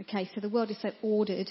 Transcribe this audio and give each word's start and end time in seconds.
Okay, 0.00 0.28
so 0.34 0.40
the 0.40 0.48
world 0.48 0.70
is 0.70 0.80
so 0.80 0.90
ordered 1.02 1.50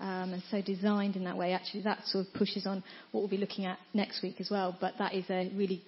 um, 0.00 0.32
and 0.34 0.42
so 0.50 0.60
designed 0.60 1.16
in 1.16 1.24
that 1.24 1.36
way. 1.36 1.52
Actually, 1.52 1.82
that 1.82 2.04
sort 2.06 2.26
of 2.26 2.32
pushes 2.34 2.66
on 2.66 2.82
what 3.12 3.20
we'll 3.20 3.28
be 3.28 3.36
looking 3.38 3.64
at 3.64 3.78
next 3.94 4.22
week 4.22 4.40
as 4.40 4.48
well. 4.50 4.76
But 4.80 4.94
that 4.98 5.14
is 5.14 5.24
a 5.30 5.50
really, 5.54 5.82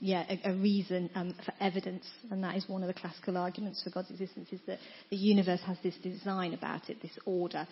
yeah, 0.00 0.24
a, 0.28 0.50
a 0.50 0.54
reason 0.54 1.10
um, 1.14 1.34
for 1.44 1.52
evidence, 1.60 2.04
and 2.30 2.42
that 2.44 2.56
is 2.56 2.68
one 2.68 2.82
of 2.82 2.88
the 2.88 2.94
classical 2.94 3.36
arguments 3.36 3.82
for 3.82 3.90
God's 3.90 4.10
existence: 4.10 4.48
is 4.52 4.60
that 4.66 4.78
the 5.10 5.16
universe 5.16 5.60
has 5.66 5.78
this 5.82 5.94
design 6.02 6.54
about 6.54 6.90
it, 6.90 7.00
this 7.00 7.18
order. 7.24 7.66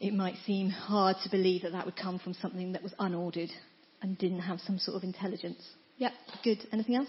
It 0.00 0.14
might 0.14 0.36
seem 0.46 0.70
hard 0.70 1.16
to 1.24 1.30
believe 1.30 1.62
that 1.62 1.72
that 1.72 1.84
would 1.84 1.96
come 1.96 2.20
from 2.20 2.34
something 2.34 2.72
that 2.72 2.82
was 2.82 2.94
unordered 3.00 3.50
and 4.00 4.16
didn't 4.16 4.40
have 4.40 4.60
some 4.60 4.78
sort 4.78 4.96
of 4.96 5.02
intelligence. 5.02 5.60
Yep, 5.96 6.12
good. 6.44 6.58
Anything 6.72 6.94
else? 6.94 7.08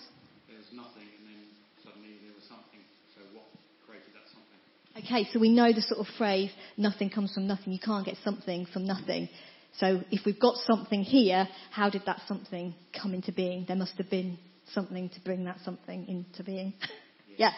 There's 0.50 0.66
nothing, 0.74 1.06
and 1.06 1.30
then 1.30 1.42
suddenly 1.86 2.18
there 2.26 2.34
was 2.34 2.50
something. 2.50 2.82
So 3.14 3.22
what 3.38 3.46
created 3.86 4.10
that 4.18 4.26
something? 4.34 4.58
Okay, 5.00 5.28
so 5.32 5.40
we 5.40 5.50
know 5.50 5.72
the 5.72 5.82
sort 5.82 6.00
of 6.00 6.08
phrase, 6.18 6.52
nothing 6.78 7.10
comes 7.10 7.34
from 7.34 7.48
nothing. 7.48 7.72
You 7.74 7.80
can't 7.80 8.06
get 8.06 8.16
something 8.24 8.66
from 8.74 8.86
nothing. 8.86 9.30
So 9.78 10.02
if 10.12 10.26
we've 10.26 10.40
got 10.40 10.56
something 10.66 11.04
here, 11.04 11.48
how 11.72 11.90
did 11.90 12.04
that 12.06 12.22
something 12.28 12.74
come 13.00 13.14
into 13.14 13.32
being? 13.32 13.66
There 13.68 13.78
must 13.78 13.98
have 13.98 14.10
been 14.10 14.38
something 14.74 15.10
to 15.10 15.20
bring 15.22 15.46
that 15.46 15.58
something 15.64 16.08
into 16.08 16.44
being. 16.44 16.74
yeah, 17.38 17.52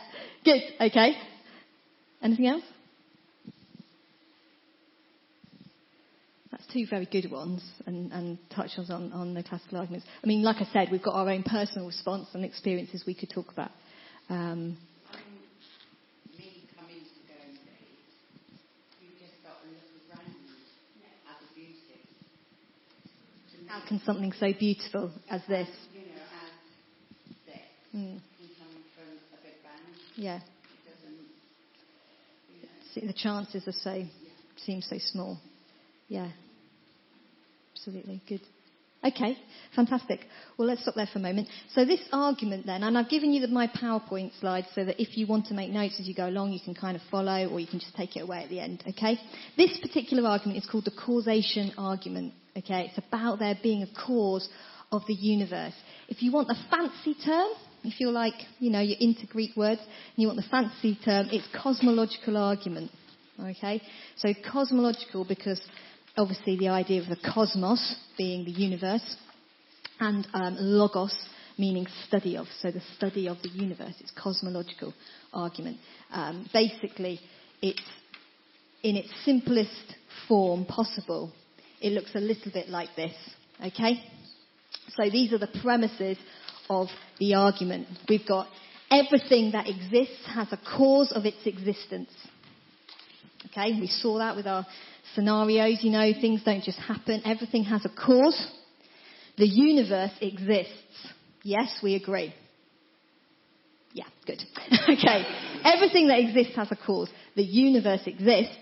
good, 0.44 0.62
okay. 0.80 1.18
Anything 2.22 2.48
else? 2.48 2.64
That's 6.52 6.66
two 6.72 6.86
very 6.90 7.06
good 7.06 7.32
ones 7.32 7.64
and, 7.86 8.12
and 8.12 8.38
on, 8.90 9.12
on 9.14 9.34
the 9.34 9.42
classical 9.42 9.80
arguments. 9.80 10.06
I 10.24 10.28
mean, 10.28 10.44
like 10.44 10.58
I 10.58 10.68
said, 10.72 10.90
we've 10.92 11.02
got 11.02 11.16
our 11.16 11.30
own 11.30 11.44
personal 11.44 11.88
response 11.88 12.28
and 12.34 12.44
experiences 12.46 13.04
we 13.08 13.16
could 13.16 13.30
talk 13.30 13.52
about. 13.52 13.72
Um, 14.30 14.78
me 16.38 16.68
coming 16.78 17.00
to 17.00 17.20
Guernsey, 17.26 17.62
you 19.02 19.10
just 19.18 19.42
got 19.44 19.64
a 19.64 19.68
look 19.72 19.88
around 20.12 20.36
at 21.28 21.40
the 21.40 21.48
beauty. 21.56 22.04
To 23.52 23.58
me, 23.61 23.61
how 23.72 23.80
can 23.88 24.02
something 24.06 24.34
so 24.34 24.52
beautiful 24.60 25.12
as 25.30 25.42
this? 25.48 25.68
You 25.94 26.02
know, 26.02 26.06
as 26.44 26.52
this 27.46 27.62
Mm, 27.96 28.20
from 28.96 29.06
a 29.34 29.42
big 29.44 29.64
bang. 29.64 29.96
yeah, 30.16 30.40
you 32.50 32.62
know, 32.62 32.68
See, 32.94 33.06
the 33.08 33.14
chances 33.14 33.68
are 33.68 33.72
so 33.72 34.06
seem 34.66 34.82
so 34.82 34.98
small. 35.12 35.40
Yeah, 36.10 36.30
absolutely 37.76 38.22
good. 38.28 38.42
Okay, 39.04 39.36
fantastic. 39.76 40.20
Well, 40.58 40.68
let's 40.68 40.84
stop 40.84 40.94
there 40.94 41.08
for 41.12 41.18
a 41.18 41.22
moment. 41.24 41.48
So 41.74 41.86
this 41.86 42.02
argument 42.12 42.68
then, 42.68 42.84
and 42.84 42.96
I've 42.96 43.10
given 43.10 43.34
you 43.34 43.42
the, 43.42 43.48
my 43.48 43.66
PowerPoint 43.66 44.40
slide 44.40 44.66
so 44.76 44.86
that 44.86 45.02
if 45.02 45.18
you 45.18 45.26
want 45.26 45.48
to 45.48 45.56
make 45.56 45.72
notes 45.72 45.98
as 46.00 46.08
you 46.08 46.14
go 46.14 46.28
along, 46.28 46.52
you 46.52 46.60
can 46.64 46.76
kind 46.76 46.96
of 46.96 47.02
follow 47.10 47.48
or 47.48 47.60
you 47.60 47.66
can 47.66 47.80
just 47.80 47.96
take 47.96 48.16
it 48.16 48.20
away 48.20 48.44
at 48.44 48.50
the 48.50 48.60
end, 48.60 48.84
okay? 48.88 49.18
This 49.58 49.76
particular 49.82 50.30
argument 50.30 50.60
is 50.60 50.70
called 50.70 50.86
the 50.86 50.92
causation 50.92 51.72
argument, 51.80 52.34
okay? 52.56 52.92
It's 52.96 53.04
about 53.08 53.40
there 53.40 53.58
being 53.64 53.82
a 53.82 54.06
cause 54.06 54.48
of 54.92 55.02
the 55.08 55.16
universe. 55.16 55.74
If 56.08 56.22
you 56.22 56.32
want 56.32 56.48
the 56.48 56.58
fancy 56.70 57.16
term, 57.26 57.50
if 57.84 58.00
you're 58.00 58.12
like, 58.12 58.36
you 58.60 58.70
know, 58.70 58.82
you're 58.82 59.00
into 59.00 59.26
Greek 59.26 59.58
words 59.58 59.82
and 59.82 60.18
you 60.18 60.28
want 60.28 60.38
the 60.38 60.48
fancy 60.52 61.00
term, 61.04 61.28
it's 61.32 61.48
cosmological 61.60 62.38
argument, 62.38 62.92
okay? 63.40 63.82
So 64.18 64.32
cosmological 64.52 65.26
because 65.26 65.60
obviously 66.18 66.58
the 66.58 66.70
idea 66.70 67.02
of 67.02 67.08
the 67.08 67.18
cosmos 67.34 67.96
being 68.18 68.46
the 68.46 68.52
universe 68.52 69.16
and 70.00 70.28
um, 70.34 70.58
logos 70.60 71.16
meaning 71.58 71.86
study 72.08 72.38
of. 72.38 72.48
So 72.62 72.72
the 72.72 72.82
study 72.98 73.28
of 73.28 73.38
the 73.44 73.50
universe. 73.50 73.94
It's 74.00 74.12
cosmological 74.12 74.94
argument. 75.34 75.78
Um, 76.12 76.50
basically, 76.52 77.20
it's 77.62 77.82
in 78.84 78.96
its 78.96 79.10
simplest 79.24 79.96
form 80.28 80.66
possible. 80.66 81.32
It 81.82 81.92
looks 81.92 82.12
a 82.16 82.20
little 82.20 82.52
bit 82.52 82.70
like 82.70 82.90
this. 82.96 83.14
Okay? 83.64 84.04
So 84.96 85.10
these 85.10 85.34
are 85.34 85.38
the 85.38 85.50
premises 85.62 86.18
of 86.70 86.88
the 87.20 87.36
argument. 87.36 87.88
We've 88.10 88.28
got 88.28 88.48
everything 88.90 89.52
that 89.52 89.68
exists 89.68 90.26
has 90.34 90.48
a 90.52 90.60
cause 90.78 91.12
of 91.12 91.26
its 91.26 91.46
existence. 91.46 92.10
Okay, 93.48 93.80
we 93.80 93.88
saw 93.88 94.20
that 94.20 94.36
with 94.36 94.48
our 94.48 94.66
scenarios. 95.16 95.80
You 95.82 95.92
know, 95.92 96.12
things 96.20 96.44
don't 96.44 96.64
just 96.64 96.80
happen. 96.80 97.22
Everything 97.26 97.64
has 97.66 97.86
a 97.86 97.90
cause. 97.90 98.48
The 99.38 99.48
universe 99.48 100.12
exists. 100.22 101.08
Yes, 101.44 101.80
we 101.82 101.96
agree. 101.96 102.34
Yeah, 103.94 104.06
good. 104.26 104.42
okay. 104.90 105.26
Everything 105.64 106.08
that 106.08 106.20
exists 106.20 106.56
has 106.56 106.72
a 106.72 106.76
cause. 106.76 107.10
The 107.36 107.44
universe 107.44 108.02
exists. 108.06 108.56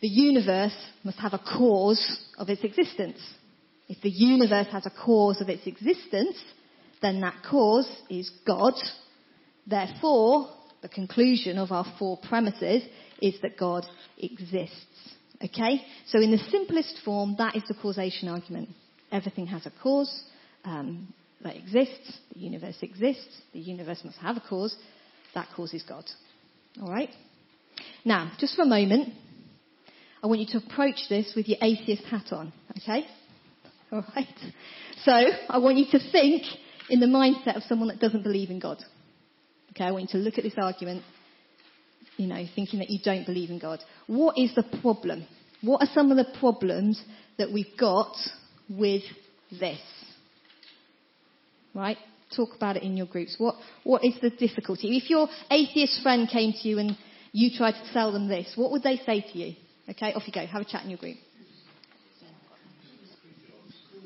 The 0.00 0.08
universe 0.08 0.74
must 1.04 1.18
have 1.18 1.34
a 1.34 1.38
cause 1.38 2.20
of 2.38 2.48
its 2.48 2.64
existence. 2.64 3.18
If 3.88 4.00
the 4.02 4.10
universe 4.10 4.68
has 4.72 4.86
a 4.86 4.90
cause 4.90 5.40
of 5.40 5.48
its 5.48 5.66
existence, 5.66 6.36
then 7.02 7.20
that 7.20 7.42
cause 7.48 7.88
is 8.08 8.30
God. 8.46 8.74
Therefore, 9.66 10.48
the 10.82 10.88
conclusion 10.88 11.58
of 11.58 11.72
our 11.72 11.86
four 11.98 12.18
premises 12.28 12.82
is 13.20 13.34
that 13.42 13.58
God 13.58 13.86
exists. 14.18 14.76
Okay? 15.42 15.82
So 16.06 16.20
in 16.20 16.30
the 16.30 16.38
simplest 16.50 17.00
form, 17.04 17.36
that 17.38 17.56
is 17.56 17.62
the 17.68 17.74
causation 17.74 18.28
argument. 18.28 18.70
Everything 19.12 19.46
has 19.46 19.66
a 19.66 19.72
cause 19.82 20.22
um, 20.64 21.12
that 21.42 21.56
exists. 21.56 22.18
The 22.34 22.40
universe 22.40 22.76
exists. 22.82 23.40
The 23.52 23.60
universe 23.60 24.00
must 24.04 24.18
have 24.18 24.36
a 24.36 24.40
cause. 24.40 24.74
That 25.34 25.48
cause 25.56 25.74
is 25.74 25.82
God. 25.82 26.04
Alright? 26.80 27.10
Now, 28.04 28.32
just 28.38 28.56
for 28.56 28.62
a 28.62 28.66
moment, 28.66 29.14
I 30.22 30.26
want 30.26 30.40
you 30.40 30.46
to 30.58 30.66
approach 30.66 31.08
this 31.08 31.32
with 31.34 31.48
your 31.48 31.58
atheist 31.62 32.04
hat 32.04 32.32
on. 32.32 32.52
Okay? 32.78 33.06
Alright? 33.92 34.28
So, 35.04 35.12
I 35.48 35.58
want 35.58 35.78
you 35.78 35.86
to 35.92 36.10
think 36.12 36.42
in 36.90 37.00
the 37.00 37.06
mindset 37.06 37.56
of 37.56 37.62
someone 37.64 37.88
that 37.88 38.00
doesn't 38.00 38.22
believe 38.22 38.50
in 38.50 38.58
God. 38.58 38.78
Okay, 39.72 39.84
I 39.84 39.90
want 39.92 40.02
you 40.02 40.18
to 40.18 40.24
look 40.24 40.38
at 40.38 40.44
this 40.44 40.54
argument, 40.56 41.02
you 42.16 42.26
know, 42.26 42.44
thinking 42.54 42.80
that 42.80 42.90
you 42.90 42.98
don't 43.02 43.24
believe 43.24 43.50
in 43.50 43.58
God. 43.58 43.80
What 44.06 44.36
is 44.36 44.54
the 44.54 44.64
problem? 44.82 45.26
What 45.62 45.82
are 45.82 45.88
some 45.94 46.10
of 46.10 46.16
the 46.16 46.38
problems 46.38 47.02
that 47.38 47.52
we've 47.52 47.76
got 47.78 48.14
with 48.68 49.02
this? 49.58 49.80
Right? 51.74 51.98
Talk 52.34 52.50
about 52.56 52.76
it 52.76 52.82
in 52.82 52.96
your 52.96 53.06
groups. 53.06 53.36
What, 53.38 53.56
what 53.84 54.04
is 54.04 54.14
the 54.20 54.30
difficulty? 54.30 54.96
If 54.96 55.08
your 55.10 55.28
atheist 55.50 56.02
friend 56.02 56.28
came 56.28 56.52
to 56.52 56.68
you 56.68 56.78
and 56.78 56.96
you 57.32 57.50
tried 57.56 57.72
to 57.72 57.92
sell 57.92 58.12
them 58.12 58.28
this, 58.28 58.52
what 58.56 58.72
would 58.72 58.82
they 58.82 58.96
say 59.06 59.20
to 59.20 59.38
you? 59.38 59.54
Okay, 59.88 60.12
off 60.12 60.22
you 60.26 60.32
go. 60.32 60.46
Have 60.46 60.62
a 60.62 60.64
chat 60.64 60.84
in 60.84 60.90
your 60.90 60.98
group. 60.98 61.16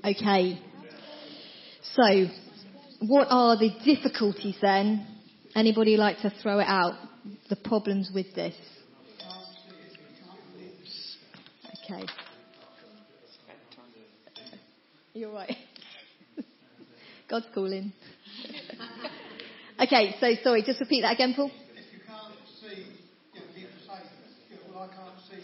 Okay. 0.04 0.60
So, 1.94 2.26
what 3.00 3.28
are 3.30 3.56
the 3.56 3.70
difficulties 3.84 4.56
then? 4.60 5.06
Anybody 5.54 5.96
like 5.96 6.18
to 6.20 6.32
throw 6.42 6.58
it 6.58 6.66
out? 6.66 6.94
The 7.48 7.56
problems 7.56 8.10
with 8.12 8.34
this? 8.34 8.54
Okay. 11.84 12.06
You're 15.12 15.32
right. 15.32 15.56
God's 17.30 17.46
calling. 17.54 17.92
okay, 19.80 20.16
so 20.18 20.32
sorry, 20.42 20.62
just 20.64 20.80
repeat 20.80 21.02
that 21.02 21.12
again, 21.12 21.34
Paul. 21.36 21.52
I 24.84 24.86
can't 24.88 25.16
see 25.30 25.38
I 25.38 25.40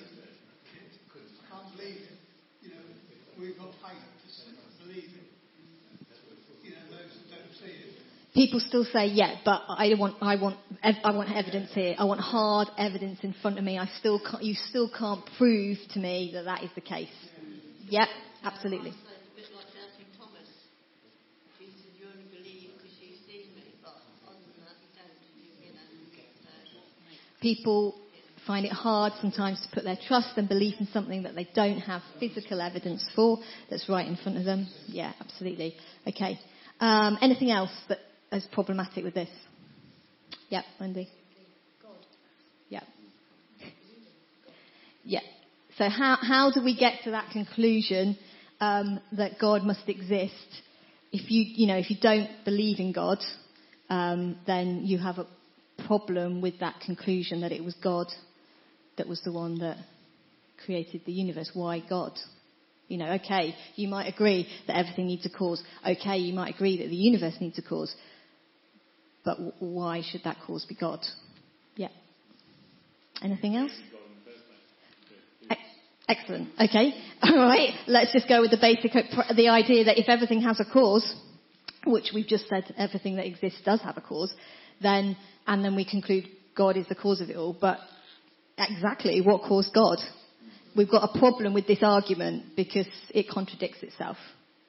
can't 1.48 1.76
believe 1.76 2.02
it. 2.02 2.18
You 2.60 2.68
know, 2.70 2.82
we've 3.40 3.56
got 3.56 3.72
faith 3.80 4.04
to 4.04 4.84
believe 4.84 5.16
it. 5.16 5.32
You 6.62 6.70
know, 6.76 6.84
those 6.90 7.08
that 7.08 7.30
don't 7.30 7.54
see 7.56 7.72
it. 7.72 8.09
People 8.32 8.60
still 8.60 8.84
say, 8.84 9.06
yeah, 9.06 9.36
but 9.44 9.62
I 9.68 9.92
want, 9.98 10.16
I 10.22 10.36
want, 10.36 10.56
I 10.84 11.10
want 11.10 11.34
evidence 11.34 11.70
here. 11.74 11.96
I 11.98 12.04
want 12.04 12.20
hard 12.20 12.68
evidence 12.78 13.18
in 13.22 13.34
front 13.42 13.58
of 13.58 13.64
me. 13.64 13.76
I 13.76 13.88
still 13.98 14.20
can't, 14.20 14.44
you 14.44 14.54
still 14.68 14.88
can't 14.88 15.24
prove 15.36 15.78
to 15.94 15.98
me 15.98 16.30
that 16.34 16.44
that 16.44 16.62
is 16.62 16.70
the 16.76 16.80
case. 16.80 17.08
Yep, 17.88 18.06
absolutely. 18.44 18.90
It's 18.90 18.98
a 18.98 19.34
bit 19.34 19.46
like 19.56 19.66
doubting 19.74 20.06
Thomas. 20.16 20.46
He 21.58 21.66
said, 21.74 21.90
you 21.98 22.06
only 22.06 22.30
believe 22.30 22.70
because 22.78 22.94
you've 23.02 23.18
seen 23.26 23.50
me, 23.56 23.66
but 23.82 23.98
other 24.22 24.38
than 24.38 24.62
that, 24.62 24.78
you 24.78 24.94
don't. 24.94 25.10
You, 25.34 25.66
you 25.66 25.74
know, 25.74 25.82
so, 26.70 26.78
People 27.42 27.98
find 28.46 28.64
it 28.64 28.72
hard 28.72 29.12
sometimes 29.20 29.60
to 29.62 29.74
put 29.74 29.82
their 29.82 29.98
trust 30.06 30.38
and 30.38 30.48
belief 30.48 30.74
in 30.78 30.86
something 30.92 31.24
that 31.24 31.34
they 31.34 31.48
don't 31.56 31.80
have 31.80 32.02
physical 32.20 32.60
evidence 32.60 33.04
for 33.16 33.38
that's 33.68 33.88
right 33.88 34.06
in 34.06 34.14
front 34.16 34.38
of 34.38 34.44
them. 34.44 34.68
Yeah, 34.86 35.12
absolutely. 35.20 35.74
Okay. 36.06 36.38
Um, 36.78 37.18
anything 37.20 37.50
else 37.50 37.70
that 37.88 37.98
is 38.32 38.46
problematic 38.52 39.04
with 39.04 39.14
this? 39.14 39.28
Yep, 40.48 40.64
Wendy. 40.80 41.08
Yep. 42.68 42.82
Yeah. 45.04 45.20
So 45.78 45.88
how, 45.88 46.18
how 46.20 46.50
do 46.52 46.62
we 46.62 46.76
get 46.76 47.04
to 47.04 47.12
that 47.12 47.30
conclusion 47.32 48.16
um, 48.60 49.00
that 49.12 49.38
God 49.40 49.62
must 49.64 49.88
exist? 49.88 50.34
If 51.12 51.30
you, 51.30 51.44
you 51.46 51.66
know, 51.66 51.76
if 51.76 51.90
you 51.90 51.96
don't 52.00 52.28
believe 52.44 52.78
in 52.78 52.92
God, 52.92 53.18
um, 53.88 54.38
then 54.46 54.82
you 54.84 54.98
have 54.98 55.18
a 55.18 55.26
problem 55.86 56.40
with 56.40 56.60
that 56.60 56.80
conclusion 56.84 57.40
that 57.40 57.52
it 57.52 57.64
was 57.64 57.74
God 57.82 58.06
that 58.96 59.08
was 59.08 59.20
the 59.22 59.32
one 59.32 59.58
that 59.60 59.78
created 60.64 61.02
the 61.06 61.12
universe? 61.12 61.50
Why 61.54 61.82
God? 61.88 62.12
You 62.88 62.98
know, 62.98 63.12
okay, 63.12 63.54
you 63.76 63.88
might 63.88 64.12
agree 64.12 64.48
that 64.66 64.76
everything 64.76 65.06
needs 65.06 65.24
a 65.24 65.30
cause. 65.30 65.62
Okay, 65.86 66.18
you 66.18 66.34
might 66.34 66.54
agree 66.54 66.78
that 66.78 66.88
the 66.88 66.96
universe 66.96 67.34
needs 67.40 67.58
a 67.58 67.62
cause. 67.62 67.94
But 69.24 69.38
why 69.60 70.02
should 70.02 70.22
that 70.24 70.38
cause 70.46 70.64
be 70.64 70.74
God? 70.74 71.00
Yeah. 71.76 71.88
Anything 73.22 73.56
else? 73.56 73.72
Excellent. 76.10 76.48
Okay. 76.60 76.92
All 77.22 77.36
right. 77.36 77.72
Let's 77.86 78.12
just 78.12 78.28
go 78.28 78.40
with 78.40 78.50
the 78.50 78.58
basic, 78.60 78.92
the 78.92 79.48
idea 79.48 79.84
that 79.84 79.98
if 79.98 80.08
everything 80.08 80.42
has 80.42 80.58
a 80.58 80.64
cause, 80.64 81.14
which 81.86 82.10
we've 82.12 82.26
just 82.26 82.48
said 82.48 82.64
everything 82.76 83.14
that 83.16 83.26
exists 83.26 83.60
does 83.64 83.80
have 83.82 83.96
a 83.96 84.00
cause, 84.00 84.34
then, 84.82 85.16
and 85.46 85.64
then 85.64 85.76
we 85.76 85.84
conclude 85.84 86.24
God 86.56 86.76
is 86.76 86.88
the 86.88 86.96
cause 86.96 87.20
of 87.20 87.30
it 87.30 87.36
all. 87.36 87.56
But 87.58 87.78
exactly 88.58 89.20
what 89.20 89.42
caused 89.42 89.72
God? 89.72 89.98
We've 90.76 90.90
got 90.90 91.08
a 91.14 91.18
problem 91.18 91.54
with 91.54 91.68
this 91.68 91.82
argument 91.82 92.56
because 92.56 92.86
it 93.10 93.28
contradicts 93.28 93.82
itself. 93.82 94.16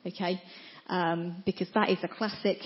Okay? 0.06 0.40
Um, 0.88 1.42
because 1.46 1.70
that 1.74 1.90
is 1.90 1.98
a 2.04 2.08
classic 2.08 2.58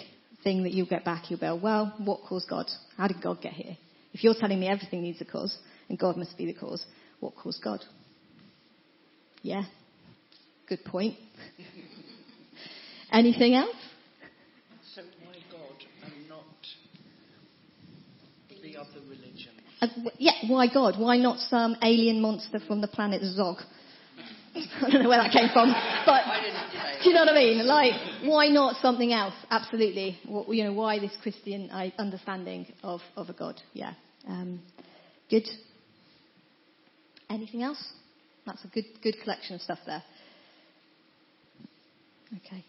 thing 0.45 0.63
that 0.63 0.71
you'll 0.71 0.86
get 0.86 1.03
back. 1.03 1.30
You'll 1.30 1.39
go, 1.39 1.56
well, 1.56 1.94
what 1.97 2.21
caused 2.21 2.47
God? 2.47 2.68
How 2.95 3.07
did 3.09 3.21
God 3.21 3.42
get 3.42 3.51
here? 3.51 3.75
If 4.13 4.24
you're 4.24 4.36
telling 4.39 4.62
me 4.62 4.69
everything 4.69 5.01
needs 5.01 5.19
a 5.19 5.25
cause, 5.25 5.57
and 5.89 6.00
God 6.00 6.15
must 6.15 6.38
be 6.38 6.45
the 6.45 6.53
cause, 6.53 6.86
what 7.19 7.36
caused 7.36 7.62
God? 7.62 7.81
Yeah. 9.42 9.63
Good 10.69 10.86
point. 10.86 11.15
Anything 13.12 13.56
else? 13.56 13.75
So 14.95 15.01
why 15.24 15.36
God 15.51 15.75
and 16.06 16.30
not 16.30 16.44
the 18.63 18.77
other 18.77 19.01
religion? 19.09 19.51
Uh, 19.81 19.88
yeah, 20.18 20.33
why 20.47 20.68
God? 20.74 21.00
Why 21.00 21.18
not 21.18 21.39
some 21.39 21.75
alien 21.81 22.21
monster 22.21 22.59
from 22.65 22.81
the 22.81 22.88
planet 22.88 23.21
Zog? 23.24 23.57
I 24.56 24.90
don't 24.90 25.04
know 25.04 25.10
where 25.10 25.22
that 25.22 25.31
came 25.31 25.50
from, 25.52 25.74
but 26.06 26.24
do 27.04 27.10
you 27.10 27.16
know 27.16 27.22
what 27.25 27.30
I 27.30 27.36
mean? 27.36 27.68
Like, 27.68 27.94
why 28.24 28.48
not 28.48 28.81
something 28.81 29.12
else? 29.12 29.34
Absolutely. 29.50 30.18
What, 30.25 30.48
you 30.50 30.63
know, 30.63 30.74
why 30.74 31.00
this 31.00 31.12
Christian 31.22 31.69
uh, 31.69 31.90
understanding 31.98 32.68
of, 32.84 33.02
of 33.18 33.30
a 33.30 33.34
God? 33.34 33.62
Yeah. 33.74 33.94
Um, 34.28 34.62
good. 35.30 35.48
Anything 37.30 37.63
else? 37.63 37.84
That's 38.46 38.63
a 38.63 38.68
good, 38.68 38.86
good 39.04 39.16
collection 39.24 39.56
of 39.56 39.62
stuff 39.62 39.80
there. 39.86 40.04
Okay. 42.46 42.63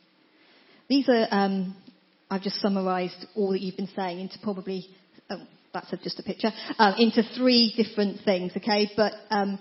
These 0.89 1.09
are, 1.09 1.27
um, 1.31 1.77
I've 2.31 2.43
just 2.43 2.61
summarised 2.61 3.27
all 3.35 3.53
that 3.53 3.61
you've 3.61 3.77
been 3.77 3.89
saying 3.95 4.21
into 4.21 4.39
probably, 4.43 4.87
oh, 5.31 5.43
that's 5.73 5.91
just 6.03 6.19
a 6.19 6.23
picture, 6.23 6.51
um, 6.79 6.95
into 6.99 7.23
three 7.37 7.73
different 7.77 8.21
things, 8.25 8.53
okay? 8.57 8.91
But, 8.97 9.13
um, 9.31 9.59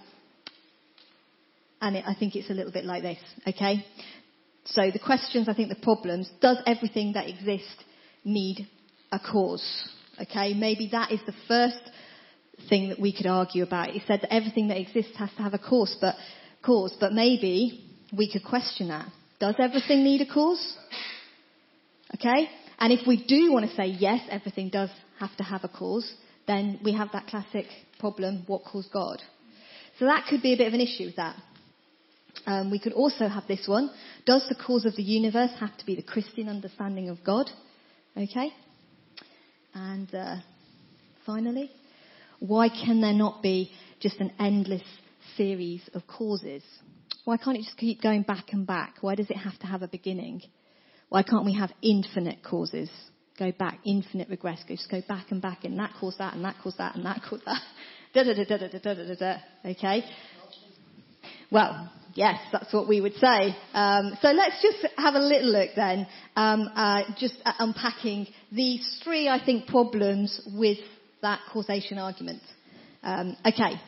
and 1.81 1.98
it, 1.98 2.06
I 2.07 2.16
think 2.16 2.36
it's 2.36 2.50
a 2.50 2.54
little 2.54 2.72
bit 2.72 2.86
like 2.86 3.04
this, 3.04 3.19
okay? 3.48 3.86
So 4.66 4.89
the 4.92 5.00
questions, 5.00 5.48
I 5.48 5.54
think 5.54 5.69
the 5.69 5.75
problems, 5.75 6.30
does 6.42 6.57
everything 6.66 7.13
that 7.13 7.30
exists 7.30 7.83
need 8.24 8.68
a 9.12 9.19
cause? 9.19 9.89
Okay, 10.22 10.54
maybe 10.54 10.89
that 10.92 11.12
is 11.12 11.19
the 11.25 11.36
first 11.48 11.80
thing 12.69 12.89
that 12.89 13.00
we 13.00 13.16
could 13.16 13.27
argue 13.27 13.63
about. 13.63 13.89
He 13.89 14.01
said 14.07 14.22
that 14.22 14.33
everything 14.33 14.69
that 14.69 14.80
exists 14.80 15.18
has 15.18 15.30
to 15.38 15.44
have 15.44 15.54
a 15.54 15.60
cause, 15.60 15.95
but 16.00 16.16
cause, 16.63 16.95
but 17.00 17.13
maybe 17.13 17.83
we 18.16 18.31
could 18.31 18.44
question 18.44 18.88
that. 18.88 19.07
Does 19.39 19.56
everything 19.60 20.04
need 20.04 20.22
a 20.22 20.33
cause? 20.33 20.77
Okay? 22.16 22.50
And 22.80 22.94
if 22.94 23.06
we 23.06 23.24
do 23.24 23.51
want 23.51 23.69
to 23.69 23.75
say 23.75 23.86
yes, 23.88 24.22
everything 24.30 24.69
does 24.69 24.89
have 25.19 25.36
to 25.38 25.44
have 25.44 25.63
a 25.63 25.69
cause, 25.69 26.12
then 26.48 26.80
we 26.83 26.94
have 26.94 27.10
that 27.13 27.27
classic 27.27 27.66
problem, 28.00 28.44
what 28.48 28.63
caused 28.63 28.92
God? 28.92 29.22
So 30.00 30.06
that 30.06 30.25
could 30.30 30.42
be 30.42 30.54
a 30.54 30.57
bit 30.57 30.68
of 30.68 30.74
an 30.74 30.81
issue 30.81 31.06
with 31.06 31.16
that. 31.18 31.36
Um, 32.46 32.72
we 32.72 32.80
could 32.80 32.94
also 32.94 33.28
have 33.28 33.48
this 33.48 33.68
one. 33.68 33.90
Does 34.26 34.46
the 34.50 34.56
cause 34.56 34.86
of 34.86 34.96
the 34.96 35.04
universe 35.04 35.52
have 35.60 35.76
to 35.78 35.86
be 35.86 35.96
the 35.96 36.04
Christian 36.04 36.48
understanding 36.48 37.10
of 37.10 37.24
God? 37.24 37.50
Okay? 38.16 38.52
And 39.74 40.14
uh, 40.14 40.38
finally, 41.26 41.72
why 42.40 42.70
can 42.70 43.02
there 43.02 43.14
not 43.14 43.42
be 43.42 43.72
just 44.00 44.20
an 44.20 44.32
endless 44.40 44.84
series 45.36 45.82
of 45.94 46.06
causes? 46.08 46.64
Why 47.26 47.38
can't 47.38 47.58
it 47.58 47.64
just 47.64 47.78
keep 47.78 48.02
going 48.02 48.22
back 48.22 48.54
and 48.54 48.68
back? 48.68 48.96
Why 49.02 49.16
does 49.16 49.30
it 49.30 49.38
have 49.38 49.58
to 49.60 49.68
have 49.68 49.82
a 49.82 49.88
beginning? 49.88 50.42
Why 51.10 51.24
can't 51.24 51.46
we 51.46 51.54
have 51.56 51.72
infinite 51.82 52.44
causes? 52.44 52.90
Go 53.38 53.52
back, 53.52 53.80
infinite 53.86 54.30
regress, 54.30 54.60
go, 54.68 54.76
just 54.76 54.90
go 54.90 55.02
back 55.08 55.32
and 55.32 55.42
back, 55.42 55.66
and 55.66 55.78
that 55.80 55.92
caused 56.00 56.20
that, 56.20 56.36
and 56.36 56.46
that 56.46 56.56
caused 56.64 56.78
that, 56.78 56.96
and 56.96 57.06
that 57.06 57.22
caused 57.28 57.46
that. 57.46 57.62
Da 58.14 58.24
da 58.24 58.34
da 58.34 58.46
da 58.46 58.58
da 58.58 58.80
da 58.80 58.94
da 58.94 59.16
da. 59.16 59.38
Okay? 59.66 60.06
Well, 61.56 61.90
yes, 62.16 62.38
that's 62.52 62.74
what 62.74 62.86
we 62.86 63.00
would 63.00 63.13
say. 63.13 63.56
Um, 63.74 64.18
so 64.22 64.28
let's 64.31 64.62
just 64.62 64.86
have 64.98 65.16
a 65.16 65.22
little 65.22 65.54
look 65.54 65.69
then, 65.74 66.06
um, 66.36 66.69
uh, 66.75 67.04
just 67.18 67.36
unpacking 67.46 68.28
these 68.52 69.00
three, 69.06 69.30
I 69.30 69.40
think, 69.42 69.66
problems 69.66 70.42
with 70.54 70.80
that 71.22 71.40
causation 71.54 71.98
argument. 71.98 72.42
Um, 73.04 73.38
okay. 73.46 73.80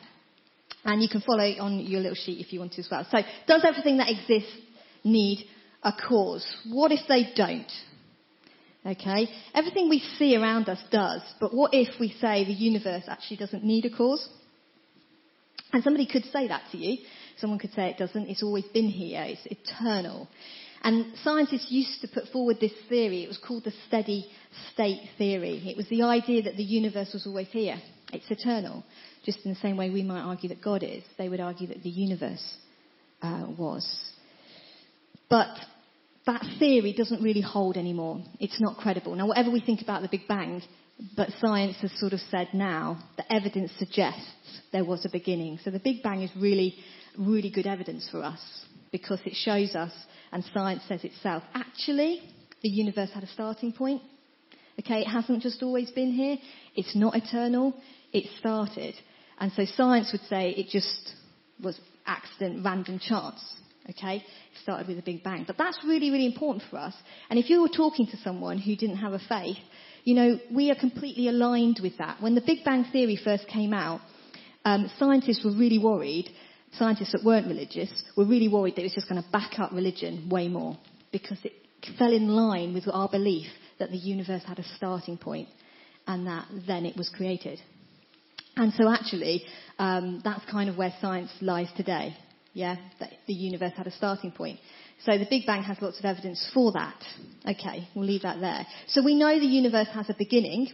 And 0.82 1.02
you 1.02 1.10
can 1.10 1.20
follow 1.20 1.44
on 1.44 1.80
your 1.80 2.00
little 2.00 2.14
sheet 2.14 2.40
if 2.40 2.54
you 2.54 2.60
want 2.60 2.72
to 2.72 2.80
as 2.80 2.88
well. 2.90 3.06
So, 3.10 3.18
does 3.46 3.62
everything 3.66 3.98
that 3.98 4.08
exists 4.08 4.56
need 5.04 5.44
a 5.82 5.92
cause? 5.92 6.46
What 6.70 6.90
if 6.90 7.00
they 7.06 7.34
don't? 7.36 7.70
Okay. 8.86 9.28
Everything 9.52 9.90
we 9.90 10.02
see 10.18 10.34
around 10.34 10.70
us 10.70 10.82
does, 10.90 11.20
but 11.38 11.52
what 11.52 11.74
if 11.74 12.00
we 12.00 12.16
say 12.18 12.46
the 12.46 12.52
universe 12.54 13.04
actually 13.08 13.36
doesn't 13.36 13.62
need 13.62 13.84
a 13.84 13.94
cause? 13.94 14.26
And 15.72 15.82
somebody 15.84 16.06
could 16.06 16.24
say 16.32 16.48
that 16.48 16.62
to 16.72 16.78
you. 16.78 16.98
Someone 17.40 17.58
could 17.58 17.72
say 17.72 17.90
it 17.90 17.98
doesn't. 17.98 18.28
It's 18.28 18.42
always 18.42 18.64
been 18.66 18.88
here. 18.88 19.24
It's 19.24 19.46
eternal. 19.46 20.28
And 20.82 21.06
scientists 21.22 21.66
used 21.70 22.00
to 22.02 22.08
put 22.08 22.28
forward 22.28 22.58
this 22.60 22.72
theory. 22.88 23.24
It 23.24 23.28
was 23.28 23.38
called 23.38 23.64
the 23.64 23.72
steady 23.86 24.30
state 24.72 25.08
theory. 25.18 25.68
It 25.68 25.76
was 25.76 25.88
the 25.88 26.02
idea 26.02 26.42
that 26.42 26.56
the 26.56 26.62
universe 26.62 27.10
was 27.12 27.26
always 27.26 27.48
here. 27.48 27.80
It's 28.12 28.30
eternal. 28.30 28.84
Just 29.24 29.44
in 29.44 29.52
the 29.52 29.60
same 29.60 29.76
way 29.76 29.90
we 29.90 30.02
might 30.02 30.22
argue 30.22 30.48
that 30.50 30.62
God 30.62 30.82
is. 30.82 31.02
They 31.16 31.28
would 31.28 31.40
argue 31.40 31.66
that 31.68 31.82
the 31.82 31.90
universe 31.90 32.56
uh, 33.22 33.46
was. 33.58 33.86
But 35.28 35.58
that 36.28 36.44
theory 36.58 36.92
doesn't 36.92 37.22
really 37.22 37.40
hold 37.40 37.78
anymore. 37.78 38.22
It's 38.38 38.60
not 38.60 38.76
credible. 38.76 39.16
Now, 39.16 39.26
whatever 39.26 39.50
we 39.50 39.60
think 39.60 39.80
about 39.80 40.02
the 40.02 40.08
Big 40.08 40.28
Bang, 40.28 40.62
but 41.16 41.30
science 41.40 41.76
has 41.80 41.90
sort 41.98 42.12
of 42.12 42.20
said 42.30 42.48
now 42.52 43.02
the 43.16 43.32
evidence 43.32 43.72
suggests 43.78 44.30
there 44.70 44.84
was 44.84 45.06
a 45.06 45.08
beginning. 45.10 45.58
So 45.64 45.70
the 45.70 45.78
Big 45.78 46.02
Bang 46.02 46.22
is 46.22 46.30
really, 46.36 46.74
really 47.16 47.50
good 47.50 47.66
evidence 47.66 48.06
for 48.10 48.22
us 48.22 48.40
because 48.92 49.20
it 49.24 49.34
shows 49.34 49.74
us, 49.74 49.92
and 50.30 50.44
science 50.52 50.82
says 50.86 51.02
itself, 51.02 51.42
actually, 51.54 52.20
the 52.62 52.68
universe 52.68 53.10
had 53.12 53.22
a 53.22 53.28
starting 53.28 53.72
point. 53.72 54.02
Okay, 54.80 55.00
it 55.00 55.08
hasn't 55.08 55.42
just 55.42 55.62
always 55.62 55.90
been 55.90 56.12
here. 56.12 56.36
It's 56.76 56.94
not 56.94 57.16
eternal. 57.16 57.74
It 58.12 58.28
started. 58.38 58.94
And 59.40 59.50
so 59.52 59.64
science 59.64 60.10
would 60.12 60.26
say 60.28 60.50
it 60.50 60.68
just 60.68 61.14
was 61.62 61.80
accident, 62.06 62.64
random 62.64 62.98
chance. 62.98 63.40
Okay? 63.90 64.16
It 64.16 64.62
started 64.62 64.88
with 64.88 64.98
a 64.98 65.02
big 65.02 65.22
bang. 65.22 65.44
But 65.46 65.58
that's 65.58 65.78
really, 65.84 66.10
really 66.10 66.26
important 66.26 66.64
for 66.70 66.76
us. 66.76 66.94
And 67.30 67.38
if 67.38 67.48
you 67.48 67.62
were 67.62 67.68
talking 67.68 68.06
to 68.08 68.16
someone 68.18 68.58
who 68.58 68.76
didn't 68.76 68.98
have 68.98 69.12
a 69.12 69.20
faith, 69.28 69.56
you 70.04 70.14
know, 70.14 70.38
we 70.50 70.70
are 70.70 70.74
completely 70.74 71.28
aligned 71.28 71.80
with 71.82 71.98
that. 71.98 72.20
When 72.20 72.34
the 72.34 72.40
Big 72.40 72.64
Bang 72.64 72.84
Theory 72.92 73.18
first 73.22 73.46
came 73.48 73.72
out, 73.74 74.00
um, 74.64 74.90
scientists 74.98 75.44
were 75.44 75.52
really 75.52 75.78
worried, 75.78 76.30
scientists 76.72 77.12
that 77.12 77.24
weren't 77.24 77.46
religious 77.46 77.90
were 78.16 78.26
really 78.26 78.48
worried 78.48 78.74
that 78.76 78.82
it 78.82 78.84
was 78.84 78.94
just 78.94 79.08
going 79.08 79.22
to 79.22 79.28
back 79.30 79.58
up 79.58 79.72
religion 79.72 80.28
way 80.28 80.48
more 80.48 80.76
because 81.12 81.38
it 81.44 81.52
fell 81.98 82.12
in 82.12 82.28
line 82.28 82.74
with 82.74 82.84
our 82.92 83.08
belief 83.08 83.46
that 83.78 83.90
the 83.90 83.96
universe 83.96 84.42
had 84.46 84.58
a 84.58 84.64
starting 84.76 85.16
point 85.16 85.48
and 86.06 86.26
that 86.26 86.46
then 86.66 86.84
it 86.84 86.96
was 86.96 87.08
created. 87.08 87.60
And 88.56 88.72
so 88.74 88.90
actually, 88.90 89.44
um, 89.78 90.20
that's 90.24 90.44
kind 90.50 90.68
of 90.68 90.76
where 90.76 90.92
science 91.00 91.30
lies 91.40 91.68
today. 91.76 92.16
Yeah, 92.58 92.74
that 92.98 93.12
the 93.28 93.34
universe 93.34 93.70
had 93.76 93.86
a 93.86 93.92
starting 93.92 94.32
point. 94.32 94.58
So 95.04 95.16
the 95.16 95.28
Big 95.30 95.46
Bang 95.46 95.62
has 95.62 95.76
lots 95.80 96.00
of 96.00 96.04
evidence 96.04 96.50
for 96.52 96.72
that. 96.72 97.00
Okay, 97.48 97.86
we'll 97.94 98.04
leave 98.04 98.22
that 98.22 98.40
there. 98.40 98.66
So 98.88 99.00
we 99.00 99.14
know 99.14 99.38
the 99.38 99.46
universe 99.46 99.86
has 99.94 100.10
a 100.10 100.14
beginning, 100.18 100.66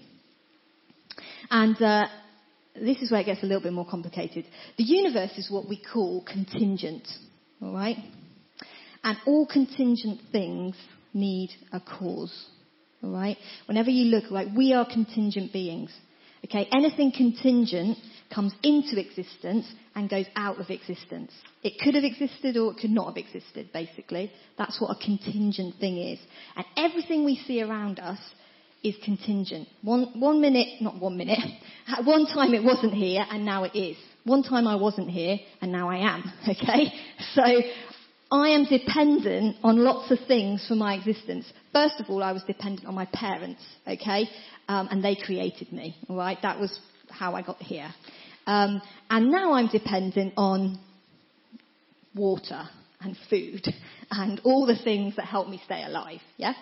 and 1.51 1.77
uh, 1.83 2.07
this 2.75 3.03
is 3.03 3.11
where 3.11 3.21
it 3.21 3.27
gets 3.27 3.43
a 3.43 3.47
little 3.47 3.63
bit 3.63 3.75
more 3.75 3.87
complicated. 3.87 4.47
The 4.79 4.85
universe 4.85 5.33
is 5.37 5.51
what 5.51 5.69
we 5.69 5.79
call 5.79 6.25
contingent, 6.25 7.07
all 7.61 7.75
right? 7.75 7.99
And 9.03 9.19
all 9.27 9.47
contingent 9.47 10.23
things 10.33 10.77
need 11.13 11.51
a 11.71 11.81
cause, 11.81 12.47
all 13.03 13.11
right? 13.11 13.37
Whenever 13.67 13.91
you 13.91 14.07
look, 14.07 14.31
like 14.31 14.49
we 14.57 14.73
are 14.73 14.91
contingent 14.91 15.53
beings. 15.53 15.93
Okay, 16.47 16.67
anything 16.73 17.13
contingent 17.15 17.99
comes 18.33 18.53
into 18.63 18.99
existence 18.99 19.67
and 19.95 20.09
goes 20.09 20.27
out 20.37 20.59
of 20.59 20.71
existence. 20.71 21.33
It 21.63 21.79
could 21.83 21.95
have 21.95 22.05
existed 22.05 22.57
or 22.57 22.73
it 22.73 22.79
could 22.79 22.91
not 22.91 23.07
have 23.07 23.17
existed, 23.17 23.71
basically. 23.73 24.33
That's 24.59 24.81
what 24.81 24.97
a 24.97 25.05
contingent 25.05 25.77
thing 25.81 25.99
is. 25.99 26.19
And 26.57 26.65
everything 26.77 27.25
we 27.25 27.37
see 27.47 27.63
around 27.63 28.01
us 28.01 28.19
is 28.83 28.95
contingent. 29.03 29.67
One, 29.83 30.21
one 30.21 30.41
minute, 30.41 30.81
not 30.81 31.01
one 31.01 31.17
minute, 31.17 31.39
at 31.89 32.05
one 32.05 32.27
time 32.27 32.55
it 32.55 32.63
wasn't 32.63 32.93
here 32.95 33.25
and 33.31 33.45
now 33.45 33.65
it 33.65 33.75
is. 33.75 33.97
one 34.25 34.43
time 34.43 34.67
I 34.67 34.77
wasn't 34.77 35.11
here 35.11 35.39
and 35.61 35.73
now 35.73 35.89
I 35.89 35.97
am, 35.99 36.33
okay? 36.49 36.93
So 37.35 37.43
I 38.31 38.49
am 38.49 38.65
dependent 38.65 39.57
on 39.63 39.79
lots 39.79 40.11
of 40.11 40.19
things 40.27 40.67
for 40.69 40.75
my 40.75 40.95
existence. 40.95 41.47
First 41.73 42.01
of 42.01 42.11
all, 42.11 42.23
I 42.23 42.33
was 42.33 42.43
dependent 42.43 42.87
on 42.87 42.95
my 42.95 43.07
parents, 43.07 43.63
okay? 43.87 44.29
Um, 44.69 44.89
and 44.91 45.03
they 45.03 45.17
created 45.17 45.73
me, 45.73 45.97
alright? 46.09 46.39
That 46.43 46.61
was 46.61 46.79
how 47.15 47.35
I 47.35 47.43
got 47.43 47.61
here. 47.63 47.93
Um, 48.47 48.83
and 49.09 49.31
now 49.31 49.55
I'm 49.55 49.69
dependent 49.69 50.35
on 50.37 50.79
water 52.15 52.69
and 53.01 53.17
food 53.29 53.67
and 54.11 54.41
all 54.45 54.67
the 54.67 54.77
things 54.77 55.17
that 55.17 55.27
help 55.27 55.49
me 55.49 55.61
stay 55.65 55.83
alive, 55.83 56.21
yeah? 56.37 56.55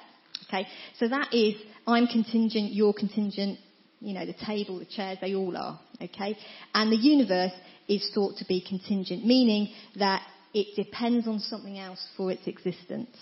Okay? 0.49 0.67
So 0.99 1.09
that 1.09 1.33
is, 1.33 1.55
I'm 1.87 2.07
contingent, 2.07 2.73
you're 2.73 2.93
contingent, 2.93 3.59
you 4.01 4.15
know, 4.15 4.27
the 4.27 4.35
table, 4.47 4.79
the 4.79 4.87
chairs, 4.87 5.19
they 5.21 5.35
all 5.35 5.57
are, 5.57 5.81
okay? 6.01 6.37
And 6.75 6.93
the 6.93 6.97
universe 6.97 7.53
is 7.89 8.09
thought 8.15 8.37
to 8.39 8.45
be 8.45 8.65
contingent, 8.67 9.25
meaning 9.25 9.73
that 9.97 10.23
it 10.55 10.77
depends 10.77 11.27
on 11.27 11.39
something 11.41 11.79
else 11.79 12.05
for 12.17 12.31
its 12.31 12.47
existence. 12.47 13.17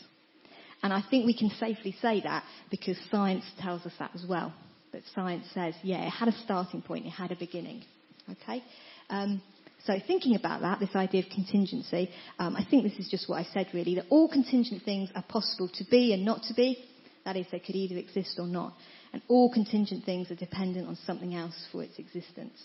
And 0.82 0.92
I 0.92 1.02
think 1.10 1.26
we 1.26 1.36
can 1.36 1.50
safely 1.50 1.94
say 2.00 2.22
that 2.22 2.44
because 2.70 2.96
science 3.10 3.44
tells 3.60 3.84
us 3.84 3.92
that 3.98 4.12
as 4.14 4.24
well. 4.28 4.54
That 4.92 5.02
science 5.14 5.46
says, 5.54 5.74
yeah, 5.82 6.06
it 6.06 6.10
had 6.10 6.28
a 6.28 6.38
starting 6.44 6.82
point, 6.82 7.06
it 7.06 7.10
had 7.10 7.30
a 7.30 7.36
beginning. 7.36 7.84
Okay? 8.28 8.62
Um, 9.08 9.40
so 9.86 9.94
thinking 10.06 10.36
about 10.36 10.60
that, 10.60 10.80
this 10.80 10.94
idea 10.94 11.22
of 11.22 11.30
contingency, 11.30 12.10
um, 12.38 12.56
I 12.56 12.66
think 12.68 12.82
this 12.82 12.98
is 12.98 13.10
just 13.10 13.28
what 13.28 13.36
I 13.36 13.44
said 13.52 13.68
really, 13.72 13.94
that 13.94 14.06
all 14.10 14.28
contingent 14.28 14.82
things 14.84 15.10
are 15.14 15.22
possible 15.22 15.68
to 15.74 15.84
be 15.90 16.12
and 16.12 16.24
not 16.24 16.42
to 16.44 16.54
be. 16.54 16.76
That 17.24 17.36
is, 17.36 17.46
they 17.50 17.60
could 17.60 17.76
either 17.76 17.96
exist 17.96 18.38
or 18.38 18.46
not. 18.46 18.74
And 19.12 19.22
all 19.28 19.52
contingent 19.52 20.04
things 20.04 20.30
are 20.30 20.36
dependent 20.36 20.86
on 20.86 20.96
something 21.06 21.34
else 21.34 21.66
for 21.72 21.82
its 21.82 21.98
existence. 21.98 22.58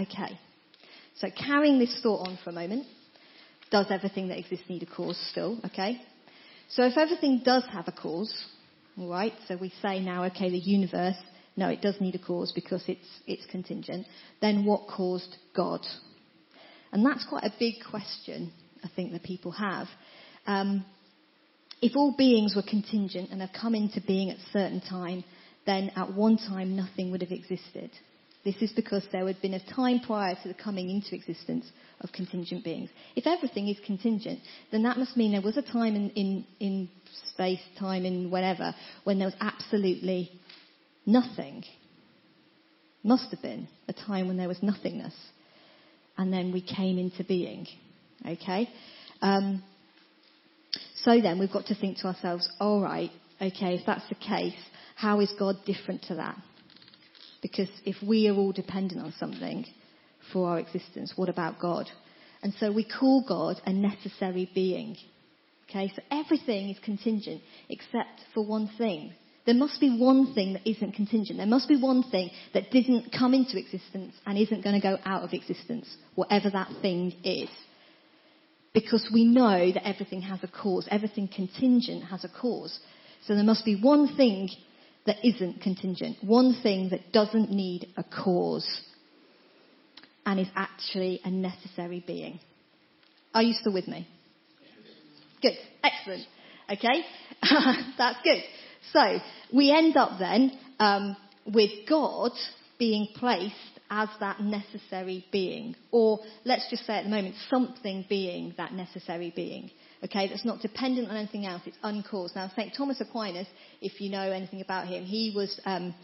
Okay. 0.00 0.38
So 1.18 1.28
carrying 1.30 1.78
this 1.78 2.00
thought 2.02 2.28
on 2.28 2.38
for 2.42 2.50
a 2.50 2.52
moment, 2.52 2.86
does 3.70 3.86
everything 3.90 4.28
that 4.28 4.38
exists 4.38 4.68
need 4.68 4.82
a 4.82 4.86
cause 4.86 5.18
still? 5.30 5.58
Okay. 5.64 6.00
So 6.68 6.84
if 6.84 6.96
everything 6.96 7.42
does 7.44 7.64
have 7.72 7.88
a 7.88 7.92
cause, 7.92 8.32
alright, 8.98 9.32
so 9.48 9.56
we 9.56 9.72
say 9.82 10.00
now, 10.00 10.24
okay, 10.24 10.50
the 10.50 10.58
universe, 10.58 11.16
no, 11.56 11.68
it 11.68 11.80
does 11.82 11.96
need 12.00 12.14
a 12.14 12.18
cause 12.18 12.52
because 12.54 12.82
it's, 12.88 13.06
it's 13.26 13.46
contingent, 13.46 14.06
then 14.40 14.64
what 14.64 14.86
caused 14.88 15.36
God? 15.54 15.80
And 16.92 17.04
that's 17.04 17.26
quite 17.28 17.44
a 17.44 17.52
big 17.58 17.74
question, 17.90 18.52
I 18.84 18.90
think, 18.94 19.12
that 19.12 19.22
people 19.22 19.52
have. 19.52 19.88
Um, 20.46 20.84
if 21.82 21.96
all 21.96 22.14
beings 22.16 22.54
were 22.56 22.62
contingent 22.62 23.30
and 23.30 23.40
have 23.40 23.50
come 23.58 23.74
into 23.74 24.00
being 24.00 24.30
at 24.30 24.38
a 24.38 24.50
certain 24.52 24.80
time, 24.80 25.24
then 25.66 25.90
at 25.96 26.14
one 26.14 26.36
time 26.36 26.76
nothing 26.76 27.10
would 27.10 27.22
have 27.22 27.32
existed. 27.32 27.90
This 28.44 28.56
is 28.60 28.72
because 28.72 29.02
there 29.10 29.26
had 29.26 29.40
been 29.40 29.54
a 29.54 29.72
time 29.74 30.00
prior 30.00 30.36
to 30.42 30.48
the 30.48 30.54
coming 30.54 30.90
into 30.90 31.14
existence 31.14 31.64
of 32.00 32.12
contingent 32.12 32.62
beings. 32.62 32.90
If 33.16 33.26
everything 33.26 33.68
is 33.68 33.78
contingent, 33.86 34.40
then 34.70 34.82
that 34.82 34.98
must 34.98 35.16
mean 35.16 35.32
there 35.32 35.40
was 35.40 35.56
a 35.56 35.62
time 35.62 35.96
in, 35.96 36.10
in, 36.10 36.44
in 36.60 36.88
space, 37.32 37.60
time, 37.78 38.04
in 38.04 38.30
whatever, 38.30 38.74
when 39.04 39.18
there 39.18 39.28
was 39.28 39.36
absolutely 39.40 40.30
nothing. 41.06 41.64
Must 43.02 43.30
have 43.30 43.40
been 43.40 43.66
a 43.88 43.94
time 43.94 44.28
when 44.28 44.36
there 44.36 44.48
was 44.48 44.62
nothingness. 44.62 45.14
And 46.18 46.30
then 46.30 46.52
we 46.52 46.60
came 46.60 46.98
into 46.98 47.24
being. 47.24 47.66
Okay? 48.26 48.68
Um, 49.22 49.62
so 50.96 51.18
then 51.20 51.38
we've 51.38 51.52
got 51.52 51.66
to 51.66 51.74
think 51.74 51.98
to 51.98 52.08
ourselves, 52.08 52.48
alright, 52.60 53.10
okay, 53.40 53.74
if 53.74 53.86
that's 53.86 54.08
the 54.10 54.14
case, 54.14 54.54
how 54.96 55.20
is 55.20 55.32
God 55.38 55.56
different 55.66 56.02
to 56.04 56.16
that? 56.16 56.36
Because 57.44 57.68
if 57.84 57.96
we 58.02 58.26
are 58.26 58.34
all 58.34 58.52
dependent 58.52 59.02
on 59.02 59.12
something 59.18 59.66
for 60.32 60.48
our 60.48 60.58
existence, 60.58 61.12
what 61.14 61.28
about 61.28 61.60
God? 61.60 61.90
And 62.42 62.54
so 62.58 62.72
we 62.72 62.84
call 62.84 63.22
God 63.28 63.60
a 63.66 63.72
necessary 63.72 64.50
being. 64.54 64.96
Okay, 65.68 65.92
so 65.94 66.00
everything 66.10 66.70
is 66.70 66.78
contingent 66.82 67.42
except 67.68 68.22
for 68.32 68.46
one 68.46 68.70
thing. 68.78 69.12
There 69.44 69.54
must 69.54 69.78
be 69.78 69.94
one 69.94 70.32
thing 70.32 70.54
that 70.54 70.66
isn't 70.66 70.92
contingent. 70.94 71.36
There 71.36 71.46
must 71.46 71.68
be 71.68 71.76
one 71.76 72.02
thing 72.10 72.30
that 72.54 72.70
didn't 72.70 73.12
come 73.12 73.34
into 73.34 73.58
existence 73.58 74.14
and 74.24 74.38
isn't 74.38 74.64
going 74.64 74.80
to 74.80 74.88
go 74.88 74.96
out 75.04 75.22
of 75.22 75.34
existence, 75.34 75.94
whatever 76.14 76.48
that 76.48 76.70
thing 76.80 77.12
is 77.24 77.50
because 78.72 79.08
we 79.12 79.24
know 79.24 79.70
that 79.70 79.86
everything 79.86 80.22
has 80.22 80.40
a 80.42 80.48
cause. 80.48 80.88
Everything 80.90 81.28
contingent 81.28 82.04
has 82.04 82.24
a 82.24 82.28
cause. 82.28 82.80
So 83.26 83.34
there 83.34 83.44
must 83.44 83.66
be 83.66 83.80
one 83.80 84.16
thing 84.16 84.48
that 85.06 85.16
isn't 85.24 85.60
contingent, 85.60 86.16
one 86.22 86.58
thing 86.62 86.90
that 86.90 87.12
doesn't 87.12 87.50
need 87.50 87.88
a 87.96 88.04
cause 88.04 88.66
and 90.26 90.40
is 90.40 90.48
actually 90.56 91.20
a 91.24 91.30
necessary 91.30 92.02
being. 92.06 92.40
Are 93.34 93.42
you 93.42 93.52
still 93.52 93.72
with 93.74 93.88
me? 93.88 94.08
Good. 95.42 95.58
Excellent. 95.82 96.26
Okay. 96.70 97.04
That's 97.98 98.18
good. 98.22 98.42
So 98.92 99.18
we 99.52 99.70
end 99.70 99.96
up 99.96 100.18
then 100.18 100.58
um, 100.78 101.16
with 101.46 101.70
God 101.88 102.32
being 102.78 103.08
placed 103.16 103.54
as 103.90 104.08
that 104.20 104.40
necessary 104.40 105.26
being. 105.30 105.76
Or 105.90 106.20
let's 106.44 106.68
just 106.70 106.86
say 106.86 106.94
at 106.94 107.04
the 107.04 107.10
moment, 107.10 107.34
something 107.50 108.06
being 108.08 108.54
that 108.56 108.72
necessary 108.72 109.32
being. 109.34 109.70
Okay, 110.02 110.28
that's 110.28 110.44
not 110.44 110.60
dependent 110.60 111.08
on 111.08 111.16
anything 111.16 111.46
else, 111.46 111.62
it's 111.66 111.78
uncaused. 111.82 112.34
Now, 112.34 112.50
St. 112.56 112.74
Thomas 112.76 113.00
Aquinas, 113.00 113.46
if 113.80 114.00
you 114.00 114.10
know 114.10 114.30
anything 114.30 114.60
about 114.60 114.86
him, 114.86 115.04
he 115.04 115.32
was 115.34 115.58
um, 115.64 115.94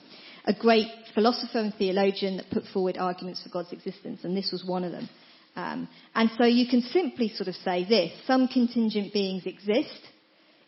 a 0.47 0.55
great 0.55 0.89
philosopher 1.15 1.59
and 1.59 1.75
theologian 1.75 2.37
that 2.39 2.51
put 2.51 2.65
forward 2.73 2.97
arguments 2.97 3.43
for 3.43 3.51
God's 3.51 3.73
existence, 3.73 4.21
and 4.25 4.37
this 4.37 4.51
was 4.53 4.65
one 4.65 4.85
of 4.85 4.93
them. 4.93 5.09
Um, 5.57 5.89
and 6.15 6.31
so 6.39 6.45
you 6.45 6.69
can 6.69 6.83
simply 6.83 7.29
sort 7.35 7.49
of 7.49 7.55
say 7.57 7.85
this 7.85 8.13
some 8.27 8.49
contingent 8.49 9.13
beings 9.13 9.43
exist. 9.47 10.01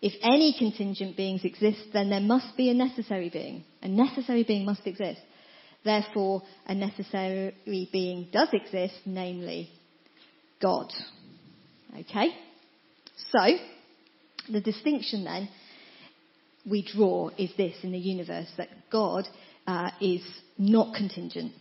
If 0.03 0.15
any 0.23 0.55
contingent 0.59 1.17
beings 1.17 1.45
exist, 1.45 1.79
then 1.93 2.11
there 2.11 2.21
must 2.21 2.57
be 2.57 2.71
a 2.71 2.75
necessary 2.75 3.31
being. 3.31 3.65
A 3.83 3.89
necessary 3.89 4.43
being 4.43 4.65
must 4.65 4.85
exist. 4.85 5.21
Therefore, 5.85 6.43
a 6.67 6.75
necessary 6.75 7.55
being 7.93 8.29
does 8.33 8.49
exist, 8.53 8.95
namely 9.07 9.71
God. 10.61 10.93
Okay? 11.99 12.29
So, 13.31 13.57
the 14.51 14.61
distinction 14.61 15.25
then 15.25 15.49
we 16.69 16.83
draw 16.83 17.31
is 17.39 17.51
this 17.57 17.75
in 17.83 17.93
the 17.93 17.99
universe 17.99 18.49
that 18.57 18.69
God 18.91 19.27
uh, 19.67 19.91
is 20.01 20.23
not 20.59 20.95
contingent. 20.95 21.53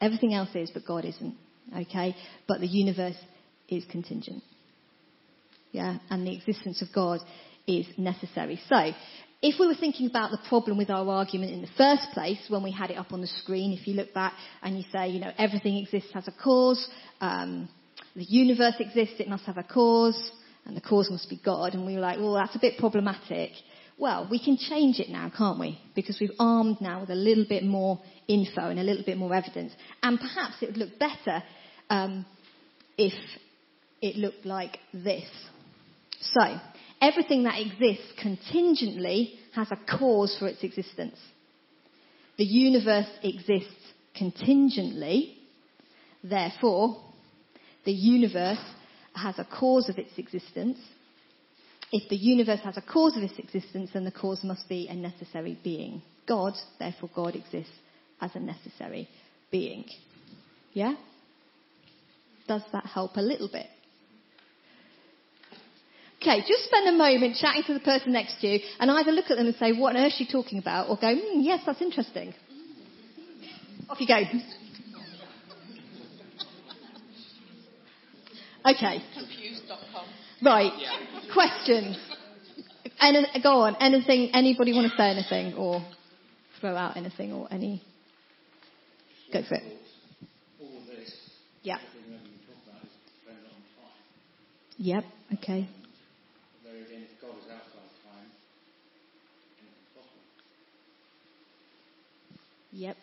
Everything 0.00 0.34
else 0.34 0.50
is, 0.54 0.70
but 0.70 0.84
God 0.86 1.04
isn't. 1.04 1.36
Okay? 1.76 2.16
But 2.46 2.60
the 2.60 2.66
universe 2.66 3.16
is 3.68 3.84
contingent. 3.90 4.42
Yeah? 5.70 5.98
And 6.10 6.26
the 6.26 6.36
existence 6.36 6.82
of 6.82 6.88
God 6.94 7.20
is 7.66 7.86
necessary. 7.96 8.60
So, 8.68 8.92
if 9.44 9.58
we 9.58 9.66
were 9.66 9.74
thinking 9.74 10.06
about 10.06 10.30
the 10.30 10.38
problem 10.48 10.78
with 10.78 10.88
our 10.88 11.08
argument 11.08 11.52
in 11.52 11.62
the 11.62 11.68
first 11.76 12.12
place, 12.12 12.38
when 12.48 12.62
we 12.62 12.70
had 12.70 12.92
it 12.92 12.96
up 12.96 13.12
on 13.12 13.20
the 13.20 13.26
screen, 13.26 13.72
if 13.72 13.88
you 13.88 13.94
look 13.94 14.14
back 14.14 14.34
and 14.62 14.78
you 14.78 14.84
say, 14.92 15.08
you 15.08 15.18
know, 15.18 15.32
everything 15.36 15.78
exists 15.78 16.10
has 16.14 16.28
a 16.28 16.32
cause, 16.32 16.88
um, 17.20 17.68
the 18.14 18.22
universe 18.22 18.74
exists, 18.78 19.16
it 19.18 19.28
must 19.28 19.44
have 19.44 19.58
a 19.58 19.64
cause, 19.64 20.30
and 20.64 20.76
the 20.76 20.80
cause 20.80 21.10
must 21.10 21.28
be 21.28 21.40
God, 21.44 21.74
and 21.74 21.86
we 21.86 21.94
were 21.94 22.00
like, 22.00 22.18
well, 22.18 22.34
that's 22.34 22.54
a 22.54 22.60
bit 22.60 22.78
problematic. 22.78 23.50
Well, 23.98 24.28
we 24.30 24.42
can 24.42 24.56
change 24.56 25.00
it 25.00 25.10
now, 25.10 25.30
can't 25.36 25.58
we? 25.58 25.80
Because 25.94 26.18
we've 26.20 26.30
armed 26.38 26.80
now 26.80 27.00
with 27.00 27.10
a 27.10 27.14
little 27.14 27.44
bit 27.48 27.64
more 27.64 28.00
info 28.28 28.62
and 28.62 28.78
a 28.78 28.82
little 28.82 29.04
bit 29.04 29.18
more 29.18 29.34
evidence. 29.34 29.72
And 30.02 30.18
perhaps 30.18 30.54
it 30.60 30.66
would 30.66 30.76
look 30.76 30.98
better 30.98 31.42
um, 31.90 32.24
if 32.96 33.12
it 34.00 34.16
looked 34.16 34.46
like 34.46 34.78
this. 34.92 35.28
So, 36.20 36.58
everything 37.00 37.44
that 37.44 37.60
exists 37.60 38.12
contingently 38.20 39.34
has 39.54 39.68
a 39.70 39.98
cause 39.98 40.36
for 40.38 40.46
its 40.46 40.62
existence. 40.62 41.18
The 42.38 42.44
universe 42.44 43.08
exists 43.22 43.74
contingently, 44.16 45.36
therefore, 46.24 47.02
the 47.84 47.92
universe 47.92 48.58
has 49.14 49.38
a 49.38 49.44
cause 49.44 49.88
of 49.88 49.98
its 49.98 50.16
existence. 50.16 50.78
If 51.90 52.08
the 52.08 52.16
universe 52.16 52.60
has 52.64 52.76
a 52.76 52.82
cause 52.82 53.16
of 53.16 53.22
its 53.22 53.38
existence, 53.38 53.90
then 53.92 54.04
the 54.04 54.10
cause 54.10 54.42
must 54.42 54.68
be 54.68 54.88
a 54.88 54.94
necessary 54.94 55.58
being. 55.62 56.02
God, 56.26 56.54
therefore, 56.78 57.10
God 57.14 57.36
exists 57.36 57.72
as 58.20 58.30
a 58.34 58.40
necessary 58.40 59.08
being. 59.50 59.84
Yeah? 60.72 60.94
Does 62.48 62.62
that 62.72 62.86
help 62.86 63.16
a 63.16 63.20
little 63.20 63.48
bit? 63.52 63.66
Okay, 66.22 66.40
just 66.46 66.64
spend 66.64 66.88
a 66.88 66.92
moment 66.92 67.36
chatting 67.36 67.64
to 67.64 67.74
the 67.74 67.80
person 67.80 68.12
next 68.12 68.40
to 68.40 68.46
you 68.46 68.60
and 68.78 68.90
either 68.90 69.10
look 69.10 69.30
at 69.30 69.36
them 69.36 69.46
and 69.46 69.56
say, 69.56 69.72
what 69.72 69.96
on 69.96 70.02
earth 70.02 70.12
are 70.18 70.22
you 70.22 70.28
talking 70.30 70.58
about? 70.58 70.88
Or 70.88 70.96
go, 70.96 71.08
mm, 71.08 71.44
yes, 71.44 71.62
that's 71.66 71.82
interesting. 71.82 72.32
Off 73.90 74.00
you 74.00 74.06
go. 74.06 74.22
Okay. 78.64 79.02
Confused.com. 79.14 80.06
Right. 80.42 80.72
Questions. 81.32 81.96
Any, 83.00 83.26
go 83.42 83.62
on. 83.62 83.76
Anything, 83.80 84.30
anybody 84.34 84.72
want 84.72 84.90
to 84.90 84.96
say 84.96 85.10
anything 85.10 85.54
or 85.54 85.84
throw 86.60 86.76
out 86.76 86.96
anything 86.96 87.32
or 87.32 87.48
any? 87.50 87.82
Go 89.32 89.42
for 89.48 89.54
it. 89.56 89.62
All 90.60 90.68
this 90.86 91.12
Yeah. 91.62 91.78
Everything 91.78 92.12
that 92.12 92.22
you 92.22 92.38
talk 92.46 92.58
about 92.68 92.82
is 92.84 92.90
dependent 93.18 93.48
on 93.48 93.62
time. 93.80 93.96
Yep. 94.78 95.04
Okay. 95.38 95.68
There 96.62 96.74
again, 96.74 97.06
if 97.10 97.20
God 97.20 97.34
is 97.38 97.48
outside 97.50 97.82
of 97.82 97.96
time, 98.04 98.28
anything's 99.58 99.90
possible. 99.96 100.22
Yep. 102.72 102.96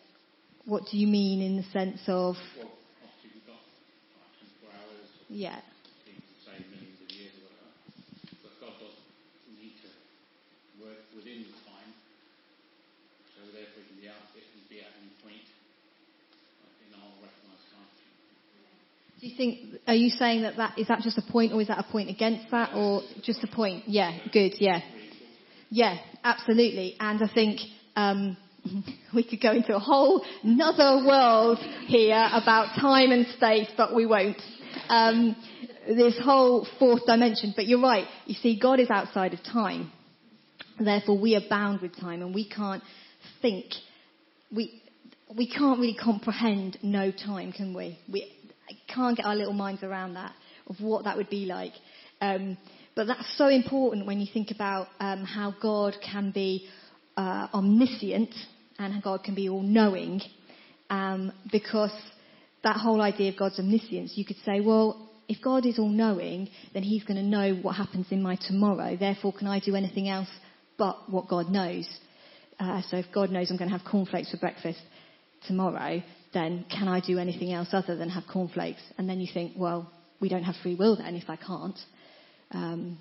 What 0.66 0.82
do 0.90 0.96
you 0.98 1.06
mean 1.08 1.42
in 1.42 1.56
the 1.56 1.64
sense 1.72 2.00
of? 2.06 2.36
Well, 2.56 2.70
obviously 3.02 3.30
we've 3.34 3.46
got 3.46 3.58
like 3.58 4.38
24 4.62 4.70
hours, 4.70 5.08
or 5.18 5.19
Yeah. 5.30 5.62
millions 6.66 6.98
of 6.98 7.10
years 7.14 7.30
but 8.42 8.50
God 8.58 8.74
need 9.54 9.78
to 9.78 9.90
work 10.82 10.98
within 11.14 11.46
time, 11.62 11.94
so 13.38 13.46
therefore 13.54 13.86
he 13.86 13.94
can 13.94 14.66
be 14.66 14.82
at 14.82 14.90
any 14.98 15.14
point. 15.22 15.46
Do 19.20 19.26
you 19.26 19.36
think? 19.36 19.80
Are 19.86 19.94
you 19.94 20.10
saying 20.10 20.42
that 20.42 20.56
that 20.56 20.78
is 20.78 20.88
that 20.88 21.00
just 21.02 21.18
a 21.18 21.22
point, 21.22 21.52
or 21.52 21.60
is 21.60 21.68
that 21.68 21.78
a 21.78 21.84
point 21.84 22.10
against 22.10 22.50
that, 22.50 22.74
or 22.74 23.02
just 23.22 23.44
a 23.44 23.46
point? 23.46 23.84
Yeah. 23.86 24.18
Good. 24.32 24.54
Yeah. 24.58 24.80
Yeah. 25.70 25.98
Absolutely. 26.24 26.96
And 26.98 27.22
I 27.22 27.32
think. 27.32 27.60
Um, 27.96 28.36
we 29.14 29.24
could 29.24 29.40
go 29.40 29.52
into 29.52 29.74
a 29.74 29.78
whole 29.78 30.24
another 30.42 31.06
world 31.06 31.58
here 31.86 32.28
about 32.32 32.78
time 32.78 33.10
and 33.10 33.26
space, 33.28 33.68
but 33.76 33.94
we 33.94 34.04
won't. 34.06 34.40
Um, 34.88 35.36
this 35.86 36.18
whole 36.22 36.66
fourth 36.78 37.06
dimension. 37.06 37.52
But 37.54 37.66
you're 37.66 37.80
right. 37.80 38.06
You 38.26 38.34
see, 38.34 38.58
God 38.58 38.80
is 38.80 38.90
outside 38.90 39.34
of 39.34 39.42
time. 39.42 39.92
Therefore, 40.78 41.18
we 41.18 41.36
are 41.36 41.42
bound 41.48 41.80
with 41.80 41.98
time, 41.98 42.22
and 42.22 42.34
we 42.34 42.48
can't 42.48 42.82
think. 43.42 43.66
We 44.54 44.82
we 45.36 45.48
can't 45.48 45.78
really 45.78 45.96
comprehend 45.96 46.78
no 46.82 47.10
time, 47.12 47.52
can 47.52 47.74
we? 47.74 47.98
We 48.10 48.30
can't 48.92 49.16
get 49.16 49.26
our 49.26 49.36
little 49.36 49.52
minds 49.52 49.82
around 49.82 50.14
that 50.14 50.32
of 50.66 50.76
what 50.80 51.04
that 51.04 51.16
would 51.16 51.30
be 51.30 51.46
like. 51.46 51.72
Um, 52.20 52.56
but 52.94 53.06
that's 53.06 53.36
so 53.36 53.48
important 53.48 54.06
when 54.06 54.20
you 54.20 54.26
think 54.32 54.50
about 54.50 54.88
um, 54.98 55.24
how 55.24 55.54
God 55.60 55.94
can 56.04 56.32
be 56.32 56.68
uh, 57.16 57.48
omniscient 57.54 58.34
and 58.78 58.94
how 58.94 59.00
God 59.00 59.24
can 59.24 59.34
be 59.34 59.48
all 59.48 59.62
knowing, 59.62 60.20
um, 60.88 61.32
because 61.52 61.92
that 62.62 62.76
whole 62.76 63.00
idea 63.00 63.30
of 63.30 63.38
God's 63.38 63.58
omniscience, 63.58 64.12
you 64.16 64.24
could 64.24 64.36
say, 64.44 64.60
well, 64.60 65.10
if 65.28 65.38
God 65.42 65.64
is 65.64 65.78
all 65.78 65.88
knowing, 65.88 66.48
then 66.74 66.82
He's 66.82 67.04
going 67.04 67.16
to 67.16 67.22
know 67.22 67.54
what 67.54 67.76
happens 67.76 68.06
in 68.10 68.22
my 68.22 68.36
tomorrow. 68.36 68.96
Therefore, 68.96 69.32
can 69.32 69.46
I 69.46 69.60
do 69.60 69.76
anything 69.76 70.08
else 70.08 70.28
but 70.76 71.10
what 71.10 71.28
God 71.28 71.48
knows? 71.48 71.88
Uh, 72.58 72.82
so 72.90 72.96
if 72.96 73.06
God 73.14 73.30
knows 73.30 73.50
I'm 73.50 73.56
going 73.56 73.70
to 73.70 73.76
have 73.76 73.86
cornflakes 73.86 74.30
for 74.30 74.36
breakfast 74.36 74.80
tomorrow, 75.46 76.02
then 76.34 76.66
can 76.70 76.88
I 76.88 77.00
do 77.00 77.18
anything 77.18 77.52
else 77.52 77.68
other 77.72 77.96
than 77.96 78.10
have 78.10 78.24
cornflakes? 78.30 78.82
And 78.98 79.08
then 79.08 79.20
you 79.20 79.28
think, 79.32 79.52
well, 79.56 79.90
we 80.20 80.28
don't 80.28 80.42
have 80.42 80.56
free 80.62 80.74
will 80.74 80.96
then 80.96 81.14
if 81.14 81.30
I 81.30 81.36
can't. 81.36 81.78
Um, 82.52 82.98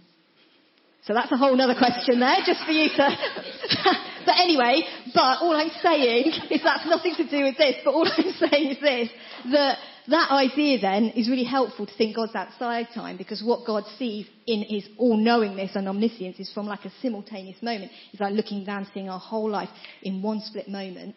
so 1.03 1.13
that's 1.13 1.31
a 1.31 1.37
whole 1.37 1.59
other 1.59 1.75
question 1.75 2.19
there, 2.19 2.37
just 2.45 2.63
for 2.65 2.71
you 2.71 2.89
to. 2.89 2.95
but 4.25 4.35
anyway, 4.37 4.83
but 5.13 5.41
all 5.41 5.55
I'm 5.55 5.71
saying 5.81 6.33
is 6.51 6.61
that's 6.63 6.85
nothing 6.85 7.15
to 7.15 7.27
do 7.29 7.43
with 7.43 7.57
this. 7.57 7.75
But 7.83 7.93
all 7.93 8.05
I'm 8.05 8.33
saying 8.49 8.71
is 8.71 8.79
this: 8.81 9.09
that 9.51 9.77
that 10.09 10.31
idea 10.31 10.79
then 10.79 11.05
is 11.15 11.29
really 11.29 11.45
helpful 11.45 11.85
to 11.85 11.93
think 11.97 12.15
God's 12.15 12.35
outside 12.35 12.87
time 12.93 13.15
because 13.15 13.41
what 13.43 13.65
God 13.65 13.85
sees 13.97 14.27
in 14.45 14.63
His 14.67 14.87
all-knowingness 14.97 15.75
and 15.75 15.87
omniscience 15.87 16.39
is 16.39 16.51
from 16.53 16.65
like 16.65 16.83
a 16.85 16.91
simultaneous 17.01 17.61
moment. 17.61 17.91
It's 18.11 18.21
like 18.21 18.33
looking 18.33 18.65
down, 18.65 18.87
seeing 18.93 19.09
our 19.09 19.19
whole 19.19 19.49
life 19.49 19.69
in 20.01 20.21
one 20.21 20.41
split 20.41 20.67
moment. 20.67 21.15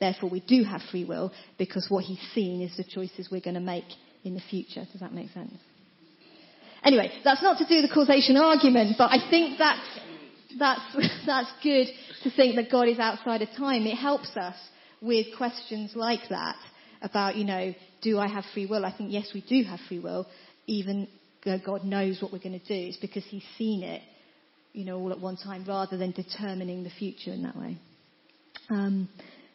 Therefore, 0.00 0.30
we 0.30 0.40
do 0.40 0.64
have 0.64 0.80
free 0.90 1.04
will 1.04 1.32
because 1.56 1.86
what 1.88 2.04
He's 2.04 2.20
seen 2.34 2.62
is 2.62 2.76
the 2.76 2.84
choices 2.84 3.28
we're 3.30 3.40
going 3.40 3.54
to 3.54 3.60
make 3.60 3.84
in 4.24 4.34
the 4.34 4.42
future. 4.50 4.86
Does 4.90 5.00
that 5.00 5.14
make 5.14 5.30
sense? 5.30 5.54
Anyway, 6.82 7.12
that's 7.24 7.42
not 7.42 7.58
to 7.58 7.66
do 7.66 7.82
the 7.82 7.92
causation 7.92 8.36
argument, 8.36 8.96
but 8.96 9.10
I 9.10 9.28
think 9.28 9.58
that's, 9.58 10.00
that's, 10.58 10.80
that's 11.26 11.50
good 11.62 11.88
to 12.22 12.30
think 12.30 12.56
that 12.56 12.70
God 12.70 12.88
is 12.88 12.98
outside 12.98 13.42
of 13.42 13.48
time. 13.56 13.86
It 13.86 13.96
helps 13.96 14.36
us 14.36 14.56
with 15.00 15.26
questions 15.36 15.92
like 15.94 16.28
that 16.30 16.56
about, 17.02 17.36
you 17.36 17.44
know, 17.44 17.74
do 18.02 18.18
I 18.18 18.28
have 18.28 18.44
free 18.54 18.66
will? 18.66 18.84
I 18.84 18.96
think, 18.96 19.12
yes, 19.12 19.30
we 19.34 19.42
do 19.42 19.62
have 19.68 19.80
free 19.88 19.98
will, 19.98 20.26
even 20.66 21.08
though 21.44 21.58
God 21.64 21.84
knows 21.84 22.20
what 22.20 22.32
we're 22.32 22.38
going 22.38 22.58
to 22.58 22.66
do. 22.66 22.88
It's 22.88 22.96
because 22.96 23.24
He's 23.24 23.44
seen 23.58 23.82
it, 23.82 24.02
you 24.72 24.84
know, 24.84 24.98
all 24.98 25.12
at 25.12 25.20
one 25.20 25.36
time 25.36 25.64
rather 25.66 25.96
than 25.96 26.12
determining 26.12 26.84
the 26.84 26.90
future 26.90 27.32
in 27.32 27.42
that 27.42 27.56
way. 27.56 27.78
Um, 28.70 29.08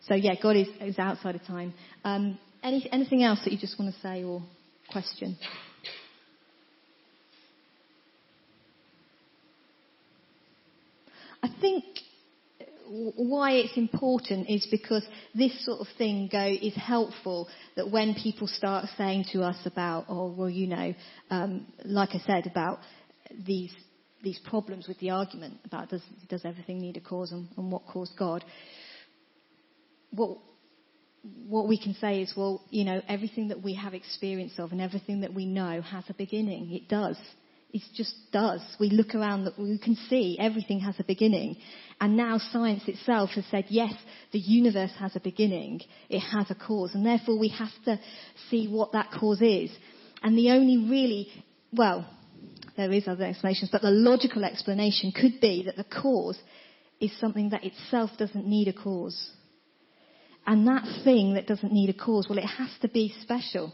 so, 0.08 0.14
yeah, 0.14 0.34
God 0.42 0.56
is, 0.56 0.68
is 0.82 1.00
outside 1.00 1.36
of 1.36 1.44
time. 1.46 1.74
Um, 2.04 2.38
any, 2.64 2.88
anything 2.92 3.24
else 3.24 3.40
that 3.44 3.52
you 3.52 3.60
just 3.60 3.80
want 3.80 3.94
to 3.94 4.02
say 4.02 4.24
or 4.24 4.44
question? 4.92 5.38
I 11.46 11.62
think 11.62 11.84
why 12.88 13.52
it's 13.52 13.78
important 13.78 14.50
is 14.50 14.68
because 14.72 15.06
this 15.36 15.64
sort 15.64 15.80
of 15.80 15.88
thing 15.96 16.28
go 16.32 16.44
is 16.44 16.74
helpful 16.76 17.48
that 17.76 17.92
when 17.92 18.16
people 18.16 18.48
start 18.48 18.86
saying 18.98 19.26
to 19.34 19.44
us 19.44 19.58
about 19.66 20.06
oh 20.10 20.32
well 20.32 20.50
you 20.50 20.66
know 20.66 20.94
um, 21.30 21.68
like 21.84 22.10
I 22.14 22.20
said 22.26 22.48
about 22.48 22.80
these 23.46 23.72
these 24.24 24.40
problems 24.40 24.88
with 24.88 25.00
the 25.00 25.12
argument 25.12 25.60
about 25.66 25.90
does 25.90 26.02
does 26.30 26.46
everything 26.46 26.80
need 26.80 26.98
a 26.98 27.02
cause 27.02 27.32
and, 27.32 27.48
and 27.58 27.72
what 27.72 27.86
caused 27.86 28.18
God 28.18 28.44
what 30.10 30.40
what 31.48 31.68
we 31.68 31.80
can 31.80 31.94
say 32.02 32.24
is 32.24 32.34
well 32.36 32.64
you 32.72 32.86
know 32.86 33.02
everything 33.08 33.50
that 33.50 33.62
we 33.62 33.76
have 33.76 33.94
experience 33.94 34.54
of 34.58 34.72
and 34.72 34.82
everything 34.82 35.22
that 35.22 35.34
we 35.34 35.46
know 35.46 35.80
has 35.82 36.06
a 36.10 36.14
beginning. 36.16 36.74
It 36.74 36.88
does 36.88 37.18
it 37.76 37.82
just 37.94 38.16
does. 38.32 38.62
We 38.80 38.90
look 38.90 39.16
around, 39.16 39.52
we 39.58 39.78
can 39.78 39.98
see 40.10 40.38
everything 40.40 40.80
has 40.80 40.96
a 40.98 41.04
beginning. 41.04 41.58
And 42.00 42.16
now 42.16 42.38
science 42.38 42.84
itself 42.88 43.32
has 43.32 43.44
said, 43.52 43.66
yes, 43.68 43.94
the 44.32 44.40
universe 44.40 44.94
has 44.98 45.14
a 45.18 45.20
beginning. 45.20 45.82
It 46.08 46.22
has 46.22 46.50
a 46.50 46.56
cause. 46.56 46.96
And 46.96 47.06
therefore 47.06 47.38
we 47.38 47.50
have 47.50 47.74
to 47.84 48.00
see 48.50 48.70
what 48.70 48.94
that 48.94 49.12
cause 49.12 49.42
is. 49.42 49.72
And 50.24 50.38
the 50.38 50.52
only 50.52 50.90
really, 50.90 51.28
well, 51.74 52.10
there 52.78 52.94
is 52.94 53.10
other 53.10 53.26
explanations, 53.26 53.72
but 53.74 53.82
the 53.82 53.92
logical 53.92 54.46
explanation 54.46 55.12
could 55.12 55.42
be 55.42 55.64
that 55.66 55.76
the 55.76 55.84
cause 55.84 56.40
is 57.02 57.12
something 57.20 57.50
that 57.50 57.66
itself 57.66 58.12
doesn't 58.18 58.48
need 58.48 58.70
a 58.70 58.74
cause. 58.74 59.32
And 60.48 60.66
that 60.68 61.02
thing 61.04 61.34
that 61.34 61.46
doesn't 61.46 61.74
need 61.74 61.90
a 61.90 61.94
cause, 61.94 62.28
well, 62.30 62.40
it 62.40 62.46
has 62.46 62.70
to 62.84 62.88
be 62.88 63.14
special. 63.22 63.74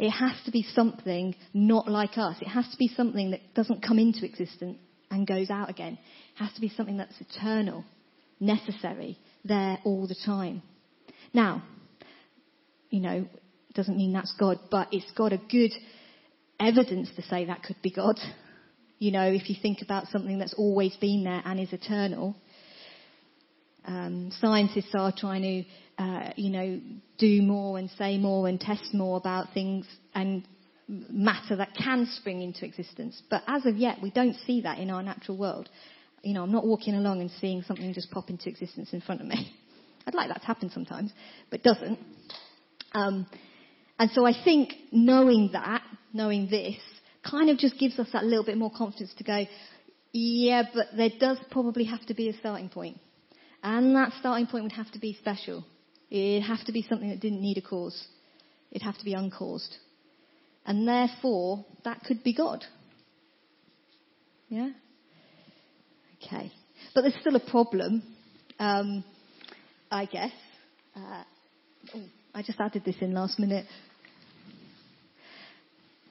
It 0.00 0.08
has 0.12 0.32
to 0.46 0.50
be 0.50 0.62
something 0.74 1.34
not 1.52 1.86
like 1.86 2.16
us. 2.16 2.36
It 2.40 2.48
has 2.48 2.66
to 2.70 2.78
be 2.78 2.88
something 2.88 3.32
that 3.32 3.52
doesn't 3.54 3.82
come 3.82 3.98
into 3.98 4.24
existence 4.24 4.78
and 5.10 5.26
goes 5.26 5.50
out 5.50 5.68
again. 5.68 5.98
It 6.36 6.42
has 6.42 6.50
to 6.54 6.60
be 6.62 6.70
something 6.70 6.96
that's 6.96 7.20
eternal, 7.20 7.84
necessary, 8.40 9.18
there 9.44 9.78
all 9.84 10.06
the 10.06 10.16
time. 10.24 10.62
Now, 11.34 11.62
you 12.88 13.00
know, 13.00 13.26
doesn't 13.74 13.98
mean 13.98 14.14
that's 14.14 14.32
God, 14.40 14.58
but 14.70 14.88
it's 14.90 15.10
got 15.12 15.34
a 15.34 15.36
good 15.36 15.72
evidence 16.58 17.10
to 17.16 17.22
say 17.22 17.44
that 17.44 17.62
could 17.62 17.82
be 17.82 17.90
God. 17.90 18.18
You 18.98 19.12
know, 19.12 19.30
if 19.30 19.50
you 19.50 19.56
think 19.60 19.82
about 19.82 20.06
something 20.08 20.38
that's 20.38 20.54
always 20.54 20.96
been 20.96 21.24
there 21.24 21.42
and 21.44 21.60
is 21.60 21.74
eternal, 21.74 22.36
um, 23.84 24.30
scientists 24.40 24.94
are 24.94 25.12
trying 25.14 25.42
to, 25.42 25.64
uh, 26.00 26.32
you 26.34 26.48
know, 26.48 26.80
do 27.18 27.42
more 27.42 27.76
and 27.76 27.90
say 27.98 28.16
more 28.16 28.48
and 28.48 28.58
test 28.58 28.94
more 28.94 29.18
about 29.18 29.52
things 29.52 29.86
and 30.14 30.48
matter 30.88 31.56
that 31.56 31.74
can 31.74 32.08
spring 32.16 32.40
into 32.40 32.64
existence. 32.64 33.22
But 33.28 33.42
as 33.46 33.66
of 33.66 33.76
yet, 33.76 33.98
we 34.02 34.10
don't 34.10 34.34
see 34.46 34.62
that 34.62 34.78
in 34.78 34.88
our 34.88 35.02
natural 35.02 35.36
world. 35.36 35.68
You 36.22 36.32
know, 36.32 36.42
I'm 36.42 36.52
not 36.52 36.66
walking 36.66 36.94
along 36.94 37.20
and 37.20 37.30
seeing 37.38 37.62
something 37.64 37.92
just 37.92 38.10
pop 38.10 38.30
into 38.30 38.48
existence 38.48 38.94
in 38.94 39.02
front 39.02 39.20
of 39.20 39.26
me. 39.26 39.54
I'd 40.06 40.14
like 40.14 40.28
that 40.28 40.40
to 40.40 40.46
happen 40.46 40.70
sometimes, 40.70 41.12
but 41.50 41.60
it 41.60 41.64
doesn't. 41.64 41.98
Um, 42.92 43.26
and 43.98 44.10
so 44.12 44.24
I 44.24 44.32
think 44.42 44.72
knowing 44.92 45.50
that, 45.52 45.82
knowing 46.14 46.48
this, 46.48 46.76
kind 47.30 47.50
of 47.50 47.58
just 47.58 47.78
gives 47.78 47.98
us 47.98 48.08
that 48.14 48.24
little 48.24 48.44
bit 48.44 48.56
more 48.56 48.72
confidence 48.74 49.12
to 49.18 49.24
go, 49.24 49.44
yeah, 50.12 50.62
but 50.72 50.86
there 50.96 51.10
does 51.20 51.36
probably 51.50 51.84
have 51.84 52.06
to 52.06 52.14
be 52.14 52.30
a 52.30 52.38
starting 52.38 52.70
point. 52.70 52.98
And 53.62 53.94
that 53.96 54.12
starting 54.18 54.46
point 54.46 54.64
would 54.64 54.72
have 54.72 54.90
to 54.92 54.98
be 54.98 55.14
special. 55.20 55.62
It'd 56.10 56.42
have 56.42 56.64
to 56.66 56.72
be 56.72 56.84
something 56.88 57.08
that 57.08 57.20
didn't 57.20 57.40
need 57.40 57.58
a 57.58 57.62
cause. 57.62 58.06
It'd 58.70 58.82
have 58.82 58.98
to 58.98 59.04
be 59.04 59.14
uncaused. 59.14 59.76
And 60.66 60.86
therefore, 60.86 61.64
that 61.84 62.02
could 62.04 62.22
be 62.22 62.34
God. 62.34 62.64
Yeah? 64.48 64.70
Okay. 66.22 66.52
But 66.94 67.02
there's 67.02 67.16
still 67.20 67.36
a 67.36 67.50
problem, 67.50 68.02
um, 68.58 69.04
I 69.90 70.04
guess. 70.06 70.32
Uh, 70.94 71.22
oh, 71.94 72.02
I 72.34 72.42
just 72.42 72.60
added 72.60 72.84
this 72.84 72.96
in 73.00 73.14
last 73.14 73.38
minute. 73.38 73.66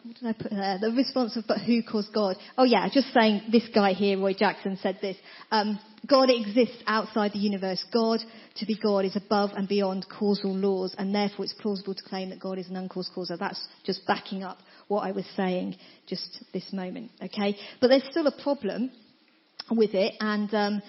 What 0.03 0.15
did 0.15 0.27
I 0.27 0.33
put 0.33 0.51
there? 0.51 0.77
The 0.79 0.91
response 0.91 1.35
of, 1.35 1.45
but 1.47 1.59
who 1.59 1.83
caused 1.83 2.13
God? 2.13 2.37
Oh 2.57 2.63
yeah, 2.63 2.87
just 2.91 3.13
saying 3.13 3.43
this 3.51 3.67
guy 3.73 3.93
here, 3.93 4.17
Roy 4.17 4.33
Jackson, 4.33 4.77
said 4.81 4.97
this. 5.01 5.17
Um, 5.51 5.79
God 6.07 6.29
exists 6.29 6.81
outside 6.87 7.33
the 7.33 7.39
universe. 7.39 7.83
God, 7.91 8.21
to 8.55 8.65
be 8.65 8.77
God, 8.81 9.03
is 9.03 9.17
above 9.17 9.51
and 9.55 9.67
beyond 9.67 10.05
causal 10.09 10.55
laws, 10.55 10.95
and 10.97 11.13
therefore 11.13 11.45
it's 11.45 11.53
plausible 11.53 11.93
to 11.93 12.03
claim 12.03 12.29
that 12.29 12.39
God 12.39 12.57
is 12.57 12.69
an 12.69 12.77
uncaused 12.77 13.11
causer. 13.13 13.35
That's 13.37 13.61
just 13.83 14.07
backing 14.07 14.43
up 14.43 14.59
what 14.87 15.01
I 15.01 15.11
was 15.11 15.25
saying 15.35 15.75
just 16.07 16.43
this 16.53 16.71
moment, 16.71 17.11
okay? 17.21 17.57
But 17.81 17.89
there's 17.89 18.07
still 18.09 18.27
a 18.27 18.41
problem 18.43 18.91
with 19.69 19.93
it, 19.93 20.13
and 20.21 20.53
um, 20.53 20.81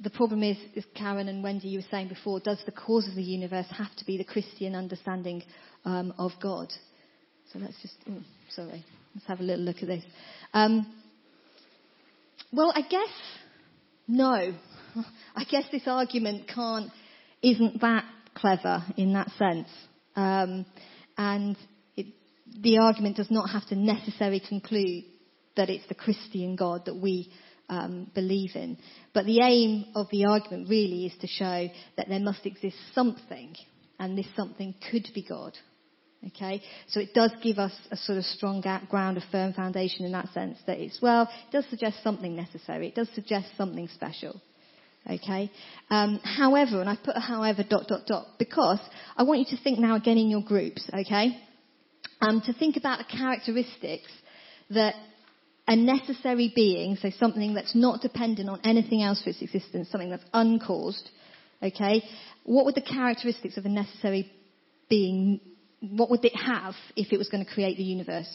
the 0.00 0.10
problem 0.10 0.42
is, 0.42 0.56
as 0.76 0.84
Karen 0.94 1.28
and 1.28 1.42
Wendy, 1.42 1.68
you 1.68 1.80
were 1.80 1.86
saying 1.90 2.08
before, 2.08 2.38
does 2.38 2.62
the 2.64 2.72
cause 2.72 3.08
of 3.08 3.16
the 3.16 3.22
universe 3.22 3.66
have 3.70 3.94
to 3.96 4.04
be 4.04 4.16
the 4.16 4.24
Christian 4.24 4.74
understanding 4.74 5.42
um, 5.84 6.14
of 6.16 6.30
God? 6.40 6.72
So 7.54 7.60
let's 7.60 7.80
just, 7.80 7.94
oh, 8.10 8.20
sorry, 8.50 8.84
let's 9.14 9.26
have 9.28 9.38
a 9.38 9.44
little 9.44 9.64
look 9.64 9.76
at 9.80 9.86
this. 9.86 10.02
Um, 10.52 10.92
well, 12.52 12.72
I 12.74 12.80
guess 12.82 13.08
no. 14.08 14.54
I 15.36 15.44
guess 15.44 15.62
this 15.70 15.84
argument 15.86 16.48
can't, 16.52 16.90
isn't 17.42 17.80
that 17.80 18.04
clever 18.34 18.84
in 18.96 19.12
that 19.12 19.30
sense. 19.38 19.68
Um, 20.16 20.66
and 21.16 21.56
it, 21.96 22.06
the 22.60 22.78
argument 22.78 23.18
does 23.18 23.30
not 23.30 23.50
have 23.50 23.66
to 23.68 23.76
necessarily 23.76 24.40
conclude 24.40 25.04
that 25.56 25.70
it's 25.70 25.86
the 25.86 25.94
Christian 25.94 26.56
God 26.56 26.86
that 26.86 26.96
we 26.96 27.30
um, 27.68 28.10
believe 28.16 28.50
in. 28.56 28.78
But 29.12 29.26
the 29.26 29.40
aim 29.42 29.92
of 29.94 30.08
the 30.10 30.24
argument 30.24 30.68
really 30.68 31.06
is 31.06 31.12
to 31.20 31.28
show 31.28 31.68
that 31.96 32.08
there 32.08 32.18
must 32.18 32.44
exist 32.46 32.76
something, 32.96 33.54
and 34.00 34.18
this 34.18 34.26
something 34.34 34.74
could 34.90 35.06
be 35.14 35.22
God. 35.22 35.56
Okay, 36.28 36.62
so 36.88 37.00
it 37.00 37.12
does 37.12 37.32
give 37.42 37.58
us 37.58 37.72
a 37.90 37.96
sort 37.96 38.16
of 38.16 38.24
strong 38.24 38.62
ground, 38.88 39.18
a 39.18 39.24
firm 39.30 39.52
foundation 39.52 40.06
in 40.06 40.12
that 40.12 40.32
sense 40.32 40.56
that 40.66 40.78
it's, 40.78 41.00
well, 41.02 41.28
it 41.48 41.52
does 41.52 41.66
suggest 41.68 42.02
something 42.02 42.34
necessary. 42.34 42.88
It 42.88 42.94
does 42.94 43.08
suggest 43.14 43.48
something 43.56 43.88
special. 43.88 44.40
Okay, 45.10 45.50
um, 45.90 46.18
however, 46.24 46.80
and 46.80 46.88
I 46.88 46.96
put 46.96 47.14
a 47.14 47.20
however 47.20 47.62
dot 47.62 47.88
dot 47.88 48.06
dot 48.06 48.26
because 48.38 48.80
I 49.18 49.24
want 49.24 49.40
you 49.40 49.56
to 49.56 49.62
think 49.62 49.78
now 49.78 49.96
again 49.96 50.16
in 50.16 50.30
your 50.30 50.40
groups. 50.40 50.88
Okay, 50.88 51.36
um, 52.22 52.40
to 52.46 52.54
think 52.54 52.78
about 52.78 53.00
the 53.00 53.16
characteristics 53.16 54.10
that 54.70 54.94
a 55.68 55.76
necessary 55.76 56.50
being, 56.54 56.96
so 56.96 57.10
something 57.18 57.52
that's 57.52 57.74
not 57.74 58.00
dependent 58.00 58.48
on 58.48 58.60
anything 58.64 59.02
else 59.02 59.22
for 59.22 59.28
its 59.28 59.42
existence, 59.42 59.90
something 59.90 60.10
that's 60.10 60.24
uncaused. 60.32 61.10
Okay, 61.62 62.02
what 62.44 62.64
would 62.64 62.74
the 62.74 62.80
characteristics 62.80 63.58
of 63.58 63.66
a 63.66 63.68
necessary 63.68 64.32
being 64.88 65.40
what 65.90 66.10
would 66.10 66.24
it 66.24 66.36
have 66.36 66.74
if 66.96 67.12
it 67.12 67.18
was 67.18 67.28
going 67.28 67.44
to 67.44 67.50
create 67.50 67.76
the 67.76 67.84
universe? 67.84 68.28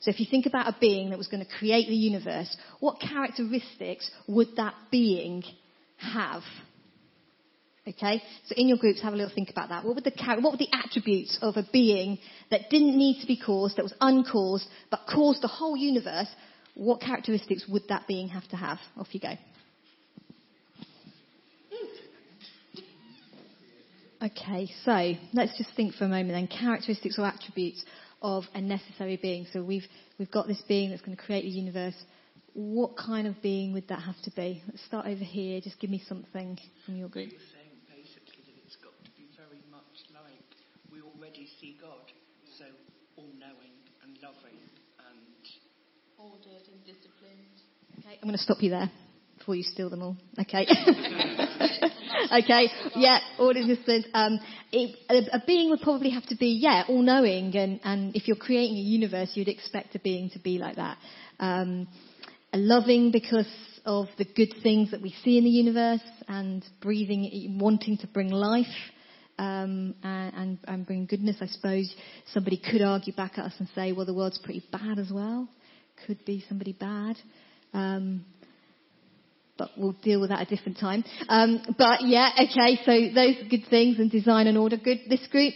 So 0.00 0.10
if 0.10 0.18
you 0.18 0.26
think 0.30 0.46
about 0.46 0.68
a 0.68 0.76
being 0.80 1.10
that 1.10 1.18
was 1.18 1.28
going 1.28 1.44
to 1.44 1.50
create 1.58 1.88
the 1.88 1.94
universe, 1.94 2.56
what 2.80 3.00
characteristics 3.00 4.10
would 4.26 4.48
that 4.56 4.74
being 4.90 5.42
have? 5.98 6.42
Okay, 7.86 8.22
so 8.46 8.54
in 8.56 8.68
your 8.68 8.78
groups, 8.78 9.02
have 9.02 9.12
a 9.12 9.16
little 9.16 9.34
think 9.34 9.50
about 9.50 9.70
that. 9.70 9.84
What 9.84 9.94
would 9.94 10.04
the 10.04 10.12
what 10.40 10.52
were 10.52 10.58
the 10.58 10.68
attributes 10.72 11.38
of 11.42 11.56
a 11.56 11.66
being 11.72 12.18
that 12.50 12.70
didn't 12.70 12.96
need 12.96 13.20
to 13.20 13.26
be 13.26 13.38
caused, 13.38 13.76
that 13.76 13.82
was 13.82 13.94
uncaused, 14.00 14.66
but 14.90 15.00
caused 15.12 15.42
the 15.42 15.48
whole 15.48 15.76
universe? 15.76 16.28
What 16.74 17.00
characteristics 17.00 17.66
would 17.68 17.82
that 17.88 18.06
being 18.06 18.28
have 18.28 18.46
to 18.48 18.56
have? 18.56 18.78
Off 18.96 19.08
you 19.12 19.20
go. 19.20 19.34
Okay, 24.22 24.68
so 24.84 25.14
let's 25.32 25.56
just 25.56 25.74
think 25.74 25.94
for 25.94 26.04
a 26.04 26.08
moment 26.08 26.32
then. 26.32 26.46
Characteristics 26.46 27.18
or 27.18 27.24
attributes 27.24 27.82
of 28.20 28.44
a 28.52 28.60
necessary 28.60 29.16
being. 29.16 29.46
So 29.50 29.64
we've, 29.64 29.86
we've 30.18 30.30
got 30.30 30.46
this 30.46 30.60
being 30.68 30.90
that's 30.90 31.00
going 31.00 31.16
to 31.16 31.22
create 31.22 31.42
the 31.42 31.48
universe. 31.48 31.94
What 32.52 32.98
kind 32.98 33.26
of 33.26 33.40
being 33.40 33.72
would 33.72 33.88
that 33.88 34.00
have 34.00 34.20
to 34.24 34.30
be? 34.32 34.62
Let's 34.66 34.84
start 34.84 35.06
over 35.06 35.24
here. 35.24 35.62
Just 35.62 35.80
give 35.80 35.88
me 35.88 36.02
something 36.06 36.58
from 36.84 36.96
your 36.96 37.08
group. 37.08 37.32
You 37.32 37.38
were 37.38 37.54
saying 37.56 37.80
basically 37.88 38.44
that 38.44 38.60
it's 38.66 38.76
got 38.76 38.92
to 38.92 39.10
be 39.16 39.24
very 39.40 39.64
much 39.72 40.04
like 40.12 40.44
we 40.92 41.00
already 41.00 41.48
see 41.58 41.78
God, 41.80 42.12
so 42.58 42.66
all-knowing 43.16 43.72
and 44.04 44.18
loving 44.20 44.60
and 45.08 45.24
Ordered 46.18 46.68
and 46.68 46.84
disciplined. 46.84 47.56
Okay, 48.00 48.18
I'm 48.20 48.28
going 48.28 48.36
to 48.36 48.42
stop 48.42 48.60
you 48.60 48.68
there 48.68 48.92
before 49.40 49.56
you 49.56 49.62
steal 49.62 49.90
them 49.90 50.02
all. 50.02 50.16
Okay. 50.38 50.66
okay. 52.32 52.68
Yeah, 52.94 53.18
all 53.38 53.52
disciplined. 53.54 54.06
Um, 54.12 54.38
it, 54.70 54.96
a, 55.08 55.36
a, 55.38 55.42
being 55.46 55.70
would 55.70 55.80
probably 55.80 56.10
have 56.10 56.26
to 56.26 56.36
be, 56.36 56.58
yeah, 56.60 56.84
all 56.88 57.02
knowing. 57.02 57.56
And, 57.56 57.80
and 57.82 58.14
if 58.14 58.28
you're 58.28 58.36
creating 58.36 58.76
a 58.76 58.80
universe, 58.80 59.30
you'd 59.34 59.48
expect 59.48 59.94
a 59.94 59.98
being 59.98 60.30
to 60.30 60.38
be 60.38 60.58
like 60.58 60.76
that. 60.76 60.98
Um, 61.40 61.88
loving 62.52 63.10
because 63.10 63.48
of 63.86 64.08
the 64.18 64.26
good 64.26 64.52
things 64.62 64.90
that 64.90 65.00
we 65.00 65.14
see 65.24 65.38
in 65.38 65.44
the 65.44 65.50
universe 65.50 66.02
and 66.28 66.62
breathing, 66.82 67.56
wanting 67.58 67.96
to 67.98 68.06
bring 68.06 68.28
life. 68.28 68.66
Um, 69.38 69.94
and, 70.02 70.58
and 70.68 70.86
bring 70.86 71.06
goodness, 71.06 71.36
I 71.40 71.46
suppose 71.46 71.90
somebody 72.34 72.58
could 72.58 72.82
argue 72.82 73.14
back 73.14 73.38
at 73.38 73.46
us 73.46 73.54
and 73.58 73.66
say, 73.74 73.92
well, 73.92 74.04
the 74.04 74.12
world's 74.12 74.36
pretty 74.36 74.62
bad 74.70 74.98
as 74.98 75.10
well. 75.10 75.48
Could 76.06 76.22
be 76.26 76.44
somebody 76.46 76.74
bad. 76.74 77.16
Um, 77.72 78.26
but 79.60 79.72
we'll 79.76 79.92
deal 80.02 80.22
with 80.22 80.30
that 80.30 80.40
at 80.40 80.50
a 80.50 80.56
different 80.56 80.78
time. 80.78 81.04
Um, 81.28 81.60
but 81.76 82.00
yeah, 82.06 82.30
okay, 82.32 82.80
so 82.82 83.14
those 83.14 83.36
good 83.50 83.68
things 83.68 83.98
and 83.98 84.10
design 84.10 84.46
and 84.46 84.56
order. 84.56 84.78
Good. 84.78 85.00
This 85.10 85.20
group? 85.30 85.52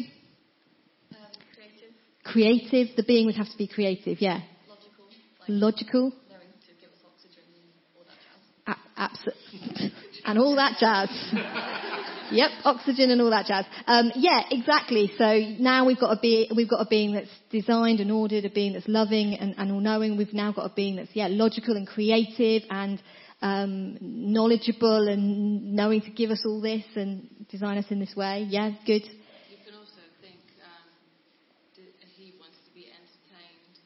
Um, 1.10 1.16
creative. 1.54 2.68
Creative. 2.70 2.96
The 2.96 3.02
being 3.02 3.24
would 3.24 3.36
have 3.36 3.50
to 3.50 3.56
be 3.56 3.66
creative, 3.66 4.20
yeah. 4.20 4.40
Logical. 4.68 5.06
Like 5.40 5.48
Logical. 5.48 6.12
Knowing 6.28 6.42
to 6.68 6.74
give 6.78 6.90
us 6.90 7.00
oxygen 7.08 7.44
and 7.56 7.96
all 7.96 8.04
that 8.04 8.20
jazz. 8.20 8.76
A- 8.76 9.00
absolutely. 9.00 9.92
and 10.26 10.38
all 10.38 10.56
that 10.56 10.76
jazz. 10.78 11.08
yep, 12.30 12.50
oxygen 12.64 13.10
and 13.10 13.22
all 13.22 13.30
that 13.30 13.46
jazz. 13.46 13.64
Um, 13.86 14.12
yeah, 14.16 14.42
exactly. 14.50 15.12
So 15.16 15.40
now 15.58 15.86
we've 15.86 15.98
got 15.98 16.10
a 16.10 16.20
be- 16.20 16.52
we've 16.54 16.68
got 16.68 16.80
a 16.82 16.86
being 16.90 17.14
that's 17.14 17.30
designed 17.50 18.00
and 18.00 18.12
ordered, 18.12 18.44
a 18.44 18.50
being 18.50 18.74
that's 18.74 18.86
loving 18.86 19.32
and, 19.32 19.54
and 19.56 19.72
all-knowing. 19.72 20.18
We've 20.18 20.34
now 20.34 20.52
got 20.52 20.66
a 20.70 20.74
being 20.74 20.96
that's 20.96 21.10
yeah 21.14 21.28
logical 21.30 21.74
and 21.74 21.86
creative 21.86 22.64
and 22.68 23.00
um, 23.44 23.98
knowledgeable 24.00 25.06
and 25.06 25.74
knowing 25.74 26.00
to 26.00 26.10
give 26.10 26.30
us 26.30 26.42
all 26.46 26.62
this 26.62 26.82
and 26.96 27.28
design 27.50 27.76
us 27.76 27.84
in 27.90 28.00
this 28.00 28.16
way. 28.16 28.46
Yeah, 28.48 28.70
good. 28.86 29.02
You 29.04 29.58
can 29.66 29.74
also 29.74 30.00
think 30.22 30.40
um, 30.64 30.88
that 31.76 32.08
he 32.16 32.32
wants 32.40 32.56
to 32.66 32.74
be 32.74 32.86
entertained. 32.86 33.76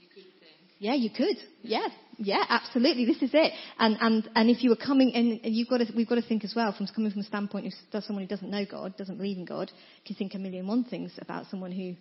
You 0.00 0.08
could 0.08 0.24
think. 0.40 0.56
Yeah, 0.78 0.94
you 0.94 1.10
could. 1.10 1.36
Yeah, 1.60 1.88
yeah, 2.16 2.42
absolutely. 2.48 3.04
This 3.04 3.20
is 3.20 3.30
it. 3.34 3.52
And 3.78 3.98
and 4.00 4.30
and 4.34 4.48
if 4.48 4.64
you 4.64 4.70
were 4.70 4.76
coming, 4.76 5.12
and 5.14 5.54
you've 5.54 5.68
got 5.68 5.78
to, 5.78 5.86
we've 5.94 6.08
got 6.08 6.14
to 6.14 6.26
think 6.26 6.42
as 6.44 6.54
well 6.56 6.72
from 6.72 6.86
coming 6.86 7.10
from 7.10 7.20
a 7.20 7.24
standpoint 7.24 7.74
of 7.92 8.04
someone 8.04 8.24
who 8.24 8.28
doesn't 8.28 8.50
know 8.50 8.64
God, 8.64 8.96
doesn't 8.96 9.18
believe 9.18 9.36
in 9.36 9.44
God, 9.44 9.70
can 10.06 10.16
think 10.16 10.34
a 10.34 10.38
million 10.38 10.66
one 10.66 10.84
things 10.84 11.12
about 11.20 11.44
someone 11.50 11.72
who 11.72 11.94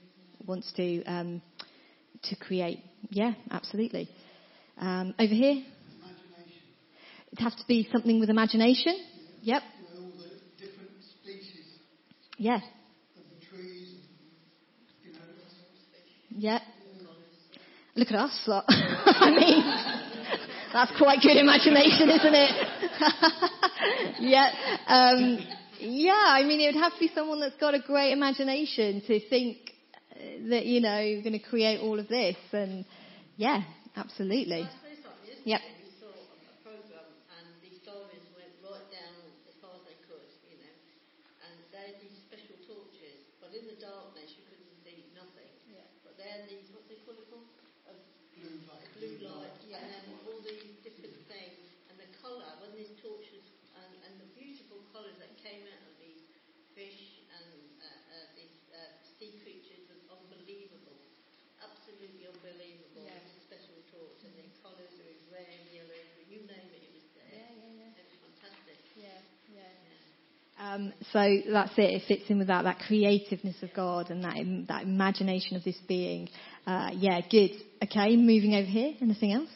wants 0.45 0.71
to 0.77 1.03
um, 1.03 1.41
to 2.23 2.35
create. 2.37 2.79
Yeah, 3.09 3.33
absolutely. 3.51 4.07
Um, 4.79 5.13
over 5.19 5.33
here. 5.33 5.63
It'd 7.37 7.43
have 7.43 7.57
to 7.59 7.67
be 7.67 7.87
something 7.91 8.19
with 8.19 8.29
imagination. 8.29 8.97
Yep. 9.41 9.61
You 9.61 9.83
know, 9.99 10.05
all 10.05 10.11
the 10.17 10.29
different 10.57 10.89
species 11.21 11.65
Yeah. 12.37 12.57
of 12.57 13.23
the 13.29 13.45
trees, 13.45 14.01
you 15.05 15.13
know, 15.13 15.19
Yeah. 16.35 16.59
Look 17.95 18.09
at 18.09 18.15
us 18.15 18.39
lot. 18.47 18.65
I 18.69 19.31
mean, 19.31 19.63
that's 20.71 20.91
quite 20.99 21.19
good 21.21 21.37
imagination, 21.37 22.09
isn't 22.09 22.35
it? 22.35 22.51
yeah. 24.21 24.53
Um, 24.85 25.39
yeah, 25.79 26.13
I 26.13 26.43
mean, 26.43 26.61
it 26.61 26.75
would 26.75 26.81
have 26.81 26.93
to 26.93 26.99
be 26.99 27.09
someone 27.15 27.39
that's 27.39 27.57
got 27.57 27.73
a 27.73 27.79
great 27.79 28.11
imagination 28.13 29.01
to 29.07 29.19
think 29.29 29.57
uh, 30.13 30.49
that, 30.49 30.65
you 30.67 30.79
know, 30.81 30.99
you're 30.99 31.23
going 31.23 31.39
to 31.39 31.45
create 31.49 31.79
all 31.81 31.97
of 31.99 32.07
this. 32.07 32.37
And 32.53 32.85
yeah, 33.35 33.63
absolutely. 33.95 34.61
I 34.61 34.69
say 34.85 35.01
something, 35.01 35.33
isn't 35.33 35.47
Yep. 35.47 35.61
it? 35.61 35.73
We 35.81 35.89
saw 35.97 36.13
a 36.13 36.53
program 36.61 37.09
and 37.33 37.45
the 37.65 37.69
historians 37.73 38.29
went 38.37 38.53
right 38.61 38.85
down 38.93 39.17
as 39.49 39.57
far 39.57 39.73
as 39.73 39.81
they 39.89 39.97
could, 40.05 40.21
you 40.45 40.61
know, 40.61 40.73
and 41.49 41.53
they 41.73 41.81
had 41.81 41.97
these 41.97 42.13
special 42.29 42.57
torches, 42.69 43.25
but 43.41 43.57
in 43.57 43.65
the 43.65 43.77
darkness 43.81 44.37
you 44.37 44.45
couldn't 44.53 44.69
see 44.85 45.01
nothing. 45.17 45.49
Yeah. 45.65 45.81
But 46.05 46.13
they 46.21 46.29
had 46.29 46.45
these, 46.45 46.69
what 46.73 46.85
do 46.85 46.93
they 46.93 47.01
call 47.01 47.17
it 47.17 47.25
called? 47.33 47.49
A 47.87 47.93
blue 48.37 48.57
light. 48.69 48.85
blue 48.99 49.17
light, 49.25 49.55
and 49.71 49.87
then 49.93 50.05
all 50.27 50.41
these 50.43 50.73
different 50.83 51.15
things, 51.31 51.57
and 51.87 51.95
the 52.01 52.09
colour, 52.21 52.45
when 52.61 52.75
these 52.75 52.91
torches, 52.99 53.41
and, 53.79 53.91
and 54.05 54.13
the 54.19 54.27
beautiful 54.35 54.77
colours 54.91 55.15
that 55.23 55.31
came 55.39 55.63
out 55.65 55.81
of 55.87 55.93
these 56.03 56.19
fish 56.75 57.23
and 57.31 57.47
uh, 57.79 57.87
uh, 57.87 58.27
these 58.35 58.53
uh, 58.75 58.91
sea 59.17 59.33
creatures 59.41 59.87
was 59.89 60.01
unbelievable. 60.11 60.99
Absolutely 61.63 62.27
unbelievable. 62.47 63.03
Yeah. 63.03 63.19
It 63.19 63.27
was 63.27 63.35
a 63.35 63.43
special 63.51 63.75
torch, 63.91 64.19
and 64.23 64.33
the 64.39 64.47
colours 64.63 64.91
were 64.95 65.11
red, 65.35 65.47
yellow, 65.71 65.99
you 66.31 66.39
name 66.47 66.71
it, 66.71 66.81
it 66.87 66.93
was 66.95 67.07
there. 67.15 67.27
Yeah, 67.35 67.51
yeah, 67.59 67.91
yeah. 67.91 67.99
It 67.99 68.07
was 68.07 68.21
fantastic. 68.23 68.77
Yeah, 68.95 69.19
yeah. 69.51 69.71
Yeah. 69.75 70.63
Um, 70.63 70.83
so 71.11 71.21
that's 71.51 71.75
it. 71.77 71.91
It 71.99 72.03
fits 72.07 72.29
in 72.29 72.39
with 72.39 72.47
that, 72.47 72.63
that 72.63 72.79
creativeness 72.79 73.59
of 73.63 73.73
God 73.73 74.09
and 74.09 74.23
that, 74.23 74.35
that 74.67 74.83
imagination 74.83 75.55
of 75.57 75.63
this 75.63 75.77
being. 75.87 76.29
Uh, 76.65 76.91
yeah, 76.95 77.21
good. 77.21 77.51
Okay, 77.83 78.15
moving 78.15 78.55
over 78.55 78.67
here. 78.67 78.93
Anything 79.01 79.33
else? 79.33 79.49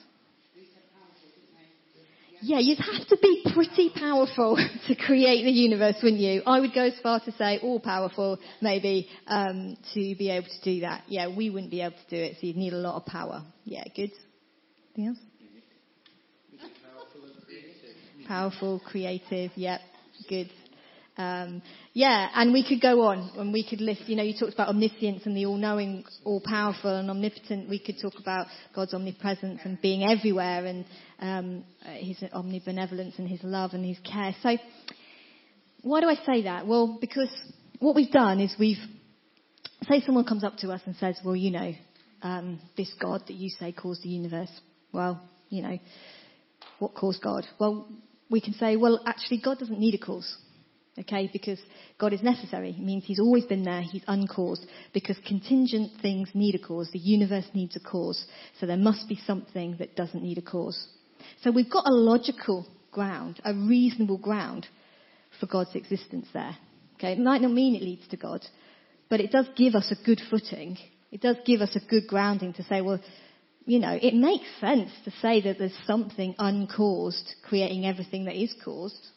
Yeah, 2.44 2.58
you'd 2.60 2.80
have 2.80 3.08
to 3.08 3.18
be 3.22 3.44
pretty 3.54 3.92
powerful 3.94 4.58
to 4.88 4.96
create 4.96 5.44
the 5.44 5.52
universe, 5.52 5.96
wouldn't 6.02 6.22
you? 6.22 6.42
I 6.46 6.60
would 6.60 6.74
go 6.74 6.86
as 6.86 7.00
far 7.04 7.20
to 7.20 7.32
say 7.34 7.60
all 7.60 7.80
powerful, 7.80 8.40
maybe, 8.62 9.08
um, 9.28 9.78
to 9.94 10.16
be 10.16 10.30
able 10.30 10.48
to 10.48 10.62
do 10.64 10.82
that. 10.82 11.04
Yeah, 11.08 11.36
we 11.36 11.52
wouldn't 11.52 11.70
be 11.70 11.82
able 11.82 11.98
to 12.10 12.10
do 12.10 12.22
it, 12.22 12.38
so 12.40 12.48
you'd 12.48 12.58
need 12.58 12.74
a 12.74 12.78
lot 12.78 12.96
of 12.96 13.06
power. 13.06 13.44
Yeah, 13.64 13.84
good. 13.96 14.12
Anything 14.96 15.08
else? 15.08 15.18
Powerful, 18.28 18.80
creative, 18.80 19.52
yep, 19.56 19.82
good. 20.28 20.50
Um, 21.18 21.62
yeah, 21.94 22.30
and 22.34 22.54
we 22.54 22.66
could 22.68 22.82
go 22.82 23.02
on 23.02 23.32
and 23.38 23.52
we 23.52 23.68
could 23.68 23.82
list, 23.82 24.04
you 24.08 24.16
know, 24.16 24.24
you 24.24 24.34
talked 24.40 24.54
about 24.54 24.70
omniscience 24.70 25.26
and 25.26 25.36
the 25.36 25.46
all-knowing, 25.46 26.06
all-powerful 26.24 26.96
and 26.96 27.10
omnipotent. 27.10 27.70
We 27.70 27.80
could 27.80 28.00
talk 28.02 28.14
about 28.20 28.48
God's 28.74 28.94
omnipresence 28.94 29.60
and 29.66 29.80
being 29.82 30.04
everywhere 30.04 30.66
and 30.66 30.86
um, 31.22 31.64
his 31.84 32.18
omnibenevolence 32.18 33.18
and 33.20 33.28
his 33.28 33.44
love 33.44 33.74
and 33.74 33.86
his 33.86 33.98
care. 34.00 34.36
So, 34.42 34.58
why 35.84 36.02
do 36.02 36.08
I 36.08 36.16
say 36.26 36.44
that? 36.44 36.68
Well, 36.68 36.98
because 37.00 37.30
what 37.80 37.96
we've 37.96 38.12
done 38.12 38.40
is 38.40 38.54
we've, 38.60 38.78
say 39.88 40.02
someone 40.06 40.26
comes 40.26 40.44
up 40.44 40.58
to 40.58 40.72
us 40.72 40.82
and 40.86 40.96
says, 40.98 41.18
well, 41.24 41.36
you 41.36 41.52
know, 41.52 41.74
um, 42.22 42.60
this 42.78 42.94
God 43.00 43.24
that 43.28 43.34
you 43.34 43.50
say 43.50 43.72
caused 43.72 44.04
the 44.04 44.10
universe. 44.10 44.52
Well, 44.92 45.22
you 45.50 45.64
know, 45.64 45.80
what 46.80 46.94
caused 46.94 47.22
God? 47.22 47.46
Well, 47.60 47.88
we 48.30 48.42
can 48.42 48.54
say, 48.54 48.76
well, 48.76 49.02
actually, 49.06 49.42
God 49.44 49.60
doesn't 49.60 49.80
need 49.80 49.96
a 49.96 49.98
cause. 49.98 50.38
Okay, 51.00 51.30
because 51.32 51.60
God 51.98 52.12
is 52.12 52.22
necessary. 52.22 52.72
It 52.72 52.80
means 52.80 53.06
He's 53.06 53.20
always 53.20 53.46
been 53.46 53.64
there. 53.64 53.82
He's 53.82 54.04
uncaused. 54.08 54.66
Because 54.94 55.18
contingent 55.26 55.94
things 56.02 56.30
need 56.34 56.56
a 56.56 56.60
cause. 56.60 56.90
The 56.92 57.00
universe 57.00 57.46
needs 57.54 57.76
a 57.76 57.80
cause. 57.80 58.24
So 58.60 58.66
there 58.66 58.78
must 58.78 59.08
be 59.08 59.20
something 59.26 59.78
that 59.80 59.96
doesn't 59.96 60.22
need 60.22 60.38
a 60.38 60.42
cause. 60.42 60.88
So 61.44 61.52
we've 61.52 61.70
got 61.70 61.86
a 61.88 61.94
logical 61.94 62.66
ground, 62.92 63.40
a 63.44 63.54
reasonable 63.54 64.18
ground 64.18 64.68
for 65.40 65.46
God's 65.46 65.76
existence 65.76 66.28
there. 66.34 66.56
Okay, 66.96 67.14
it 67.14 67.20
might 67.20 67.42
not 67.42 67.52
mean 67.52 67.76
it 67.76 67.82
leads 67.82 68.08
to 68.10 68.18
God, 68.18 68.46
but 69.10 69.20
it 69.20 69.32
does 69.32 69.48
give 69.56 69.76
us 69.76 69.92
a 69.92 70.06
good 70.06 70.22
footing. 70.30 70.78
It 71.12 71.22
does 71.22 71.38
give 71.46 71.62
us 71.62 71.76
a 71.76 71.90
good 71.90 72.08
grounding 72.08 72.54
to 72.54 72.64
say, 72.64 72.82
well, 72.82 73.00
you 73.66 73.80
know, 73.80 73.98
it 74.00 74.14
makes 74.14 74.46
sense 74.60 74.92
to 75.06 75.12
say 75.22 75.42
that 75.42 75.58
there's 75.60 75.78
something 75.86 76.36
uncaused 76.38 77.36
creating 77.48 77.86
everything 77.86 78.26
that 78.26 78.36
is 78.36 78.54
caused 78.64 79.08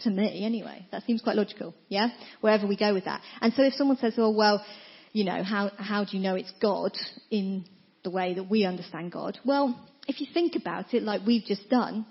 to 0.00 0.10
me 0.10 0.44
anyway. 0.44 0.86
That 0.90 1.04
seems 1.04 1.22
quite 1.22 1.36
logical, 1.36 1.74
yeah? 1.88 2.08
Wherever 2.40 2.66
we 2.66 2.76
go 2.76 2.92
with 2.92 3.04
that. 3.04 3.20
And 3.40 3.52
so 3.54 3.62
if 3.62 3.74
someone 3.74 3.96
says, 3.98 4.14
oh, 4.16 4.30
well, 4.30 4.64
you 5.12 5.24
know, 5.24 5.42
how, 5.42 5.70
how 5.76 6.04
do 6.04 6.16
you 6.16 6.22
know 6.22 6.34
it's 6.34 6.52
God 6.60 6.92
in 7.30 7.64
the 8.04 8.10
way 8.10 8.34
that 8.34 8.48
we 8.48 8.64
understand 8.64 9.12
God? 9.12 9.38
Well, 9.44 9.78
if 10.08 10.20
you 10.20 10.26
think 10.32 10.56
about 10.56 10.94
it 10.94 11.02
like 11.02 11.24
we've 11.24 11.44
just 11.44 11.68
done, 11.68 12.06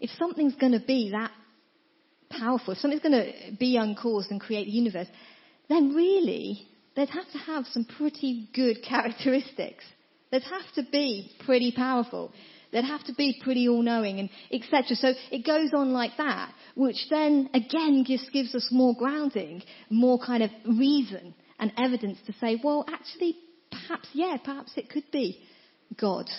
if 0.00 0.10
something's 0.18 0.56
going 0.56 0.72
to 0.72 0.80
be 0.80 1.10
that 1.12 1.30
powerful, 2.30 2.72
if 2.72 2.78
something's 2.78 3.02
going 3.02 3.12
to 3.12 3.56
be 3.58 3.76
uncaused 3.76 4.30
and 4.30 4.40
create 4.40 4.64
the 4.64 4.72
universe, 4.72 5.06
then 5.68 5.94
really, 5.94 6.66
they'd 6.96 7.10
have 7.10 7.30
to 7.32 7.38
have 7.38 7.66
some 7.66 7.84
pretty 7.84 8.48
good 8.54 8.78
characteristics. 8.88 9.84
They'd 10.30 10.42
have 10.42 10.72
to 10.76 10.90
be 10.90 11.30
pretty 11.44 11.72
powerful. 11.76 12.32
They'd 12.72 12.84
have 12.84 13.04
to 13.04 13.12
be 13.12 13.38
pretty 13.44 13.68
all-knowing 13.68 14.18
and 14.18 14.30
etc. 14.50 14.96
So 14.96 15.12
it 15.30 15.44
goes 15.44 15.72
on 15.76 15.92
like 15.92 16.12
that, 16.16 16.54
which 16.74 16.96
then 17.10 17.50
again 17.52 18.04
just 18.06 18.32
gives 18.32 18.54
us 18.54 18.68
more 18.70 18.94
grounding, 18.96 19.62
more 19.90 20.18
kind 20.18 20.42
of 20.42 20.50
reason 20.66 21.34
and 21.58 21.70
evidence 21.76 22.18
to 22.26 22.32
say, 22.40 22.58
well, 22.64 22.86
actually, 22.88 23.36
perhaps, 23.70 24.08
yeah, 24.14 24.38
perhaps 24.42 24.72
it 24.76 24.88
could 24.88 25.04
be 25.12 25.38
God 26.00 26.30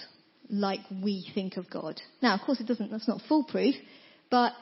like 0.49 0.81
we 1.03 1.29
think 1.33 1.57
of 1.57 1.69
God. 1.69 2.01
Now, 2.21 2.35
of 2.35 2.41
course, 2.41 2.59
it 2.59 2.67
doesn't, 2.67 2.91
that's 2.91 3.07
not 3.07 3.21
foolproof, 3.27 3.75
but 4.29 4.53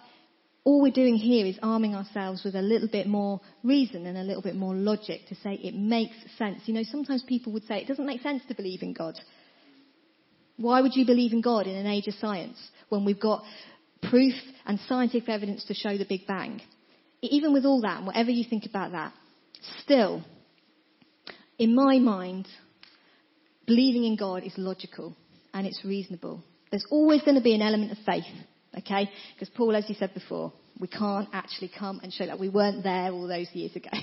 all 0.63 0.81
we're 0.81 0.91
doing 0.91 1.15
here 1.15 1.45
is 1.45 1.57
arming 1.63 1.95
ourselves 1.95 2.43
with 2.43 2.55
a 2.55 2.61
little 2.61 2.87
bit 2.87 3.07
more 3.07 3.41
reason 3.63 4.05
and 4.05 4.17
a 4.17 4.23
little 4.23 4.43
bit 4.43 4.55
more 4.55 4.75
logic 4.75 5.21
to 5.29 5.35
say 5.35 5.53
it 5.53 5.73
makes 5.73 6.15
sense. 6.37 6.61
You 6.65 6.75
know, 6.75 6.83
sometimes 6.83 7.23
people 7.23 7.51
would 7.53 7.65
say 7.65 7.81
it 7.81 7.87
doesn't 7.87 8.05
make 8.05 8.21
sense 8.21 8.43
to 8.47 8.55
believe 8.55 8.83
in 8.83 8.93
God. 8.93 9.15
Why 10.57 10.81
would 10.81 10.95
you 10.95 11.05
believe 11.05 11.33
in 11.33 11.41
God 11.41 11.65
in 11.65 11.75
an 11.75 11.87
age 11.87 12.07
of 12.07 12.13
science 12.15 12.57
when 12.89 13.05
we've 13.05 13.19
got 13.19 13.43
proof 14.03 14.35
and 14.65 14.79
scientific 14.87 15.29
evidence 15.29 15.65
to 15.65 15.73
show 15.73 15.97
the 15.97 16.05
Big 16.05 16.27
Bang? 16.27 16.61
Even 17.23 17.53
with 17.53 17.65
all 17.65 17.81
that, 17.81 17.97
and 17.97 18.07
whatever 18.07 18.29
you 18.29 18.43
think 18.47 18.65
about 18.65 18.91
that, 18.91 19.13
still, 19.79 20.23
in 21.57 21.73
my 21.73 21.97
mind, 21.97 22.47
believing 23.65 24.03
in 24.03 24.15
God 24.15 24.43
is 24.43 24.53
logical 24.57 25.15
and 25.53 25.67
it's 25.67 25.83
reasonable. 25.83 26.43
There's 26.69 26.85
always 26.89 27.21
going 27.21 27.35
to 27.35 27.41
be 27.41 27.53
an 27.53 27.61
element 27.61 27.91
of 27.91 27.97
faith, 28.05 28.23
okay? 28.77 29.09
Because 29.33 29.49
Paul, 29.55 29.75
as 29.75 29.89
you 29.89 29.95
said 29.95 30.13
before, 30.13 30.53
we 30.79 30.87
can't 30.87 31.29
actually 31.33 31.71
come 31.77 31.99
and 32.01 32.13
show 32.13 32.25
that 32.25 32.39
we 32.39 32.49
weren't 32.49 32.83
there 32.83 33.11
all 33.11 33.27
those 33.27 33.47
years 33.53 33.75
ago. 33.75 33.89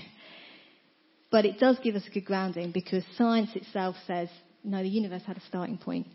But 1.30 1.44
it 1.44 1.58
does 1.58 1.78
give 1.82 1.94
us 1.94 2.04
a 2.06 2.10
good 2.10 2.24
grounding 2.24 2.72
because 2.72 3.04
science 3.16 3.50
itself 3.54 3.96
says, 4.06 4.30
no, 4.64 4.82
the 4.82 4.88
universe 4.88 5.22
had 5.26 5.36
a 5.36 5.42
starting 5.46 5.76
point. 5.76 6.06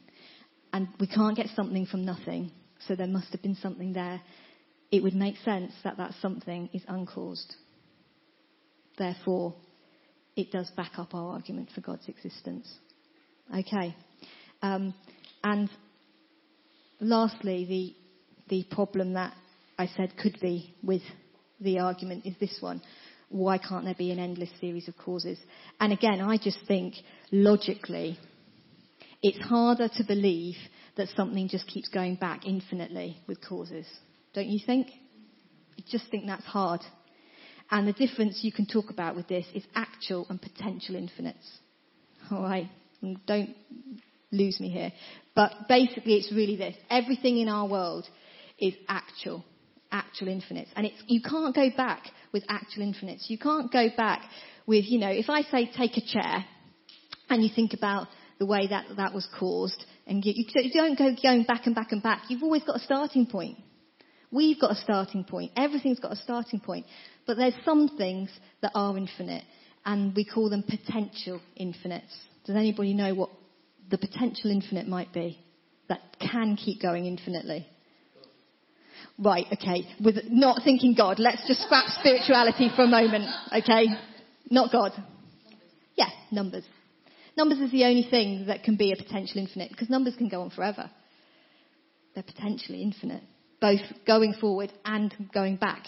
and 0.72 0.88
we 1.00 1.06
can't 1.06 1.38
get 1.38 1.50
something 1.56 1.86
from 1.86 2.04
nothing, 2.04 2.52
so 2.88 2.96
there 2.96 3.08
must 3.08 3.32
have 3.32 3.42
been 3.44 3.56
something 3.56 3.94
there. 3.94 4.20
It 4.92 5.04
would 5.04 5.14
make 5.14 5.36
sense 5.46 5.72
that 5.84 5.98
that 5.98 6.16
something 6.20 6.70
is 6.74 6.82
uncaused. 6.88 7.56
Therefore, 8.98 9.54
it 10.36 10.52
does 10.52 10.70
back 10.72 10.94
up 10.98 11.14
our 11.14 11.34
argument 11.34 11.70
for 11.74 11.82
God's 11.82 12.08
existence. 12.08 12.68
Okay. 13.56 13.96
Um, 14.64 14.96
and 15.44 15.70
lastly, 17.00 17.66
the, 18.50 18.56
the 18.56 18.76
problem 18.76 19.14
that 19.14 19.34
I 19.78 19.88
said 19.88 20.14
could 20.18 20.38
be 20.42 20.74
with 20.84 21.02
the 21.60 21.80
argument 21.80 22.26
is 22.26 22.36
this 22.40 22.58
one. 22.60 22.82
Why 23.30 23.58
can't 23.58 23.86
there 23.86 23.96
be 23.96 24.12
an 24.12 24.20
endless 24.20 24.50
series 24.62 24.88
of 24.88 24.98
causes? 24.98 25.40
And 25.80 25.92
again, 25.92 26.22
I 26.22 26.38
just 26.38 26.60
think 26.68 26.94
logically, 27.32 28.18
it's 29.22 29.40
harder 29.40 29.88
to 29.88 30.04
believe 30.04 30.56
that 30.98 31.08
something 31.16 31.48
just 31.48 31.68
keeps 31.68 31.90
going 31.90 32.16
back 32.16 32.46
infinitely 32.46 33.18
with 33.28 33.40
causes. 33.48 33.88
Don't 34.34 34.48
you 34.48 34.60
think? 34.64 34.88
I 35.78 35.84
just 35.90 36.10
think 36.12 36.28
that's 36.28 36.46
hard. 36.46 36.82
And 37.72 37.88
the 37.88 37.94
difference 37.94 38.40
you 38.44 38.52
can 38.52 38.68
talk 38.68 38.92
about 38.92 39.16
with 39.16 39.28
this 39.28 39.46
is 39.56 39.64
actual 39.74 40.28
and 40.30 40.40
potential 40.40 40.96
infinites. 40.96 41.60
Alright? 42.32 42.70
Don't 43.26 43.56
lose 44.34 44.60
me 44.60 44.70
here. 44.70 44.92
But 45.36 45.68
basically 45.70 46.16
it's 46.16 46.32
really 46.32 46.56
this. 46.56 46.76
Everything 46.90 47.38
in 47.38 47.48
our 47.48 47.68
world 47.68 48.06
is 48.60 48.74
actual. 48.88 49.44
Actual 49.92 50.28
infinites. 50.28 50.72
And 50.76 50.86
it's, 50.86 51.02
you 51.08 51.22
can't 51.22 51.56
go 51.56 51.70
back 51.76 52.04
with 52.34 52.44
actual 52.50 52.84
infinites. 52.84 53.30
You 53.30 53.38
can't 53.38 53.72
go 53.72 53.88
back 53.96 54.24
with, 54.66 54.86
you 54.88 55.00
know, 55.00 55.10
if 55.10 55.30
I 55.30 55.44
say 55.44 55.72
take 55.76 55.98
a 55.98 56.06
chair 56.06 56.46
and 57.30 57.44
you 57.44 57.50
think 57.54 57.74
about 57.74 58.08
the 58.40 58.46
way 58.46 58.68
that 58.68 58.86
that 58.98 59.14
was 59.14 59.28
caused. 59.40 59.86
And 60.06 60.24
you, 60.26 60.34
you 60.36 60.72
don't 60.74 60.98
go 60.98 61.12
going 61.22 61.44
back 61.44 61.66
and 61.66 61.76
back 61.76 61.92
and 61.92 62.04
back. 62.04 62.24
You've 62.30 62.44
always 62.44 62.64
got 62.64 62.76
a 62.76 62.80
starting 62.80 63.26
point. 63.26 63.58
We've 64.32 64.60
got 64.60 64.72
a 64.72 64.76
starting 64.76 65.24
point. 65.24 65.52
Everything's 65.56 66.00
got 66.00 66.12
a 66.12 66.16
starting 66.16 66.60
point. 66.60 66.86
But 67.26 67.38
there's 67.38 67.54
some 67.64 67.98
things 67.98 68.30
that 68.62 68.72
are 68.74 68.98
infinite, 68.98 69.44
and 69.86 70.16
we 70.16 70.26
call 70.26 70.50
them 70.50 70.64
potential 70.64 71.40
infinites. 71.56 72.14
Does 72.46 72.56
anybody 72.56 72.94
know 72.94 73.14
what 73.14 73.30
the 73.94 73.98
potential 74.00 74.50
infinite 74.50 74.88
might 74.88 75.14
be? 75.14 75.38
That 75.88 76.02
can 76.20 76.56
keep 76.56 76.82
going 76.82 77.06
infinitely. 77.06 77.68
Right, 79.20 79.46
okay. 79.54 79.88
With 80.04 80.16
not 80.32 80.64
thinking 80.64 80.96
God, 80.98 81.20
let's 81.20 81.48
just 81.48 81.62
scrap 81.62 81.86
spirituality 82.00 82.72
for 82.76 82.86
a 82.86 82.88
moment, 82.88 83.26
okay? 83.56 83.86
Not 84.50 84.72
God. 84.72 84.94
Yeah, 85.96 86.10
numbers. 86.32 86.64
Numbers 87.38 87.60
is 87.60 87.72
the 87.72 87.84
only 87.84 88.08
thing 88.10 88.48
that 88.48 88.64
can 88.64 88.78
be 88.78 88.92
a 88.92 88.96
potential 88.96 89.38
infinite 89.38 89.70
because 89.70 89.92
numbers 89.92 90.16
can 90.18 90.28
go 90.28 90.42
on 90.42 90.50
forever. 90.50 90.90
They're 92.16 92.24
potentially 92.24 92.82
infinite, 92.82 93.22
both 93.62 93.82
going 94.08 94.34
forward 94.42 94.74
and 94.84 95.14
going 95.32 95.58
back. 95.58 95.84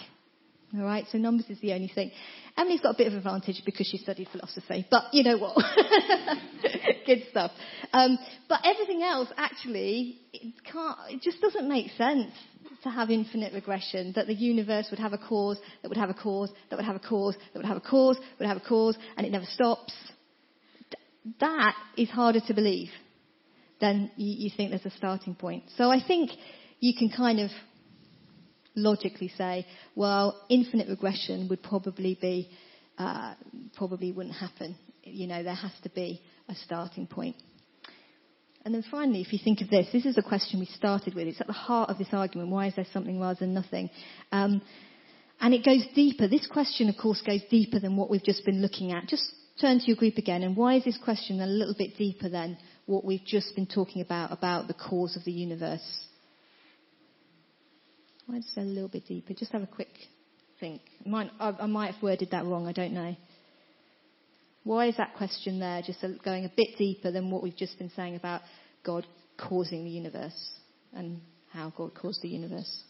All 0.78 0.84
right, 0.84 1.06
so 1.12 1.18
numbers 1.18 1.46
is 1.50 1.60
the 1.60 1.74
only 1.74 1.88
thing. 1.88 2.12
Emily's 2.58 2.82
got 2.82 2.96
a 2.96 2.98
bit 2.98 3.08
of 3.08 3.14
advantage 3.14 3.62
because 3.66 3.88
she 3.88 3.98
studied 3.98 4.30
philosophy, 4.30 4.88
but 4.90 5.14
you 5.14 5.24
know 5.24 5.38
what? 5.38 5.58
Good 7.06 7.24
stuff. 7.30 7.52
Um, 7.92 8.18
but 8.48 8.62
everything 8.64 9.04
else, 9.04 9.28
actually, 9.36 10.20
it 10.32 10.54
can't. 10.72 10.98
It 11.10 11.22
just 11.22 11.42
doesn't 11.42 11.68
make 11.68 11.92
sense 11.98 12.32
to 12.84 12.90
have 12.90 13.10
infinite 13.10 13.54
regression. 13.54 14.14
That 14.16 14.28
the 14.28 14.34
universe 14.34 14.88
would 14.90 15.00
have 15.00 15.12
a 15.12 15.18
cause, 15.18 15.60
that 15.82 15.90
would 15.90 15.98
have 15.98 16.10
a 16.10 16.14
cause, 16.14 16.50
that 16.70 16.78
would 16.78 16.86
have 16.86 16.96
a 16.96 17.00
cause, 17.02 17.36
that 17.36 17.60
would 17.60 17.66
have 17.66 17.78
a 17.78 17.82
cause, 17.82 18.18
would 18.40 18.48
have 18.48 18.58
a 18.58 18.62
cause, 18.62 18.98
and 19.18 19.28
it 19.28 19.32
never 19.32 19.46
stops 19.46 19.94
that 21.40 21.76
is 21.98 22.10
harder 22.10 22.40
to 22.40 22.54
believe 22.54 22.90
than 23.82 24.12
you, 24.16 24.46
you 24.46 24.52
think 24.56 24.70
there's 24.70 24.86
a 24.86 24.98
starting 24.98 25.36
point. 25.36 25.64
So 25.78 25.90
I 25.90 26.00
think 26.06 26.32
you 26.80 26.94
can 26.98 27.10
kind 27.10 27.40
of 27.40 27.50
logically 28.76 29.32
say, 29.38 29.66
well, 29.96 30.46
infinite 30.50 30.90
regression 30.90 31.48
would 31.50 31.64
probably 31.64 32.18
be, 32.20 32.50
uh, 32.98 33.34
probably 33.76 34.12
wouldn't 34.12 34.36
happen. 34.36 34.76
You 35.04 35.28
know, 35.28 35.44
there 35.44 35.56
has 35.56 35.72
to 35.84 35.90
be 35.90 36.22
a 36.50 36.56
starting 36.56 37.08
point. 37.08 37.36
And 38.66 38.74
then 38.74 38.84
finally, 38.90 39.22
if 39.22 39.32
you 39.32 39.40
think 39.44 39.62
of 39.62 39.70
this, 39.70 39.88
this 39.94 40.06
is 40.06 40.18
a 40.18 40.24
question 40.24 40.60
we 40.60 40.66
started 40.66 41.14
with. 41.14 41.28
It's 41.28 41.40
at 41.40 41.46
the 41.46 41.54
heart 41.54 41.92
of 41.92 42.00
this 42.00 42.08
argument. 42.12 42.50
Why 42.50 42.68
is 42.68 42.76
there 42.76 42.88
something 42.92 43.20
rather 43.20 43.40
than 43.40 43.54
nothing? 43.54 43.92
Um, 44.32 44.62
and 45.40 45.54
it 45.54 45.64
goes 45.64 45.86
deeper. 45.94 46.28
This 46.28 46.48
question, 46.48 46.90
of 46.90 46.96
course, 46.98 47.22
goes 47.22 47.42
deeper 47.52 47.80
than 47.80 47.96
what 47.96 48.10
we've 48.10 48.24
just 48.24 48.44
been 48.44 48.62
looking 48.64 48.92
at. 48.92 49.08
Just 49.08 49.32
turn 49.62 49.80
to 49.80 49.86
your 49.86 49.98
group 49.98 50.18
again. 50.18 50.42
And 50.42 50.58
why 50.58 50.76
is 50.76 50.84
this 50.84 50.98
question 51.04 51.42
a 51.42 51.46
little 51.46 51.76
bit 51.78 51.98
deeper 51.98 52.28
than 52.28 52.58
what 52.88 53.06
we've 53.06 53.24
just 53.24 53.56
been 53.56 53.68
talking 53.68 54.02
about, 54.02 54.32
about 54.32 54.68
the 54.68 54.74
cause 54.74 55.16
of 55.16 55.24
the 55.26 55.32
universe? 55.32 56.06
Just 58.34 58.58
a 58.58 58.62
little 58.62 58.90
bit 58.90 59.08
deeper? 59.08 59.34
Just 59.34 59.52
have 59.52 59.62
a 59.62 59.68
quick 59.68 59.90
think. 60.60 60.82
I 61.06 61.10
might, 61.10 61.32
I, 61.40 61.54
I 61.62 61.66
might 61.68 61.94
have 61.94 62.04
worded 62.04 62.32
that 62.32 62.46
wrong. 62.46 62.68
I 62.68 62.72
don't 62.72 62.94
know. 62.94 63.16
Why 64.64 64.88
is 64.88 64.98
that 64.98 65.16
question 65.16 65.60
there 65.60 65.82
just 65.84 66.04
going 66.24 66.46
a 66.46 66.52
bit 66.56 66.70
deeper 66.78 67.12
than 67.12 67.30
what 67.30 67.44
we've 67.44 67.56
just 67.56 67.78
been 67.78 67.92
saying 67.96 68.16
about 68.16 68.42
God 68.84 69.06
causing 69.38 69.84
the 69.84 69.92
universe 69.92 70.52
and 70.94 71.22
how 71.54 71.72
God 71.78 71.94
caused 71.94 72.24
the 72.24 72.30
universe? 72.30 72.84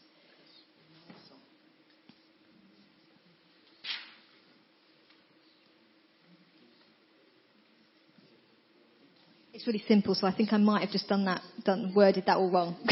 It's 9.54 9.67
really 9.67 9.84
simple, 9.88 10.15
so 10.15 10.28
I 10.28 10.36
think 10.36 10.54
I 10.54 10.58
might 10.58 10.82
have 10.82 10.91
just 10.91 11.08
done 11.08 11.26
that, 11.26 11.41
done, 11.63 11.93
worded 11.95 12.26
that 12.28 12.38
all 12.38 12.52
wrong. 12.52 12.78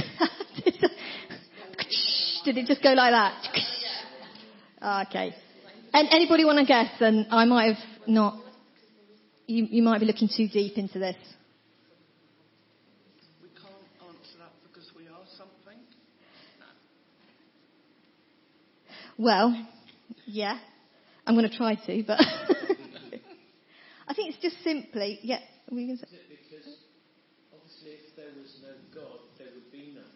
Did 2.46 2.58
it 2.58 2.66
just 2.68 2.84
go 2.84 2.94
like 2.94 3.12
that? 3.12 3.34
Ah, 4.86 5.06
okay. 5.08 5.34
And 5.94 6.10
anybody 6.12 6.44
want 6.44 6.60
to 6.60 6.66
guess? 6.66 6.92
And 7.00 7.28
I 7.32 7.46
might 7.46 7.74
have 7.74 7.84
not 8.06 8.36
you, 9.48 9.66
you 9.70 9.84
might 9.84 10.00
be 10.00 10.06
looking 10.06 10.28
too 10.28 10.48
deep 10.48 10.78
into 10.78 11.00
this. 11.00 11.16
We 13.42 13.50
can't 13.50 13.74
answer 14.02 14.38
that 14.40 14.52
because 14.64 14.90
we 14.96 15.08
are 15.08 15.26
something. 15.38 15.80
No. 16.60 16.66
Well, 19.18 19.68
yeah, 20.26 20.60
I'm 21.28 21.36
going 21.36 21.50
to 21.50 21.56
try 21.56 21.76
to, 21.76 22.04
but 22.06 22.20
I 24.08 24.14
think 24.14 24.34
it's 24.34 24.42
just 24.42 24.64
simply, 24.64 25.20
yeah. 25.24 25.40
We 25.72 25.88
can 25.88 25.98
say. 25.98 26.08
Because 26.30 26.76
obviously, 27.54 27.92
if 27.92 28.16
there 28.16 28.34
was 28.40 28.60
no 28.62 28.74
God, 28.94 29.20
there 29.38 29.48
would 29.54 29.72
be 29.72 29.94
nothing. 29.96 30.13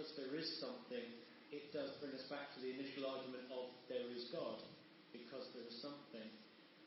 Because 0.00 0.16
there 0.16 0.32
is 0.32 0.48
something, 0.56 1.04
it 1.52 1.76
does 1.76 1.92
bring 2.00 2.16
us 2.16 2.24
back 2.32 2.56
to 2.56 2.58
the 2.64 2.72
initial 2.72 3.04
argument 3.04 3.52
of 3.52 3.68
there 3.84 4.08
is 4.08 4.32
God, 4.32 4.64
because 5.12 5.44
there 5.52 5.68
is 5.68 5.76
something. 5.84 6.24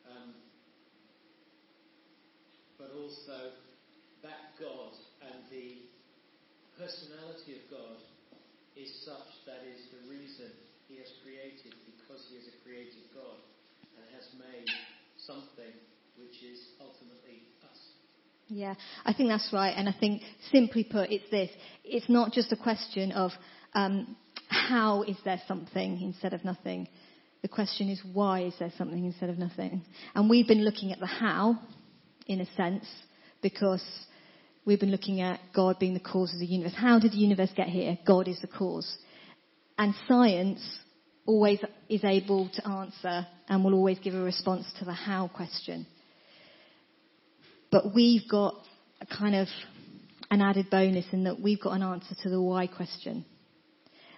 Um, 0.09 0.33
but 2.81 2.89
also 2.97 3.53
that 4.25 4.57
God 4.57 4.97
and 5.29 5.45
the 5.53 5.85
personality 6.73 7.61
of 7.61 7.69
God 7.69 8.01
is 8.73 8.89
such 9.05 9.45
that 9.45 9.61
is 9.61 9.93
the 9.93 10.09
reason 10.09 10.49
He 10.89 10.97
has 10.97 11.13
created, 11.21 11.77
because 11.85 12.25
He 12.33 12.41
is 12.41 12.49
a 12.49 12.57
creative 12.65 13.13
God 13.13 13.37
and 13.93 14.09
has 14.17 14.25
made 14.41 14.73
something 15.21 15.69
which 16.17 16.41
is 16.41 16.57
ultimately 16.81 17.45
us. 17.61 17.92
Yeah, 18.47 18.75
I 19.05 19.13
think 19.13 19.29
that's 19.29 19.49
right. 19.51 19.73
And 19.75 19.87
I 19.89 19.95
think, 19.99 20.21
simply 20.51 20.83
put, 20.83 21.11
it's 21.11 21.29
this. 21.31 21.49
It's 21.83 22.09
not 22.09 22.33
just 22.33 22.51
a 22.51 22.57
question 22.57 23.11
of 23.11 23.31
um, 23.73 24.15
how 24.47 25.03
is 25.03 25.17
there 25.25 25.41
something 25.47 26.01
instead 26.01 26.33
of 26.33 26.45
nothing. 26.45 26.87
The 27.41 27.47
question 27.47 27.89
is 27.89 28.01
why 28.13 28.43
is 28.43 28.53
there 28.59 28.71
something 28.77 29.03
instead 29.05 29.29
of 29.29 29.37
nothing? 29.37 29.83
And 30.15 30.29
we've 30.29 30.47
been 30.47 30.63
looking 30.63 30.91
at 30.91 30.99
the 30.99 31.05
how, 31.05 31.59
in 32.27 32.39
a 32.39 32.45
sense, 32.55 32.85
because 33.41 33.83
we've 34.65 34.79
been 34.79 34.91
looking 34.91 35.21
at 35.21 35.39
God 35.53 35.79
being 35.79 35.93
the 35.93 35.99
cause 35.99 36.33
of 36.33 36.39
the 36.39 36.45
universe. 36.45 36.73
How 36.75 36.99
did 36.99 37.11
the 37.11 37.17
universe 37.17 37.49
get 37.55 37.67
here? 37.67 37.97
God 38.05 38.27
is 38.27 38.39
the 38.39 38.47
cause. 38.47 38.97
And 39.77 39.93
science 40.07 40.61
always 41.25 41.59
is 41.89 42.03
able 42.03 42.49
to 42.53 42.67
answer 42.67 43.25
and 43.49 43.63
will 43.63 43.73
always 43.73 43.99
give 43.99 44.13
a 44.13 44.21
response 44.21 44.65
to 44.79 44.85
the 44.85 44.93
how 44.93 45.27
question. 45.27 45.85
But 47.73 47.95
we've 47.95 48.29
got 48.29 48.53
a 49.01 49.07
kind 49.07 49.33
of 49.33 49.47
an 50.29 50.41
added 50.41 50.69
bonus 50.69 51.07
in 51.11 51.23
that 51.23 51.39
we've 51.39 51.59
got 51.59 51.71
an 51.71 51.81
answer 51.81 52.13
to 52.21 52.29
the 52.29 52.39
why 52.39 52.67
question. 52.67 53.25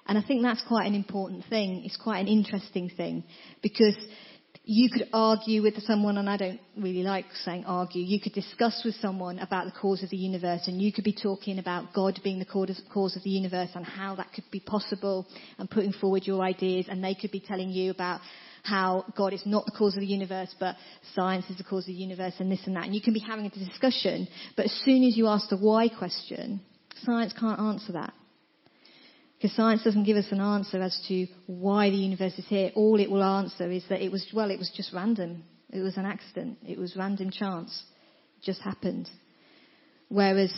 And 0.06 0.18
I 0.18 0.22
think 0.22 0.44
that's 0.44 0.62
quite 0.68 0.88
an 0.88 0.94
important 0.94 1.46
thing. 1.50 1.84
It's 1.86 1.96
quite 1.96 2.20
an 2.20 2.28
interesting 2.28 2.90
thing 2.90 3.24
because 3.64 3.96
you 4.66 4.90
could 4.90 5.08
argue 5.14 5.62
with 5.62 5.82
someone, 5.84 6.18
and 6.18 6.30
I 6.30 6.36
don't 6.36 6.60
really 6.76 7.04
like 7.04 7.26
saying 7.46 7.64
argue, 7.66 8.04
you 8.04 8.20
could 8.20 8.34
discuss 8.34 8.82
with 8.84 8.96
someone 8.96 9.40
about 9.40 9.66
the 9.66 9.80
cause 9.80 10.04
of 10.04 10.10
the 10.10 10.18
universe, 10.18 10.68
and 10.68 10.82
you 10.82 10.92
could 10.92 11.04
be 11.06 11.14
talking 11.14 11.58
about 11.58 11.94
God 11.94 12.20
being 12.24 12.40
the 12.40 12.46
cause 12.46 13.16
of 13.16 13.24
the 13.24 13.30
universe 13.30 13.70
and 13.74 13.86
how 13.86 14.16
that 14.16 14.34
could 14.34 14.50
be 14.52 14.60
possible, 14.60 15.26
and 15.58 15.70
putting 15.70 15.94
forward 15.94 16.26
your 16.26 16.42
ideas, 16.42 16.88
and 16.90 17.02
they 17.02 17.16
could 17.16 17.32
be 17.32 17.40
telling 17.40 17.70
you 17.70 17.92
about 17.92 18.20
how 18.66 19.06
God 19.16 19.34
is 19.34 19.46
not 19.46 19.66
the 19.66 19.72
cause 19.72 19.96
of 19.96 20.02
the 20.02 20.08
universe, 20.08 20.54
but 20.60 20.76
science 21.14 21.46
is 21.50 21.58
the 21.58 21.64
cause 21.64 21.84
of 21.84 21.88
the 21.88 21.94
universe, 21.94 22.34
and 22.40 22.52
this 22.52 22.66
and 22.66 22.76
that. 22.76 22.86
And 22.86 22.96
you 22.96 23.02
can 23.02 23.14
be 23.14 23.20
having 23.20 23.46
a 23.46 23.50
discussion, 23.50 24.28
but 24.56 24.66
as 24.66 24.82
soon 24.84 25.04
as 25.04 25.16
you 25.16 25.28
ask 25.28 25.50
the 25.50 25.58
why 25.58 25.88
question, 25.88 26.62
science 27.04 27.34
can't 27.40 27.60
answer 27.60 27.94
that. 27.94 28.14
Because 29.38 29.56
science 29.56 29.84
doesn't 29.84 30.06
give 30.06 30.18
us 30.18 30.32
an 30.32 30.40
answer 30.42 30.82
as 30.82 31.00
to 31.08 31.28
why 31.46 31.90
the 31.90 31.96
universe 31.98 32.34
is 32.38 32.48
here. 32.48 32.72
All 32.76 33.00
it 33.00 33.12
will 33.12 33.24
answer 33.24 33.70
is 33.70 33.84
that 33.90 34.02
it 34.02 34.12
was, 34.12 34.26
well, 34.34 34.50
it 34.50 34.58
was 34.58 34.72
just 34.76 34.94
random. 34.94 35.44
It 35.72 35.82
was 35.82 35.98
an 35.98 36.06
accident. 36.06 36.58
It 36.66 36.80
was 36.80 36.96
random 36.96 37.30
chance. 37.30 37.84
It 38.38 38.46
just 38.46 38.62
happened. 38.62 39.10
Whereas 40.08 40.54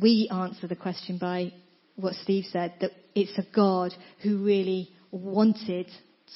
we 0.00 0.28
answer 0.30 0.68
the 0.68 0.76
question 0.76 1.18
by 1.18 1.52
what 1.96 2.14
Steve 2.14 2.44
said, 2.50 2.74
that 2.80 2.90
it's 3.14 3.38
a 3.38 3.46
God 3.54 3.94
who 4.22 4.44
really 4.44 4.90
wanted 5.10 5.86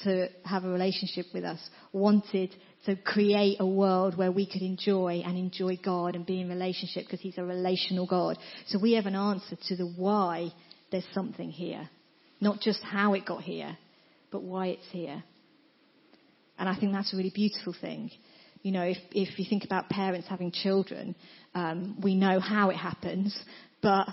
to 0.03 0.27
have 0.45 0.63
a 0.63 0.69
relationship 0.69 1.25
with 1.33 1.43
us, 1.43 1.59
wanted 1.91 2.55
to 2.85 2.95
create 2.95 3.57
a 3.59 3.65
world 3.65 4.17
where 4.17 4.31
we 4.31 4.45
could 4.45 4.61
enjoy 4.61 5.21
and 5.25 5.37
enjoy 5.37 5.77
God 5.83 6.15
and 6.15 6.25
be 6.25 6.41
in 6.41 6.49
relationship 6.49 7.05
because 7.05 7.19
he's 7.19 7.37
a 7.37 7.43
relational 7.43 8.05
God. 8.05 8.37
So 8.67 8.79
we 8.79 8.93
have 8.93 9.05
an 9.05 9.15
answer 9.15 9.57
to 9.67 9.75
the 9.75 9.85
why 9.85 10.51
there's 10.91 11.07
something 11.13 11.49
here. 11.49 11.89
Not 12.39 12.61
just 12.61 12.81
how 12.81 13.13
it 13.13 13.25
got 13.25 13.43
here, 13.43 13.77
but 14.31 14.43
why 14.43 14.67
it's 14.67 14.87
here. 14.91 15.23
And 16.57 16.69
I 16.69 16.77
think 16.79 16.93
that's 16.93 17.13
a 17.13 17.17
really 17.17 17.31
beautiful 17.33 17.75
thing. 17.79 18.11
You 18.61 18.71
know, 18.71 18.83
if, 18.83 18.97
if 19.11 19.39
you 19.39 19.45
think 19.49 19.63
about 19.63 19.89
parents 19.89 20.27
having 20.27 20.51
children, 20.51 21.15
um, 21.55 21.97
we 22.01 22.15
know 22.15 22.39
how 22.39 22.69
it 22.69 22.75
happens, 22.75 23.37
but 23.81 24.07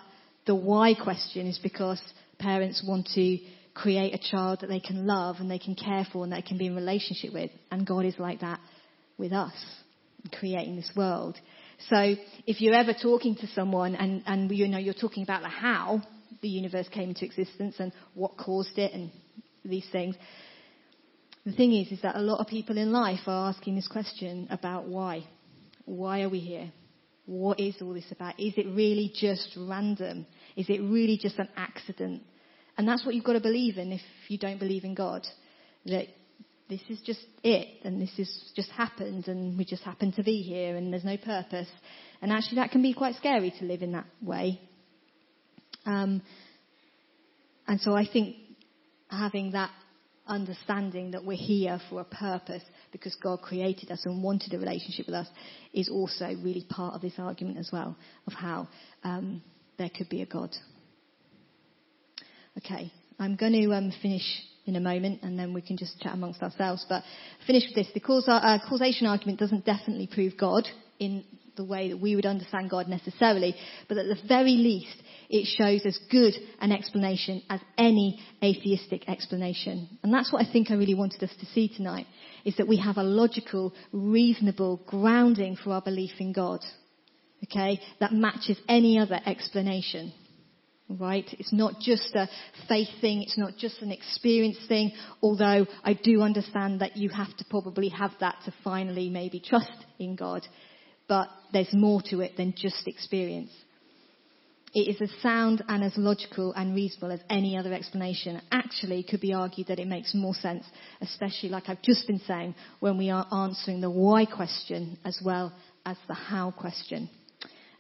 the 0.47 0.55
why 0.55 0.95
question 0.95 1.47
is 1.47 1.59
because 1.59 2.01
parents 2.39 2.85
want 2.87 3.09
to 3.15 3.39
create 3.77 4.15
a 4.15 4.31
child 4.31 4.61
that 4.62 4.69
they 4.69 4.81
can 4.81 5.07
love 5.07 5.37
and 5.39 5.51
they 5.51 5.59
can 5.59 5.75
care 5.75 6.07
for 6.11 6.25
and 6.25 6.33
they 6.33 6.43
can 6.43 6.57
be 6.57 6.67
in 6.67 6.75
relationship 6.75 7.33
with. 7.33 7.51
And 7.71 7.87
God 7.87 8.07
is 8.07 8.19
like 8.19 8.41
that 8.41 8.59
with 9.19 9.33
us, 9.33 9.53
creating 10.33 10.77
this 10.77 10.91
world. 10.97 11.37
So 11.91 12.15
if 12.47 12.62
you're 12.62 12.75
ever 12.75 12.95
talking 12.95 13.37
to 13.37 13.47
someone 13.49 13.95
and, 13.95 14.23
and 14.27 14.51
you 14.51 14.67
know 14.67 14.79
you're 14.79 14.95
talking 14.95 15.23
about 15.23 15.43
the 15.43 15.49
how, 15.49 16.01
the 16.41 16.49
universe 16.49 16.89
came 16.89 17.11
into 17.11 17.27
existence 17.27 17.77
and 17.79 17.93
what 18.15 18.39
caused 18.39 18.79
it 18.79 18.93
and 18.95 19.11
these 19.62 19.87
things. 19.93 20.17
The 21.45 21.53
thing 21.53 21.73
is, 21.75 21.93
is 21.93 22.01
that 22.03 22.17
a 22.17 22.21
lot 22.21 22.41
of 22.41 22.47
people 22.47 22.79
in 22.79 22.93
life 22.93 23.21
are 23.27 23.51
asking 23.51 23.77
this 23.77 23.89
question 23.89 24.49
about 24.51 24.89
why. 24.89 25.25
Why 25.85 26.23
are 26.23 26.29
we 26.31 26.41
here? 26.41 26.73
What 27.27 27.61
is 27.61 27.77
all 27.83 27.93
this 27.93 28.11
about? 28.11 28.41
Is 28.41 28.55
it 28.57 28.67
really 28.67 29.12
just 29.15 29.57
random? 29.57 30.27
Is 30.57 30.67
it 30.71 30.81
really 30.81 31.19
just 31.21 31.39
an 31.39 31.49
accident? 31.57 32.23
And 32.79 32.87
that's 32.87 33.05
what 33.05 33.15
you've 33.15 33.25
got 33.25 33.35
to 33.35 33.41
believe 33.41 33.79
in 33.79 33.93
if 33.93 34.03
you 34.29 34.39
don't 34.39 34.59
believe 34.59 34.85
in 34.85 34.95
God. 34.95 35.27
That 35.87 36.07
this 36.69 36.81
is 36.89 37.01
just 37.03 37.25
it, 37.43 37.69
and 37.85 38.01
this 38.01 38.12
has 38.17 38.53
just 38.55 38.71
happened, 38.71 39.29
and 39.29 39.57
we 39.57 39.65
just 39.65 39.83
happen 39.83 40.12
to 40.12 40.23
be 40.23 40.43
here, 40.43 40.77
and 40.77 40.93
there's 40.93 41.05
no 41.05 41.17
purpose. 41.17 41.69
And 42.21 42.33
actually, 42.33 42.57
that 42.57 42.71
can 42.71 42.83
be 42.83 42.93
quite 42.93 43.15
scary 43.17 43.53
to 43.59 43.65
live 43.65 43.83
in 43.83 43.93
that 43.93 44.07
way. 44.21 44.61
Um, 45.85 46.23
and 47.69 47.81
so 47.81 47.95
I 47.95 48.07
think 48.11 48.37
having 49.09 49.53
that 49.53 49.71
understanding 50.27 51.12
that 51.12 51.24
we're 51.24 51.37
here 51.37 51.81
for 51.89 52.01
a 52.01 52.05
purpose 52.05 52.62
because 52.91 53.14
God 53.22 53.43
created 53.43 53.91
us 53.91 54.03
and 54.05 54.22
wanted 54.22 54.53
a 54.55 54.59
relationship 54.59 55.07
with 55.07 55.14
us 55.14 55.29
is 55.72 55.89
also 55.89 56.27
really 56.43 56.66
part 56.68 56.95
of 56.95 57.01
this 57.01 57.14
argument 57.18 57.59
as 57.59 57.70
well 57.72 57.97
of 58.27 58.33
how 58.33 58.68
um, 59.05 59.43
there 59.79 59.91
could 59.97 60.09
be 60.09 60.22
a 60.22 60.27
God. 60.27 60.51
Okay, 62.59 62.93
I'm 63.19 63.37
going 63.37 63.53
to 63.53 63.73
um, 63.73 63.93
finish 64.03 64.23
in 64.67 64.77
a 64.77 64.81
moment 64.81 65.23
and 65.23 65.39
then 65.39 65.55
we 65.55 65.63
can 65.63 65.77
just 65.77 66.01
chat 66.01 66.13
amongst 66.13 66.43
ourselves. 66.43 66.85
But 66.89 67.03
finish 67.47 67.65
with 67.67 67.75
this. 67.75 67.95
The 67.95 68.01
causa- 68.01 68.33
uh, 68.33 68.59
causation 68.69 69.07
argument 69.07 69.39
doesn't 69.39 69.65
definitely 69.65 70.09
prove 70.13 70.37
God 70.37 70.67
in 70.99 71.25
the 71.57 71.65
way 71.65 71.91
that 71.91 72.01
we 72.01 72.15
would 72.15 72.27
understand 72.27 72.71
God 72.71 72.89
necessarily, 72.89 73.55
but 73.89 73.97
at 73.97 74.07
the 74.07 74.29
very 74.29 74.53
least, 74.53 74.97
it 75.29 75.47
shows 75.59 75.85
as 75.85 75.99
good 76.11 76.35
an 76.61 76.71
explanation 76.71 77.43
as 77.51 77.61
any 77.77 78.21
atheistic 78.43 79.09
explanation. 79.09 79.89
And 80.03 80.13
that's 80.13 80.33
what 80.33 80.47
I 80.47 80.53
think 80.53 80.71
I 80.71 80.75
really 80.75 80.95
wanted 80.95 81.23
us 81.23 81.35
to 81.41 81.47
see 81.47 81.69
tonight, 81.69 82.07
is 82.45 82.57
that 82.57 82.69
we 82.69 82.77
have 82.77 82.97
a 82.97 83.03
logical, 83.03 83.75
reasonable 83.93 84.83
grounding 84.87 85.57
for 85.57 85.73
our 85.73 85.83
belief 85.83 86.13
in 86.19 86.33
God. 86.33 86.61
Okay? 87.45 87.81
That 88.01 88.13
matches 88.13 88.59
any 88.69 88.99
other 88.99 89.19
explanation. 89.27 90.13
Right? 90.89 91.26
It's 91.39 91.53
not 91.53 91.80
just 91.80 92.14
a 92.14 92.28
faith 92.68 92.89
thing, 93.01 93.22
it's 93.22 93.37
not 93.37 93.57
just 93.57 93.82
an 93.82 93.91
experience 93.91 94.59
thing, 94.68 94.93
although 95.20 95.66
I 95.82 95.95
do 95.95 96.22
understand 96.22 96.80
that 96.80 96.97
you 96.97 97.09
have 97.09 97.37
to 97.39 97.45
probably 97.51 97.89
have 97.89 98.12
that 98.20 98.37
to 98.45 98.55
finally 98.62 99.11
maybe 99.11 99.41
trust 99.41 99.84
in 99.99 100.14
God. 100.14 100.47
But 101.09 101.28
there's 101.53 101.72
more 101.72 102.03
to 102.11 102.20
it 102.20 102.37
than 102.37 102.55
just 102.57 102.87
experience. 102.87 103.51
It 104.74 104.89
is 104.89 105.01
as 105.01 105.22
sound 105.22 105.64
and 105.68 105.82
as 105.82 105.97
logical 105.97 106.53
and 106.53 106.74
reasonable 106.74 107.11
as 107.11 107.20
any 107.30 107.57
other 107.57 107.72
explanation. 107.72 108.43
Actually, 108.53 109.03
could 109.05 109.22
be 109.22 109.32
argued 109.32 109.68
that 109.68 109.78
it 109.78 109.89
makes 109.89 110.14
more 110.14 110.34
sense, 110.34 110.64
especially 111.01 111.49
like 111.49 111.68
I've 111.68 111.80
just 111.80 112.07
been 112.07 112.20
saying, 112.26 112.55
when 112.80 112.99
we 112.99 113.09
are 113.09 113.26
answering 113.32 113.80
the 113.80 113.91
why 113.91 114.26
question 114.26 114.99
as 115.05 115.18
well 115.24 115.53
as 115.87 115.97
the 116.09 116.14
how 116.14 116.51
question. 116.51 117.09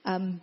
Um, 0.06 0.40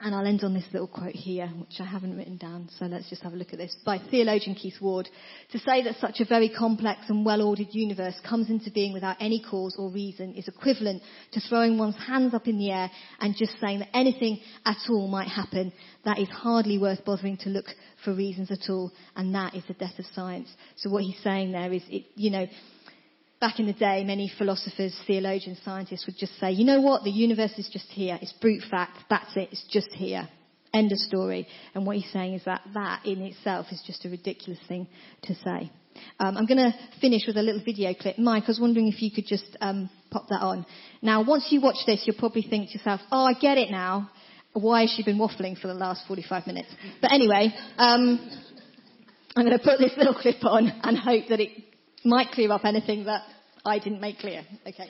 and 0.00 0.14
I'll 0.14 0.26
end 0.26 0.44
on 0.44 0.54
this 0.54 0.66
little 0.72 0.86
quote 0.86 1.14
here, 1.14 1.48
which 1.48 1.80
I 1.80 1.84
haven't 1.84 2.16
written 2.16 2.36
down, 2.36 2.68
so 2.78 2.86
let's 2.86 3.10
just 3.10 3.22
have 3.22 3.32
a 3.32 3.36
look 3.36 3.52
at 3.52 3.58
this. 3.58 3.76
By 3.84 3.98
theologian 3.98 4.54
Keith 4.54 4.80
Ward. 4.80 5.08
To 5.50 5.58
say 5.58 5.82
that 5.82 5.96
such 6.00 6.20
a 6.20 6.24
very 6.24 6.48
complex 6.48 7.00
and 7.08 7.24
well-ordered 7.24 7.68
universe 7.72 8.14
comes 8.28 8.48
into 8.48 8.70
being 8.70 8.92
without 8.92 9.16
any 9.18 9.42
cause 9.42 9.74
or 9.76 9.90
reason 9.90 10.34
is 10.34 10.46
equivalent 10.46 11.02
to 11.32 11.40
throwing 11.40 11.78
one's 11.78 11.96
hands 11.96 12.32
up 12.32 12.46
in 12.46 12.58
the 12.58 12.70
air 12.70 12.90
and 13.18 13.34
just 13.36 13.58
saying 13.60 13.80
that 13.80 13.88
anything 13.92 14.38
at 14.64 14.76
all 14.88 15.08
might 15.08 15.28
happen. 15.28 15.72
That 16.04 16.20
is 16.20 16.28
hardly 16.28 16.78
worth 16.78 17.04
bothering 17.04 17.38
to 17.38 17.48
look 17.48 17.66
for 18.04 18.14
reasons 18.14 18.52
at 18.52 18.70
all, 18.70 18.92
and 19.16 19.34
that 19.34 19.56
is 19.56 19.64
the 19.66 19.74
death 19.74 19.98
of 19.98 20.06
science. 20.14 20.48
So 20.76 20.90
what 20.90 21.02
he's 21.02 21.20
saying 21.24 21.50
there 21.50 21.72
is, 21.72 21.82
it, 21.88 22.04
you 22.14 22.30
know, 22.30 22.46
Back 23.40 23.60
in 23.60 23.66
the 23.66 23.72
day, 23.72 24.02
many 24.04 24.30
philosophers, 24.36 24.98
theologians, 25.06 25.60
scientists 25.64 26.06
would 26.06 26.16
just 26.18 26.38
say, 26.40 26.50
you 26.50 26.64
know 26.64 26.80
what, 26.80 27.04
the 27.04 27.10
universe 27.10 27.52
is 27.56 27.68
just 27.72 27.86
here. 27.86 28.18
It's 28.20 28.32
brute 28.32 28.64
fact. 28.68 28.98
That's 29.08 29.36
it. 29.36 29.50
It's 29.52 29.64
just 29.70 29.92
here. 29.92 30.28
End 30.74 30.90
of 30.90 30.98
story. 30.98 31.46
And 31.74 31.86
what 31.86 31.96
he's 31.96 32.10
saying 32.12 32.34
is 32.34 32.44
that 32.46 32.62
that 32.74 33.06
in 33.06 33.22
itself 33.22 33.66
is 33.70 33.80
just 33.86 34.04
a 34.04 34.08
ridiculous 34.08 34.58
thing 34.66 34.88
to 35.22 35.34
say. 35.36 35.70
Um, 36.18 36.36
I'm 36.36 36.46
going 36.46 36.58
to 36.58 36.74
finish 37.00 37.22
with 37.28 37.36
a 37.36 37.42
little 37.42 37.62
video 37.64 37.94
clip. 37.94 38.18
Mike, 38.18 38.44
I 38.44 38.48
was 38.48 38.60
wondering 38.60 38.88
if 38.88 39.00
you 39.00 39.10
could 39.12 39.26
just 39.26 39.56
um, 39.60 39.88
pop 40.10 40.28
that 40.30 40.40
on. 40.40 40.66
Now, 41.00 41.22
once 41.24 41.46
you 41.50 41.60
watch 41.60 41.78
this, 41.86 42.02
you'll 42.06 42.18
probably 42.18 42.42
think 42.42 42.70
to 42.70 42.78
yourself, 42.78 43.00
oh, 43.12 43.24
I 43.24 43.34
get 43.34 43.56
it 43.56 43.70
now. 43.70 44.10
Why 44.52 44.82
has 44.82 44.90
she 44.96 45.04
been 45.04 45.18
waffling 45.18 45.56
for 45.60 45.68
the 45.68 45.74
last 45.74 46.02
45 46.08 46.46
minutes? 46.46 46.68
But 47.00 47.12
anyway, 47.12 47.54
um, 47.76 48.30
I'm 49.36 49.46
going 49.46 49.56
to 49.56 49.64
put 49.64 49.78
this 49.78 49.92
little 49.96 50.14
clip 50.14 50.44
on 50.44 50.68
and 50.82 50.98
hope 50.98 51.28
that 51.28 51.38
it 51.38 51.50
might 52.04 52.30
clear 52.32 52.52
up 52.52 52.64
anything 52.64 53.04
that 53.04 53.22
I 53.64 53.78
didn't 53.78 54.00
make 54.00 54.18
clear. 54.18 54.42
Okay. 54.66 54.88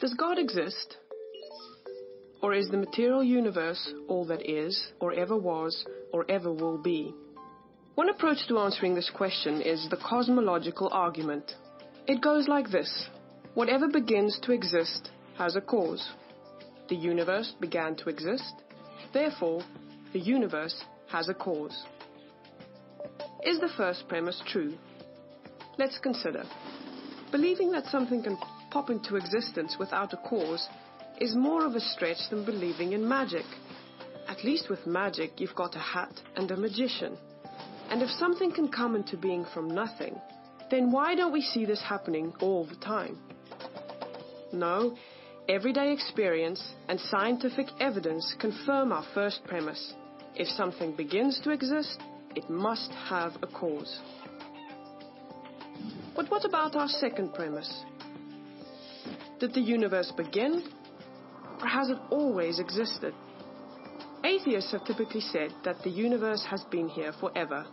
Does 0.00 0.14
God 0.14 0.36
exist? 0.36 0.96
Or 2.42 2.54
is 2.54 2.68
the 2.68 2.76
material 2.76 3.22
universe 3.22 3.92
all 4.08 4.24
that 4.26 4.50
is, 4.50 4.88
or 4.98 5.12
ever 5.12 5.36
was, 5.36 5.86
or 6.12 6.28
ever 6.28 6.52
will 6.52 6.82
be? 6.82 7.14
One 7.94 8.08
approach 8.08 8.48
to 8.48 8.58
answering 8.58 8.94
this 8.94 9.10
question 9.10 9.60
is 9.60 9.86
the 9.90 9.98
cosmological 9.98 10.88
argument. 10.92 11.52
It 12.06 12.22
goes 12.22 12.48
like 12.48 12.70
this 12.70 13.08
Whatever 13.52 13.86
begins 13.86 14.38
to 14.44 14.52
exist 14.52 15.10
has 15.36 15.56
a 15.56 15.60
cause. 15.60 16.10
The 16.88 16.96
universe 16.96 17.54
began 17.60 17.94
to 17.96 18.08
exist, 18.08 18.54
therefore, 19.12 19.62
the 20.14 20.20
universe 20.20 20.82
has 21.08 21.28
a 21.28 21.34
cause. 21.34 21.84
Is 23.44 23.60
the 23.60 23.68
first 23.76 24.08
premise 24.08 24.40
true? 24.46 24.72
Let's 25.76 25.98
consider. 25.98 26.44
Believing 27.30 27.72
that 27.72 27.84
something 27.86 28.22
can 28.22 28.38
pop 28.70 28.88
into 28.88 29.16
existence 29.16 29.76
without 29.78 30.14
a 30.14 30.28
cause 30.28 30.66
is 31.20 31.36
more 31.36 31.66
of 31.66 31.74
a 31.74 31.80
stretch 31.80 32.30
than 32.30 32.46
believing 32.46 32.94
in 32.94 33.06
magic. 33.06 33.44
At 34.28 34.44
least 34.44 34.70
with 34.70 34.86
magic, 34.86 35.40
you've 35.40 35.54
got 35.54 35.76
a 35.76 35.78
hat 35.78 36.14
and 36.36 36.50
a 36.50 36.56
magician. 36.56 37.18
And 37.92 38.00
if 38.00 38.08
something 38.12 38.50
can 38.50 38.68
come 38.68 38.96
into 38.96 39.18
being 39.18 39.44
from 39.52 39.68
nothing, 39.68 40.18
then 40.70 40.90
why 40.90 41.14
don't 41.14 41.30
we 41.30 41.42
see 41.42 41.66
this 41.66 41.82
happening 41.82 42.32
all 42.40 42.64
the 42.64 42.76
time? 42.76 43.18
No, 44.50 44.96
everyday 45.46 45.92
experience 45.92 46.72
and 46.88 46.98
scientific 46.98 47.66
evidence 47.80 48.34
confirm 48.40 48.92
our 48.92 49.04
first 49.12 49.44
premise. 49.44 49.92
If 50.34 50.48
something 50.48 50.96
begins 50.96 51.38
to 51.44 51.50
exist, 51.50 52.00
it 52.34 52.48
must 52.48 52.90
have 53.10 53.32
a 53.42 53.46
cause. 53.46 54.00
But 56.16 56.30
what 56.30 56.46
about 56.46 56.74
our 56.74 56.88
second 56.88 57.34
premise? 57.34 57.84
Did 59.38 59.52
the 59.52 59.60
universe 59.60 60.10
begin, 60.16 60.62
or 61.60 61.66
has 61.66 61.90
it 61.90 61.98
always 62.08 62.58
existed? 62.58 63.12
Atheists 64.24 64.72
have 64.72 64.86
typically 64.86 65.20
said 65.20 65.50
that 65.64 65.82
the 65.82 65.90
universe 65.90 66.42
has 66.48 66.64
been 66.70 66.88
here 66.88 67.12
forever 67.20 67.66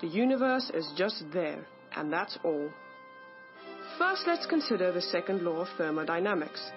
the 0.00 0.08
universe 0.08 0.70
is 0.74 0.90
just 0.96 1.24
there, 1.32 1.66
and 1.94 2.12
that's 2.12 2.38
all. 2.44 2.70
First, 3.98 4.22
let's 4.26 4.46
consider 4.46 4.92
the 4.92 5.02
second 5.02 5.42
law 5.42 5.62
of 5.62 5.68
thermodynamics. 5.76 6.70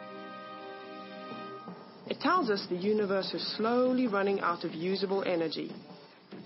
It 2.08 2.20
tells 2.20 2.50
us 2.50 2.66
the 2.70 2.76
universe 2.76 3.34
is 3.34 3.56
slowly 3.56 4.08
running 4.08 4.42
out 4.42 4.64
of 4.64 4.74
usable 4.74 5.24
energy. 5.26 5.72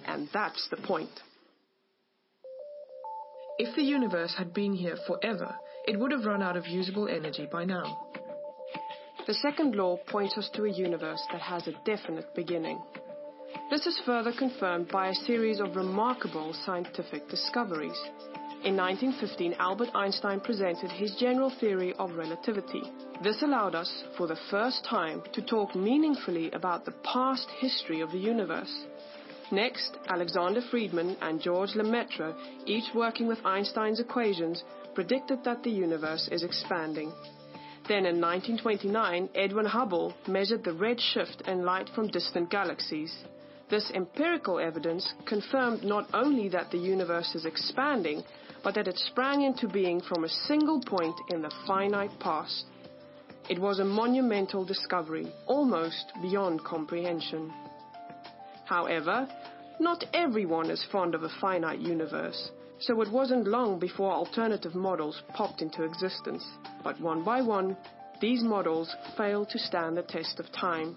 And 0.05 0.30
that's 0.34 0.67
the 0.69 0.78
point. 0.78 1.09
If 3.57 3.75
the 3.75 3.82
universe 3.82 4.36
had 4.38 4.53
been 4.53 4.73
here 4.73 4.97
forever, 5.07 5.55
it 5.88 5.99
would 5.99 6.11
have 6.11 6.25
run 6.25 6.43
out 6.43 6.57
of 6.57 6.67
usable 6.67 7.07
energy 7.07 7.47
by 7.51 7.65
now. 7.65 8.07
The 9.25 9.34
second 9.34 9.75
law 9.75 9.97
points 10.07 10.38
us 10.38 10.49
to 10.53 10.65
a 10.65 10.71
universe 10.71 11.21
that 11.32 11.41
has 11.41 11.67
a 11.67 11.73
definite 11.86 12.34
beginning. 12.36 12.80
This 13.70 13.86
is 13.86 13.99
further 14.05 14.32
confirmed 14.32 14.88
by 14.88 15.09
a 15.09 15.13
series 15.13 15.59
of 15.59 15.76
remarkable 15.76 16.53
scientific 16.65 17.28
discoveries. 17.28 17.99
In 18.63 18.78
1915, 18.78 19.55
Albert 19.59 19.89
Einstein 19.93 20.39
presented 20.39 20.89
his 20.89 21.13
general 21.15 21.49
theory 21.59 21.93
of 21.99 22.15
relativity. 22.15 22.82
This 23.22 23.41
allowed 23.41 23.76
us, 23.76 24.05
for 24.15 24.26
the 24.26 24.39
first 24.49 24.86
time, 24.86 25.22
to 25.34 25.41
talk 25.41 25.76
meaningfully 25.76 26.49
about 26.51 26.86
the 26.86 26.93
past 27.03 27.49
history 27.59 27.99
of 27.99 28.09
the 28.13 28.18
universe. 28.18 28.74
Next, 29.51 29.97
Alexander 30.07 30.61
Friedmann 30.72 31.18
and 31.22 31.41
George 31.41 31.76
Lemaitre, 31.76 32.36
each 32.65 32.95
working 32.95 33.28
with 33.28 33.45
Einstein's 33.45 33.99
equations, 33.99 34.63
predicted 34.95 35.43
that 35.43 35.63
the 35.63 35.72
universe 35.72 36.30
is 36.32 36.41
expanding. 36.41 37.11
Then 37.89 38.05
in 38.05 38.22
1929, 38.22 39.28
Edwin 39.36 39.65
Hubble 39.65 40.13
measured 40.26 40.63
the 40.63 40.72
red 40.72 41.01
shift 41.01 41.41
in 41.49 41.65
light 41.65 41.89
from 41.93 42.07
distant 42.07 42.49
galaxies. 42.49 43.13
This 43.70 43.91
empirical 43.93 44.59
evidence 44.59 45.13
confirmed 45.26 45.84
not 45.84 46.07
only 46.13 46.47
that 46.49 46.72
the 46.72 46.78
universe 46.78 47.36
is 47.36 47.45
expanding, 47.45 48.24
but 48.63 48.76
that 48.76 48.88
it 48.88 48.97
sprang 48.97 49.41
into 49.41 49.68
being 49.68 49.99
from 50.01 50.24
a 50.24 50.30
single 50.30 50.82
point 50.82 51.15
in 51.30 51.41
the 51.41 51.53
finite 51.65 52.18
past. 52.20 52.65
It 53.49 53.59
was 53.59 53.80
a 53.80 53.86
monumental 53.86 54.63
discovery, 54.63 55.28
almost 55.47 56.11
beyond 56.22 56.63
comprehension. 56.63 57.53
However, 58.65 59.28
not 59.80 60.03
everyone 60.13 60.70
is 60.70 60.84
fond 60.91 61.13
of 61.13 61.24
a 61.24 61.30
finite 61.41 61.80
universe, 61.80 62.51
so 62.80 63.01
it 63.01 63.11
wasn't 63.11 63.47
long 63.47 63.80
before 63.80 64.11
alternative 64.11 64.76
models 64.76 65.22
popped 65.34 65.61
into 65.61 65.84
existence. 65.84 66.45
But 66.84 66.99
one 66.99 67.24
by 67.24 67.41
one, 67.41 67.78
these 68.20 68.43
models 68.43 68.93
failed 69.15 69.49
to 69.49 69.59
stand 69.59 69.97
the 69.97 70.03
test 70.03 70.39
of 70.39 70.51
time. 70.51 70.95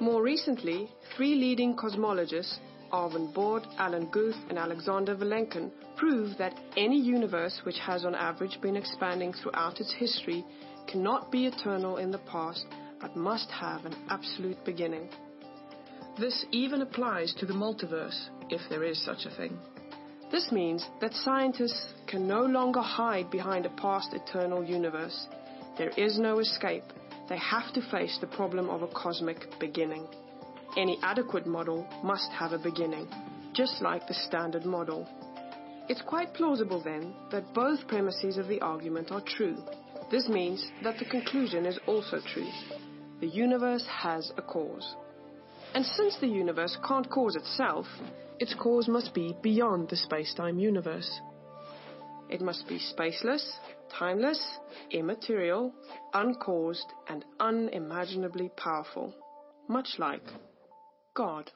More 0.00 0.22
recently, 0.22 0.90
three 1.16 1.36
leading 1.36 1.76
cosmologists, 1.76 2.58
Arvind 2.92 3.32
Borde, 3.32 3.66
Alan 3.78 4.06
Guth, 4.10 4.36
and 4.48 4.58
Alexander 4.58 5.14
Vilenkin, 5.14 5.70
prove 5.96 6.36
that 6.38 6.58
any 6.76 7.00
universe 7.00 7.60
which 7.64 7.78
has 7.78 8.04
on 8.04 8.14
average 8.14 8.60
been 8.60 8.76
expanding 8.76 9.32
throughout 9.32 9.80
its 9.80 9.92
history 9.92 10.44
cannot 10.88 11.30
be 11.30 11.46
eternal 11.46 11.98
in 11.98 12.10
the 12.10 12.18
past, 12.18 12.66
but 13.00 13.16
must 13.16 13.50
have 13.50 13.84
an 13.84 13.94
absolute 14.10 14.62
beginning. 14.64 15.08
This 16.18 16.44
even 16.50 16.82
applies 16.82 17.32
to 17.34 17.46
the 17.46 17.54
multiverse, 17.54 18.28
if 18.50 18.60
there 18.68 18.84
is 18.84 19.02
such 19.04 19.26
a 19.26 19.36
thing. 19.36 19.56
This 20.30 20.50
means 20.50 20.84
that 21.00 21.14
scientists 21.14 21.86
can 22.08 22.26
no 22.26 22.44
longer 22.44 22.80
hide 22.80 23.30
behind 23.30 23.66
a 23.66 23.70
past 23.70 24.12
eternal 24.12 24.64
universe. 24.64 25.28
There 25.78 25.90
is 25.96 26.18
no 26.18 26.40
escape. 26.40 26.84
They 27.28 27.38
have 27.38 27.72
to 27.74 27.90
face 27.90 28.18
the 28.20 28.26
problem 28.26 28.68
of 28.68 28.82
a 28.82 28.88
cosmic 28.88 29.58
beginning. 29.58 30.06
Any 30.76 30.98
adequate 31.02 31.46
model 31.46 31.86
must 32.02 32.30
have 32.32 32.52
a 32.52 32.58
beginning, 32.58 33.08
just 33.54 33.80
like 33.80 34.06
the 34.06 34.14
standard 34.14 34.64
model. 34.64 35.08
It's 35.88 36.02
quite 36.02 36.34
plausible 36.34 36.82
then 36.82 37.14
that 37.30 37.54
both 37.54 37.86
premises 37.88 38.38
of 38.38 38.48
the 38.48 38.60
argument 38.60 39.10
are 39.10 39.22
true. 39.22 39.56
This 40.10 40.28
means 40.28 40.66
that 40.82 40.98
the 40.98 41.04
conclusion 41.04 41.66
is 41.66 41.78
also 41.86 42.20
true. 42.32 42.50
The 43.20 43.26
universe 43.26 43.86
has 43.86 44.32
a 44.36 44.42
cause. 44.42 44.94
And 45.74 45.84
since 45.84 46.16
the 46.20 46.28
universe 46.28 46.76
can't 46.86 47.08
cause 47.10 47.36
itself, 47.36 47.86
its 48.38 48.54
cause 48.54 48.88
must 48.88 49.14
be 49.14 49.36
beyond 49.42 49.88
the 49.88 49.96
space-time 49.96 50.58
universe. 50.58 51.20
It 52.28 52.40
must 52.40 52.66
be 52.68 52.78
spaceless, 52.78 53.44
timeless, 53.90 54.58
immaterial, 54.90 55.72
uncaused, 56.12 56.86
and 57.08 57.24
unimaginably 57.40 58.50
powerful, 58.56 59.14
much 59.68 59.88
like 59.98 60.22
God. 61.14 61.50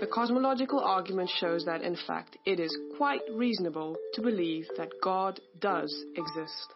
The 0.00 0.08
cosmological 0.08 0.80
argument 0.80 1.30
shows 1.38 1.64
that, 1.64 1.82
in 1.82 1.96
fact, 2.08 2.36
it 2.44 2.58
is 2.58 2.76
quite 2.96 3.20
reasonable 3.32 3.96
to 4.14 4.20
believe 4.20 4.66
that 4.76 4.90
God 5.00 5.38
does 5.60 5.94
exist. 6.16 6.74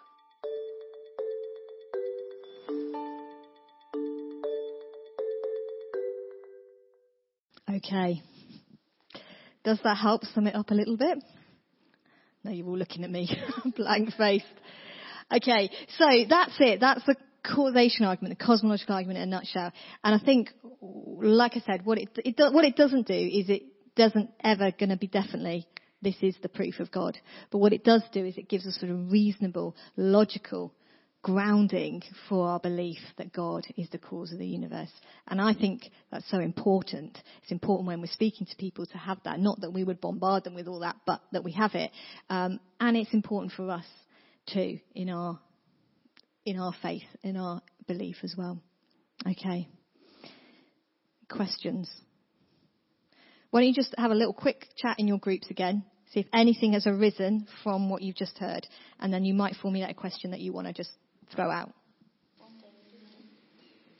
Okay. 7.68 8.22
Does 9.66 9.80
that 9.82 9.96
help 9.96 10.24
sum 10.26 10.46
it 10.46 10.54
up 10.54 10.70
a 10.70 10.74
little 10.74 10.96
bit? 10.96 11.18
No, 12.44 12.52
you're 12.52 12.68
all 12.68 12.78
looking 12.78 13.02
at 13.02 13.10
me, 13.10 13.28
blank 13.76 14.12
faced. 14.16 14.44
Okay, 15.34 15.68
so 15.98 16.06
that's 16.28 16.54
it. 16.60 16.78
That's 16.78 17.04
the 17.04 17.16
causation 17.44 18.06
argument, 18.06 18.38
the 18.38 18.44
cosmological 18.44 18.94
argument 18.94 19.18
in 19.18 19.24
a 19.24 19.26
nutshell. 19.26 19.72
And 20.04 20.14
I 20.14 20.24
think, 20.24 20.50
like 20.80 21.56
I 21.56 21.62
said, 21.66 21.84
what 21.84 21.98
it, 21.98 22.10
it 22.24 22.36
what 22.54 22.64
it 22.64 22.76
doesn't 22.76 23.08
do 23.08 23.12
is 23.12 23.50
it 23.50 23.64
doesn't 23.96 24.30
ever 24.44 24.70
going 24.70 24.90
to 24.90 24.96
be 24.96 25.08
definitely 25.08 25.66
this 26.00 26.14
is 26.22 26.36
the 26.42 26.48
proof 26.48 26.78
of 26.78 26.92
God. 26.92 27.18
But 27.50 27.58
what 27.58 27.72
it 27.72 27.82
does 27.82 28.04
do 28.12 28.24
is 28.24 28.38
it 28.38 28.48
gives 28.48 28.68
us 28.68 28.78
sort 28.78 28.92
of 28.92 29.10
reasonable, 29.10 29.74
logical 29.96 30.72
grounding 31.26 32.00
for 32.28 32.46
our 32.46 32.60
belief 32.60 33.00
that 33.18 33.32
God 33.32 33.66
is 33.76 33.90
the 33.90 33.98
cause 33.98 34.30
of 34.30 34.38
the 34.38 34.46
universe. 34.46 34.92
And 35.26 35.40
I 35.40 35.54
think 35.54 35.90
that's 36.12 36.30
so 36.30 36.38
important. 36.38 37.18
It's 37.42 37.50
important 37.50 37.88
when 37.88 38.00
we're 38.00 38.06
speaking 38.06 38.46
to 38.46 38.56
people 38.56 38.86
to 38.86 38.96
have 38.96 39.18
that. 39.24 39.40
Not 39.40 39.60
that 39.62 39.72
we 39.72 39.82
would 39.82 40.00
bombard 40.00 40.44
them 40.44 40.54
with 40.54 40.68
all 40.68 40.78
that, 40.80 40.94
but 41.04 41.20
that 41.32 41.42
we 41.42 41.50
have 41.50 41.74
it. 41.74 41.90
Um, 42.30 42.60
and 42.78 42.96
it's 42.96 43.12
important 43.12 43.52
for 43.54 43.68
us 43.68 43.84
too 44.52 44.78
in 44.94 45.10
our 45.10 45.40
in 46.44 46.60
our 46.60 46.72
faith, 46.80 47.02
in 47.24 47.36
our 47.36 47.60
belief 47.88 48.18
as 48.22 48.36
well. 48.38 48.62
Okay. 49.28 49.66
Questions. 51.28 51.90
Why 53.50 53.62
don't 53.62 53.68
you 53.68 53.74
just 53.74 53.96
have 53.98 54.12
a 54.12 54.14
little 54.14 54.32
quick 54.32 54.68
chat 54.76 55.00
in 55.00 55.08
your 55.08 55.18
groups 55.18 55.50
again? 55.50 55.82
See 56.12 56.20
if 56.20 56.26
anything 56.32 56.74
has 56.74 56.86
arisen 56.86 57.48
from 57.64 57.90
what 57.90 58.02
you've 58.02 58.14
just 58.14 58.38
heard, 58.38 58.64
and 59.00 59.12
then 59.12 59.24
you 59.24 59.34
might 59.34 59.56
formulate 59.60 59.90
a 59.90 59.94
question 59.94 60.30
that 60.30 60.38
you 60.38 60.52
want 60.52 60.68
to 60.68 60.72
just 60.72 60.92
throw 61.34 61.50
out. 61.50 61.72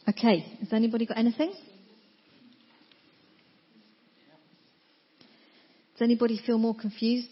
Okay, 0.09 0.41
has 0.61 0.73
anybody 0.73 1.07
got 1.07 1.19
anything? 1.19 1.53
Does 5.93 6.03
anybody 6.03 6.41
feel 6.45 6.59
more 6.59 6.75
confused 6.75 7.29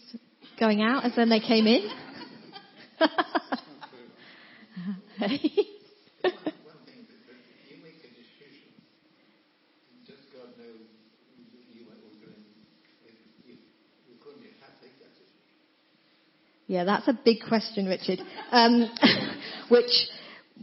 going 0.59 0.81
out 0.81 1.05
as 1.05 1.15
when 1.15 1.29
they 1.29 1.39
came 1.39 1.67
in? 1.67 1.89
Yeah, 16.67 16.83
that's 16.83 17.07
a 17.07 17.13
big 17.13 17.37
question, 17.47 17.85
Richard. 17.85 18.19
Um, 18.51 18.89
which 19.69 19.91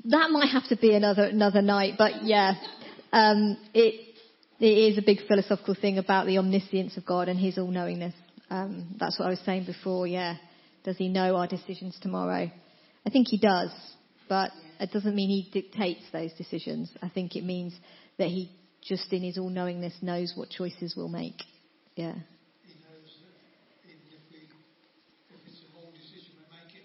that 0.06 0.30
might 0.30 0.48
have 0.50 0.66
to 0.68 0.76
be 0.76 0.94
another 0.94 1.24
another 1.24 1.62
night, 1.62 1.94
but 1.98 2.24
yeah, 2.24 2.54
um, 3.12 3.56
it 3.74 4.14
it 4.58 4.92
is 4.92 4.98
a 4.98 5.02
big 5.02 5.18
philosophical 5.26 5.74
thing 5.74 5.98
about 5.98 6.26
the 6.26 6.38
omniscience 6.38 6.96
of 6.96 7.04
God 7.04 7.28
and 7.28 7.38
His 7.38 7.58
all 7.58 7.70
knowingness. 7.70 8.14
Um, 8.50 8.94
that's 8.98 9.18
what 9.18 9.26
I 9.26 9.30
was 9.30 9.40
saying 9.40 9.66
before. 9.66 10.06
Yeah, 10.06 10.36
does 10.84 10.96
He 10.96 11.08
know 11.08 11.36
our 11.36 11.46
decisions 11.46 11.98
tomorrow? 12.00 12.50
I 13.06 13.10
think 13.10 13.28
He 13.28 13.38
does, 13.38 13.70
but 14.28 14.50
it 14.80 14.90
doesn't 14.92 15.14
mean 15.14 15.28
He 15.28 15.50
dictates 15.52 16.04
those 16.12 16.32
decisions. 16.34 16.90
I 17.02 17.08
think 17.08 17.36
it 17.36 17.44
means 17.44 17.74
that 18.18 18.28
He 18.28 18.50
just 18.82 19.12
in 19.12 19.22
His 19.22 19.38
all 19.38 19.50
knowingness 19.50 19.94
knows 20.00 20.32
what 20.36 20.50
choices 20.50 20.94
we'll 20.96 21.08
make. 21.08 21.42
Yeah. 21.96 22.14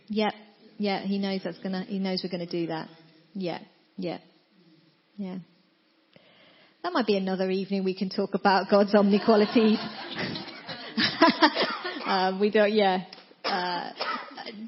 Yeah, 0.09 0.31
yeah, 0.77 1.01
he 1.01 1.17
knows 1.17 1.41
that's 1.43 1.59
gonna. 1.59 1.83
He 1.83 1.99
knows 1.99 2.21
we're 2.23 2.29
gonna 2.29 2.45
do 2.45 2.67
that. 2.67 2.89
Yeah, 3.33 3.59
yeah, 3.97 4.19
yeah. 5.17 5.37
That 6.83 6.93
might 6.93 7.07
be 7.07 7.17
another 7.17 7.49
evening 7.49 7.83
we 7.83 7.95
can 7.95 8.09
talk 8.09 8.33
about 8.33 8.69
God's 8.69 8.93
omniqualities. 8.93 9.77
um, 12.05 12.39
we 12.39 12.49
don't. 12.49 12.71
Yeah. 12.71 13.03
Uh, 13.43 13.91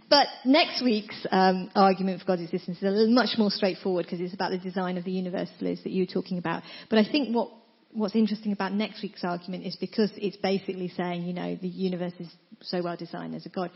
but 0.10 0.28
next 0.45 0.84
week's 0.84 1.26
um, 1.32 1.70
argument 1.76 2.20
for 2.20 2.26
God's 2.26 2.41
existence 2.41 2.78
is 2.82 2.84
a 2.84 3.07
much 3.07 3.38
more 3.38 3.51
straightforward 3.51 4.05
because 4.05 4.20
it's 4.20 4.34
about 4.34 4.51
the 4.51 4.57
design 4.57 4.97
of 4.97 5.05
the 5.05 5.12
universe, 5.12 5.49
Liz, 5.62 5.80
that 5.84 5.91
you 5.91 6.03
were 6.03 6.14
talking 6.14 6.38
about. 6.38 6.64
But 6.89 6.99
I 6.99 7.10
think 7.10 7.36
what 7.36 7.51
what's 7.92 8.16
interesting 8.16 8.52
about 8.52 8.74
next 8.74 9.02
week's 9.02 9.24
argument 9.24 9.66
is 9.66 9.76
because 9.76 10.12
it's 10.16 10.38
basically 10.38 10.90
saying, 10.90 11.24
you 11.24 11.34
know, 11.34 11.56
the 11.56 11.68
universe 11.68 12.14
is 12.20 12.28
so 12.62 12.82
well 12.84 12.96
designed 12.96 13.36
as 13.36 13.46
a 13.46 13.50
God. 13.50 13.72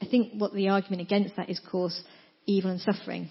I 0.00 0.06
think 0.06 0.32
what 0.34 0.54
the 0.54 0.68
argument 0.68 1.02
against 1.02 1.36
that 1.36 1.50
is, 1.50 1.60
of 1.64 1.70
course, 1.70 2.00
evil 2.46 2.70
and 2.70 2.80
suffering 2.80 3.30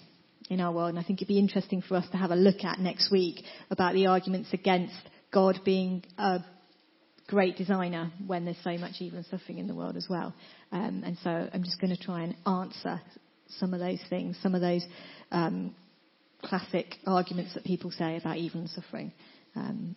in 0.49 0.61
our 0.61 0.71
world. 0.71 0.89
And 0.89 0.99
I 0.99 1.03
think 1.03 1.19
it'd 1.19 1.27
be 1.27 1.39
interesting 1.39 1.81
for 1.81 1.95
us 1.95 2.05
to 2.11 2.17
have 2.17 2.31
a 2.31 2.35
look 2.35 2.63
at 2.63 2.79
next 2.79 3.11
week 3.11 3.43
about 3.69 3.93
the 3.93 4.07
arguments 4.07 4.49
against 4.53 4.95
God 5.31 5.59
being 5.65 6.03
a 6.17 6.39
great 7.27 7.57
designer 7.57 8.11
when 8.25 8.45
there's 8.45 8.57
so 8.63 8.77
much 8.77 8.93
evil 8.99 9.17
and 9.17 9.27
suffering 9.27 9.57
in 9.57 9.67
the 9.67 9.75
world 9.75 9.97
as 9.97 10.07
well. 10.09 10.33
Um, 10.71 11.03
and 11.05 11.17
so 11.23 11.29
I'm 11.29 11.63
just 11.63 11.81
going 11.81 11.95
to 11.95 12.01
try 12.01 12.23
and 12.23 12.35
answer 12.45 13.01
some 13.59 13.73
of 13.73 13.79
those 13.79 13.99
things, 14.09 14.37
some 14.41 14.55
of 14.55 14.61
those 14.61 14.85
um, 15.31 15.75
classic 16.43 16.95
arguments 17.05 17.53
that 17.55 17.63
people 17.63 17.91
say 17.91 18.17
about 18.17 18.37
evil 18.37 18.61
and 18.61 18.69
suffering. 18.69 19.11
Um, 19.55 19.95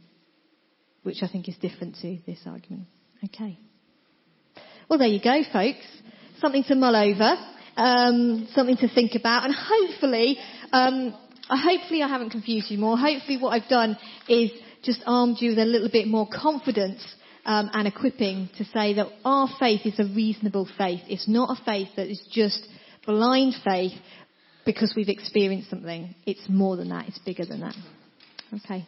which 1.02 1.22
I 1.22 1.28
think 1.28 1.48
is 1.48 1.56
different 1.56 1.96
to 2.02 2.18
this 2.26 2.40
argument. 2.46 2.86
Okay. 3.24 3.58
Well, 4.88 4.98
there 4.98 5.08
you 5.08 5.20
go, 5.20 5.42
folks. 5.52 5.86
Something 6.40 6.64
to 6.64 6.74
mull 6.74 6.96
over, 6.96 7.36
um, 7.76 8.48
something 8.54 8.76
to 8.78 8.88
think 8.92 9.12
about, 9.14 9.44
and 9.44 9.54
hopefully, 9.54 10.38
um, 10.72 11.14
hopefully 11.48 12.02
I 12.02 12.08
haven't 12.08 12.30
confused 12.30 12.70
you 12.70 12.78
more. 12.78 12.96
Hopefully, 12.96 13.38
what 13.38 13.50
I've 13.50 13.68
done 13.68 13.96
is 14.28 14.50
just 14.82 15.02
armed 15.06 15.36
you 15.40 15.50
with 15.50 15.58
a 15.58 15.64
little 15.64 15.90
bit 15.90 16.06
more 16.08 16.26
confidence 16.32 17.02
um, 17.44 17.70
and 17.72 17.86
equipping 17.86 18.48
to 18.58 18.64
say 18.64 18.94
that 18.94 19.08
our 19.24 19.48
faith 19.58 19.82
is 19.84 19.98
a 19.98 20.04
reasonable 20.04 20.68
faith. 20.78 21.00
It's 21.08 21.28
not 21.28 21.56
a 21.56 21.64
faith 21.64 21.88
that 21.96 22.08
is 22.08 22.20
just 22.32 22.66
blind 23.06 23.54
faith 23.64 23.92
because 24.64 24.92
we've 24.96 25.08
experienced 25.08 25.70
something. 25.70 26.14
It's 26.26 26.48
more 26.48 26.76
than 26.76 26.88
that. 26.90 27.08
It's 27.08 27.18
bigger 27.18 27.44
than 27.44 27.60
that. 27.60 27.74
Okay. 28.64 28.86